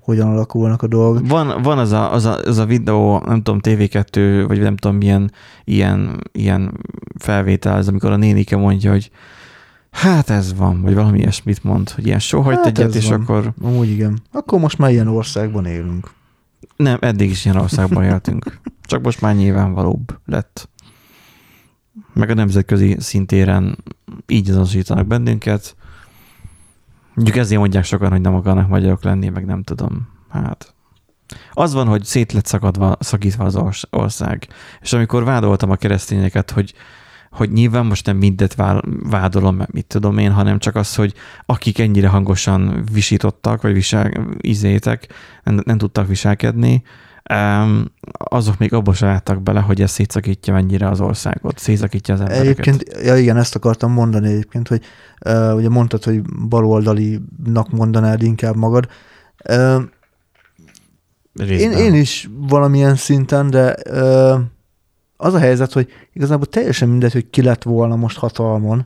hogyan 0.08 0.28
alakulnak 0.28 0.82
a 0.82 0.88
dolgok. 0.88 1.28
Van, 1.28 1.62
van 1.62 1.78
az, 1.78 1.91
a, 1.91 2.14
az, 2.14 2.26
a, 2.26 2.38
az 2.38 2.58
a 2.58 2.66
videó, 2.66 3.22
nem 3.26 3.41
tudom, 3.41 3.60
TV2, 3.64 4.43
vagy 4.47 4.60
nem 4.60 4.78
tudom, 4.78 4.97
milyen 4.97 5.32
ilyen, 5.64 6.30
ilyen 6.32 6.80
felvétel, 7.18 7.76
az, 7.76 7.88
amikor 7.88 8.12
a 8.12 8.16
nénike 8.16 8.58
mondja, 8.58 8.91
hogy 8.91 9.12
hát 9.91 10.30
ez 10.30 10.55
van, 10.55 10.82
vagy 10.82 10.93
valami 10.93 11.18
ilyesmit 11.20 11.64
mond, 11.64 11.89
hogy 11.89 12.05
ilyen 12.05 12.20
sohagyd 12.20 12.58
Hát 12.58 12.68
egyet, 12.68 12.88
ez 12.88 12.95
és 12.95 13.10
van. 13.10 13.22
akkor 13.22 13.53
Amúgy 13.62 13.89
igen. 13.89 14.20
Akkor 14.32 14.60
most 14.60 14.78
már 14.78 14.91
ilyen 14.91 15.08
országban 15.08 15.66
élünk. 15.66 16.10
nem, 16.76 16.97
eddig 17.01 17.30
is 17.30 17.45
ilyen 17.45 17.58
országban 17.58 18.03
éltünk. 18.03 18.60
Csak 18.82 19.01
most 19.03 19.22
már 19.22 19.36
nyilvánvalóbb 19.36 20.20
lett. 20.26 20.70
Meg 22.14 22.30
a 22.30 22.34
nemzetközi 22.34 22.95
szintéren 22.99 23.78
így 24.28 24.49
azonosítanak 24.49 25.08
bennünket. 25.08 25.76
Mondjuk 27.18 27.38
ezért 27.38 27.59
mondják 27.59 27.84
sokan, 27.84 28.11
hogy 28.11 28.22
nem 28.22 28.36
akarnak 28.36 28.68
magyarok 28.68 29.03
lenni, 29.03 29.30
meg 29.30 29.45
nem 29.45 29.63
tudom. 29.63 30.07
Hát 30.30 30.74
az 31.51 31.74
van, 31.74 31.88
hogy 31.88 32.03
szét 32.03 32.32
lett 32.32 32.45
szakadva, 32.45 32.97
szakítva 32.99 33.43
az 33.43 33.55
ors- 33.55 33.88
ország. 33.91 34.47
És 34.82 34.93
amikor 34.93 35.24
vádoltam 35.24 35.72
a 35.72 35.76
keresztényeket, 35.76 36.51
hogy, 36.51 36.74
hogy 37.32 37.51
nyilván 37.51 37.86
most 37.86 38.05
nem 38.05 38.18
mindet 38.18 38.55
vá- 38.55 38.84
vádolom, 39.09 39.55
mert 39.55 39.72
mit 39.72 39.86
tudom 39.86 40.18
én, 40.18 40.32
hanem 40.32 40.59
csak 40.59 40.76
az, 40.76 40.95
hogy 40.95 41.13
akik 41.45 41.80
ennyire 41.80 42.07
hangosan 42.07 42.84
visítottak, 42.91 43.61
vagy 43.61 43.74
visel, 43.74 44.11
izétek, 44.38 45.07
nem, 45.43 45.59
nem 45.65 45.78
tudtak 45.78 46.07
viselkedni, 46.07 46.84
azok 48.11 48.57
még 48.57 48.73
abba 48.73 48.93
se 48.93 49.05
láttak 49.05 49.41
bele, 49.41 49.59
hogy 49.59 49.82
ez 49.82 49.91
szétszakítja 49.91 50.53
mennyire 50.53 50.89
az 50.89 51.01
országot, 51.01 51.57
szétszakítja 51.57 52.13
az 52.13 52.19
embereket. 52.19 52.45
Egyébként, 52.45 53.03
ja 53.03 53.17
igen, 53.17 53.38
ezt 53.38 53.55
akartam 53.55 53.91
mondani 53.91 54.28
egyébként, 54.28 54.67
hogy 54.67 54.82
uh, 55.25 55.55
ugye 55.55 55.69
mondtad, 55.69 56.03
hogy 56.03 56.21
baloldalinak 56.47 57.71
mondanád 57.71 58.21
inkább 58.21 58.55
magad. 58.55 58.88
Uh, 59.49 59.82
én, 61.49 61.71
én 61.71 61.93
is 61.93 62.30
valamilyen 62.36 62.95
szinten, 62.95 63.49
de 63.49 63.75
uh, 63.89 64.39
az 65.17 65.34
a 65.34 65.39
helyzet, 65.39 65.73
hogy 65.73 65.89
igazából 66.13 66.45
teljesen 66.45 66.89
mindegy, 66.89 67.13
hogy 67.13 67.30
ki 67.30 67.41
lett 67.41 67.63
volna 67.63 67.95
most 67.95 68.17
hatalmon, 68.17 68.86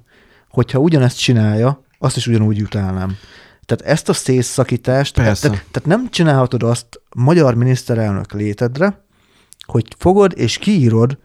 hogyha 0.49 0.79
ugyanezt 0.79 1.19
csinálja, 1.19 1.83
azt 1.99 2.15
is 2.15 2.27
ugyanúgy 2.27 2.61
utálnám. 2.61 3.15
Tehát 3.75 3.93
ezt 3.93 4.09
a 4.09 4.13
szétszakítást, 4.13 5.13
tehát, 5.13 5.29
Persze. 5.29 5.47
tehát, 5.49 5.65
tehát 5.71 5.87
nem 5.89 6.09
csinálhatod 6.09 6.63
azt 6.63 7.01
magyar 7.15 7.55
miniszterelnök 7.55 8.31
létedre, 8.33 9.05
hogy 9.65 9.85
fogod 9.97 10.33
és 10.35 10.57
kiírod 10.57 11.17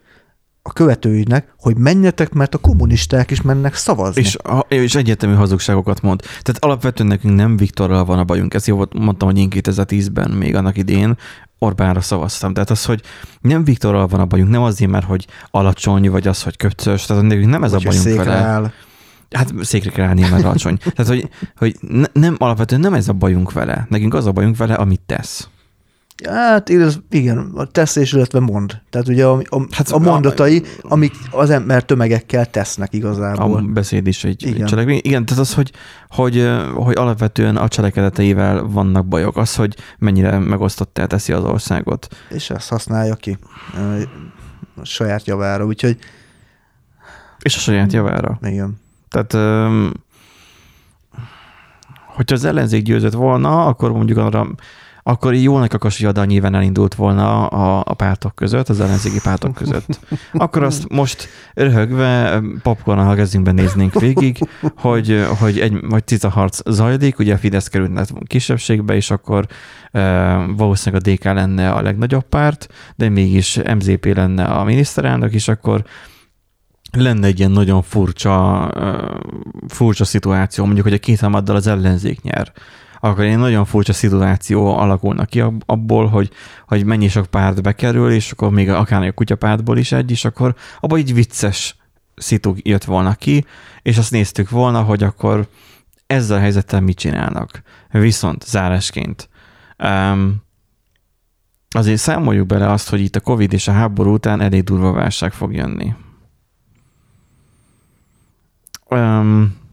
a 0.63 0.73
követőidnek, 0.73 1.55
hogy 1.59 1.77
menjetek, 1.77 2.33
mert 2.33 2.55
a 2.55 2.59
kommunisták 2.59 3.31
is 3.31 3.43
mennek 3.43 3.75
szavazni. 3.75 4.21
És, 4.21 4.37
a- 4.37 4.67
és 4.69 4.95
egyetemű 4.95 5.35
hazugságokat 5.35 6.01
mond. 6.03 6.21
Tehát 6.21 6.65
alapvetően 6.65 7.09
nekünk 7.09 7.35
nem 7.37 7.57
Viktorral 7.57 8.05
van 8.05 8.19
a 8.19 8.25
bajunk. 8.25 8.55
Ezt 8.55 8.67
jó 8.67 8.77
volt, 8.77 8.95
mondtam, 8.95 9.29
hogy 9.29 9.39
én 9.39 9.49
2010-ben, 9.51 10.31
még 10.31 10.55
annak 10.55 10.77
idén 10.77 11.17
Orbánra 11.59 12.01
szavaztam. 12.01 12.53
Tehát 12.53 12.71
az, 12.71 12.85
hogy 12.85 13.03
nem 13.41 13.65
Viktorral 13.65 14.07
van 14.07 14.21
a 14.21 14.27
bajunk, 14.27 14.51
nem 14.51 14.63
azért, 14.63 14.91
mert 14.91 15.07
hogy 15.07 15.27
alacsony, 15.51 16.11
vagy 16.11 16.27
az, 16.29 16.43
hogy 16.43 16.57
köpcös, 16.57 17.05
tehát 17.07 17.23
nekünk 17.23 17.51
nem 17.51 17.65
ez 17.65 17.73
Vagy 17.73 17.87
a 17.87 17.91
bajunk 17.91 18.25
vele. 18.25 18.35
áll. 18.37 18.73
Hát 19.31 19.53
székre 19.61 19.91
kell 19.91 20.07
állni, 20.07 20.21
mert 20.21 20.45
alacsony. 20.45 20.77
Tehát, 20.77 21.07
hogy, 21.07 21.29
hogy 21.57 21.77
ne, 21.81 22.07
nem, 22.13 22.35
alapvetően 22.39 22.81
nem 22.81 22.95
ez 22.95 23.09
a 23.09 23.13
bajunk 23.13 23.53
vele. 23.53 23.87
Nekünk 23.89 24.15
az 24.15 24.27
a 24.27 24.33
bajunk 24.33 24.57
vele, 24.57 24.75
amit 24.75 25.01
tesz. 25.07 25.49
Hát 26.25 26.69
igen, 27.11 27.39
a 27.55 27.65
teszés, 27.65 28.13
illetve 28.13 28.41
mond. 28.41 28.81
Tehát 28.91 29.09
ugye 29.09 29.27
a, 29.27 29.43
a, 29.45 29.67
hát, 29.71 29.89
a 29.89 29.99
mondatai, 29.99 30.63
a, 30.83 30.93
amik 30.93 31.13
az 31.31 31.51
ember 31.51 31.85
tömegekkel 31.85 32.51
tesznek 32.51 32.93
igazából. 32.93 33.57
A 33.57 33.61
beszéd 33.61 34.07
is 34.07 34.25
egy, 34.25 34.43
igen. 34.43 34.67
cselekmény. 34.67 35.01
Igen, 35.03 35.27
tehát 35.27 35.43
az, 35.43 35.55
hogy, 35.55 35.73
hogy, 36.09 36.51
hogy 36.75 36.97
alapvetően 36.97 37.57
a 37.57 37.69
cselekedeteivel 37.69 38.67
vannak 38.67 39.07
bajok. 39.07 39.37
Az, 39.37 39.55
hogy 39.55 39.77
mennyire 39.99 40.39
megosztott 40.39 41.01
teszi 41.07 41.33
az 41.33 41.45
országot. 41.45 42.09
És 42.29 42.51
ezt 42.51 42.69
használja 42.69 43.15
ki 43.15 43.39
a 44.77 44.85
saját 44.85 45.27
javára, 45.27 45.65
úgyhogy... 45.65 45.99
És 47.43 47.57
a 47.57 47.59
saját 47.59 47.93
javára. 47.93 48.39
Igen. 48.43 48.85
Tehát 49.09 49.33
hogyha 52.07 52.35
az 52.35 52.45
ellenzék 52.45 52.83
győzött 52.83 53.13
volna, 53.13 53.67
akkor 53.67 53.93
mondjuk 53.93 54.19
arra 54.19 54.47
akkor 55.09 55.35
jónak 55.35 55.73
a 55.73 55.79
Kasiada 55.79 56.25
nyilván 56.25 56.55
elindult 56.55 56.95
volna 56.95 57.47
a, 57.47 57.83
a 57.87 57.95
pártok 57.95 58.35
között, 58.35 58.69
az 58.69 58.81
ellenzéki 58.81 59.21
pártok 59.23 59.55
között. 59.55 60.01
Akkor 60.33 60.63
azt 60.63 60.89
most 60.89 61.29
röhögve 61.55 62.41
popcorn 62.63 62.99
a 62.99 63.15
kezünkben 63.15 63.55
néznénk 63.55 64.01
végig, 64.01 64.39
hogy, 64.77 65.27
hogy 65.39 65.61
egy 65.61 65.81
vagy 65.81 66.07
cica 66.07 66.29
harc 66.29 66.71
zajlik, 66.71 67.19
ugye 67.19 67.35
a 67.35 67.39
Fidesz 67.39 67.69
került 67.69 68.13
kisebbségbe, 68.27 68.95
és 68.95 69.11
akkor 69.11 69.47
e, 69.91 70.37
valószínűleg 70.57 71.07
a 71.07 71.11
DK 71.11 71.25
lenne 71.25 71.71
a 71.71 71.83
legnagyobb 71.83 72.25
párt, 72.29 72.69
de 72.97 73.09
mégis 73.09 73.61
MZP 73.75 74.15
lenne 74.15 74.45
a 74.45 74.65
miniszterelnök, 74.65 75.33
és 75.33 75.49
akkor 75.49 75.85
lenne 76.93 77.27
egy 77.27 77.39
ilyen 77.39 77.51
nagyon 77.51 77.83
furcsa, 77.83 78.71
furcsa 79.69 80.05
szituáció, 80.05 80.65
mondjuk, 80.65 80.87
hogy 80.87 80.95
a 80.95 80.99
két 80.99 81.23
az 81.23 81.67
ellenzék 81.67 82.23
nyer 82.23 82.53
akkor 83.01 83.25
egy 83.25 83.37
nagyon 83.37 83.65
furcsa 83.65 83.93
szituáció 83.93 84.77
alakulna 84.77 85.25
ki 85.25 85.43
abból, 85.67 86.07
hogy, 86.07 86.31
hogy 86.67 86.85
mennyi 86.85 87.09
sok 87.09 87.27
párt 87.27 87.63
bekerül, 87.63 88.11
és 88.11 88.31
akkor 88.31 88.51
még 88.51 88.71
akár 88.71 89.03
a 89.03 89.13
kutyapártból 89.13 89.79
is 89.79 89.93
egy, 89.93 90.11
és 90.11 90.25
akkor 90.25 90.55
abban 90.81 90.99
egy 90.99 91.15
vicces 91.15 91.77
szitu 92.17 92.55
jött 92.57 92.85
volna 92.85 93.15
ki, 93.15 93.45
és 93.83 93.99
azt 93.99 94.11
néztük 94.11 94.51
volna, 94.51 94.83
hogy 94.83 95.03
akkor 95.03 95.49
ezzel 96.07 96.37
a 96.37 96.41
helyzettel 96.41 96.81
mit 96.81 96.99
csinálnak. 96.99 97.63
Viszont 97.91 98.45
zárásként 98.45 99.29
um, 99.79 100.45
azért 101.71 101.99
számoljuk 101.99 102.47
bele 102.47 102.71
azt, 102.71 102.89
hogy 102.89 103.01
itt 103.01 103.17
a 103.17 103.21
Covid 103.21 103.53
és 103.53 103.69
a 103.69 103.73
háború 103.73 104.13
után 104.13 104.41
elég 104.41 104.65
durva 104.65 104.93
válság 104.93 105.33
fog 105.33 105.55
jönni. 105.55 105.95
Um, 108.91 109.65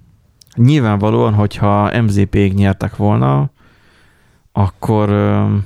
Nyilvánvalóan, 0.56 1.34
hogyha 1.34 2.02
MZP-ig 2.02 2.54
nyertek 2.54 2.96
volna, 2.96 3.52
akkor 4.52 5.10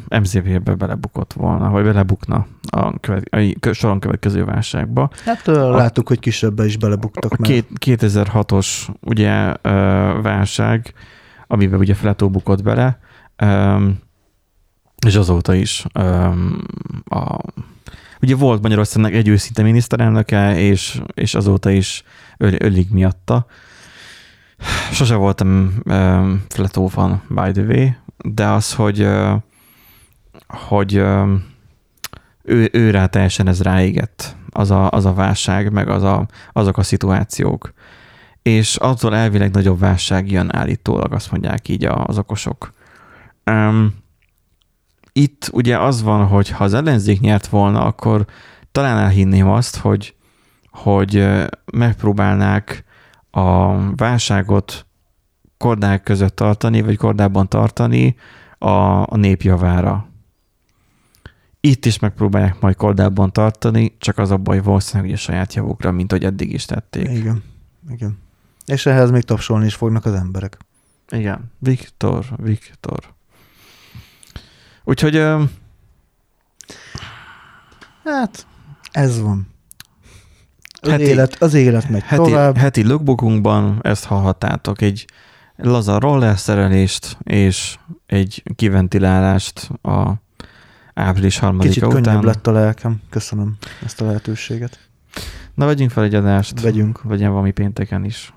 MZP-be 0.09 0.75
belebukott 0.75 1.33
volna, 1.33 1.69
vagy 1.69 1.83
belebukna 1.83 2.47
a, 2.69 2.99
követ, 2.99 3.35
a 3.59 3.73
soron 3.73 3.99
következő 3.99 4.45
válságba. 4.45 5.09
Hát 5.25 5.47
a, 5.47 5.69
láttuk, 5.69 6.07
hogy 6.07 6.19
kisebbe 6.19 6.65
is 6.65 6.77
belebuktak. 6.77 7.31
A 7.31 7.35
két, 7.35 7.67
2006-os 7.85 8.67
ugye 9.01 9.53
válság, 10.21 10.93
amiben 11.47 11.79
ugye 11.79 11.93
Fletó 11.93 12.29
bukott 12.29 12.63
bele, 12.63 12.99
és 15.05 15.15
azóta 15.15 15.53
is 15.53 15.85
a, 17.05 17.39
ugye 18.21 18.35
volt 18.35 18.61
Magyarországnak 18.61 19.13
egy 19.13 19.27
őszinte 19.27 19.61
miniszterelnöke, 19.61 20.59
és, 20.59 21.01
és 21.13 21.35
azóta 21.35 21.69
is 21.69 22.03
öl, 22.37 22.53
ölig 22.57 22.87
miatta. 22.91 23.45
Sose 24.91 25.15
voltam 25.15 25.77
uh, 25.85 26.27
Fletóvan, 26.49 27.21
by 27.27 27.51
the 27.51 27.61
way, 27.61 27.89
de 28.17 28.45
az, 28.45 28.73
hogy, 28.73 29.01
uh, 29.01 29.33
hogy 30.47 30.99
uh, 30.99 31.29
ő, 32.43 32.69
ő 32.71 32.89
rá 32.89 33.05
teljesen 33.05 33.47
ez 33.47 33.61
ráégett, 33.61 34.35
az 34.49 34.71
a, 34.71 34.89
az 34.89 35.05
a 35.05 35.13
válság, 35.13 35.71
meg 35.71 35.89
az 35.89 36.03
a, 36.03 36.27
azok 36.53 36.77
a 36.77 36.83
szituációk. 36.83 37.73
És 38.41 38.75
attól 38.75 39.15
elvileg 39.15 39.51
nagyobb 39.51 39.79
válság 39.79 40.31
jön 40.31 40.55
állítólag, 40.55 41.13
azt 41.13 41.31
mondják 41.31 41.67
így 41.67 41.85
az 41.85 42.17
okosok. 42.17 42.73
Um, 43.45 43.93
itt 45.17 45.49
ugye 45.53 45.79
az 45.79 46.01
van, 46.01 46.27
hogy 46.27 46.49
ha 46.49 46.63
az 46.63 46.73
ellenzék 46.73 47.19
nyert 47.19 47.47
volna, 47.47 47.85
akkor 47.85 48.25
talán 48.71 48.97
elhinném 48.97 49.49
azt, 49.49 49.77
hogy, 49.77 50.15
hogy 50.71 51.27
megpróbálnák 51.73 52.83
a 53.31 53.75
válságot 53.95 54.85
kordák 55.57 56.03
között 56.03 56.35
tartani, 56.35 56.81
vagy 56.81 56.97
kordában 56.97 57.47
tartani 57.47 58.15
a, 58.57 58.67
a 59.11 59.15
nép 59.15 59.41
javára. 59.41 60.09
Itt 61.59 61.85
is 61.85 61.99
megpróbálják 61.99 62.59
majd 62.59 62.75
kordában 62.75 63.31
tartani, 63.31 63.95
csak 63.99 64.17
az 64.17 64.31
a 64.31 64.37
baj 64.37 64.61
valószínűleg, 64.61 65.13
a 65.13 65.17
saját 65.17 65.53
javukra, 65.53 65.91
mint 65.91 66.11
hogy 66.11 66.23
eddig 66.23 66.53
is 66.53 66.65
tették. 66.65 67.09
Igen, 67.09 67.43
igen. 67.89 68.17
És 68.65 68.85
ehhez 68.85 69.11
még 69.11 69.23
tapsolni 69.23 69.65
is 69.65 69.75
fognak 69.75 70.05
az 70.05 70.13
emberek. 70.13 70.57
Igen. 71.09 71.51
Viktor, 71.59 72.25
Viktor. 72.35 73.15
Úgyhogy... 74.87 75.23
Hát, 78.03 78.45
ez 78.91 79.21
van. 79.21 79.47
Az, 80.81 80.89
heti, 80.89 81.03
élet, 81.03 81.41
az 81.41 81.53
élet 81.53 81.89
megy 81.89 82.01
heti, 82.01 82.23
tovább. 82.23 82.57
Heti 82.57 82.83
logbookunkban 82.83 83.79
ezt 83.81 84.05
hallhattátok, 84.05 84.81
egy 84.81 85.05
laza 85.55 85.99
roller 85.99 86.37
szerelést 86.37 87.17
és 87.23 87.77
egy 88.05 88.43
kiventilálást 88.55 89.69
a 89.81 90.13
április 90.93 91.37
harmadika 91.37 91.73
Kicsit 91.73 91.83
után. 91.83 92.03
könnyebb 92.03 92.23
lett 92.23 92.47
a 92.47 92.51
lelkem. 92.51 93.01
Köszönöm 93.09 93.57
ezt 93.85 94.01
a 94.01 94.05
lehetőséget. 94.05 94.79
Na, 95.53 95.65
vegyünk 95.65 95.91
fel 95.91 96.03
egy 96.03 96.15
adást. 96.15 96.61
Vegyünk. 96.61 97.01
Vegyen 97.01 97.31
valami 97.31 97.51
pénteken 97.51 98.03
is. 98.03 98.33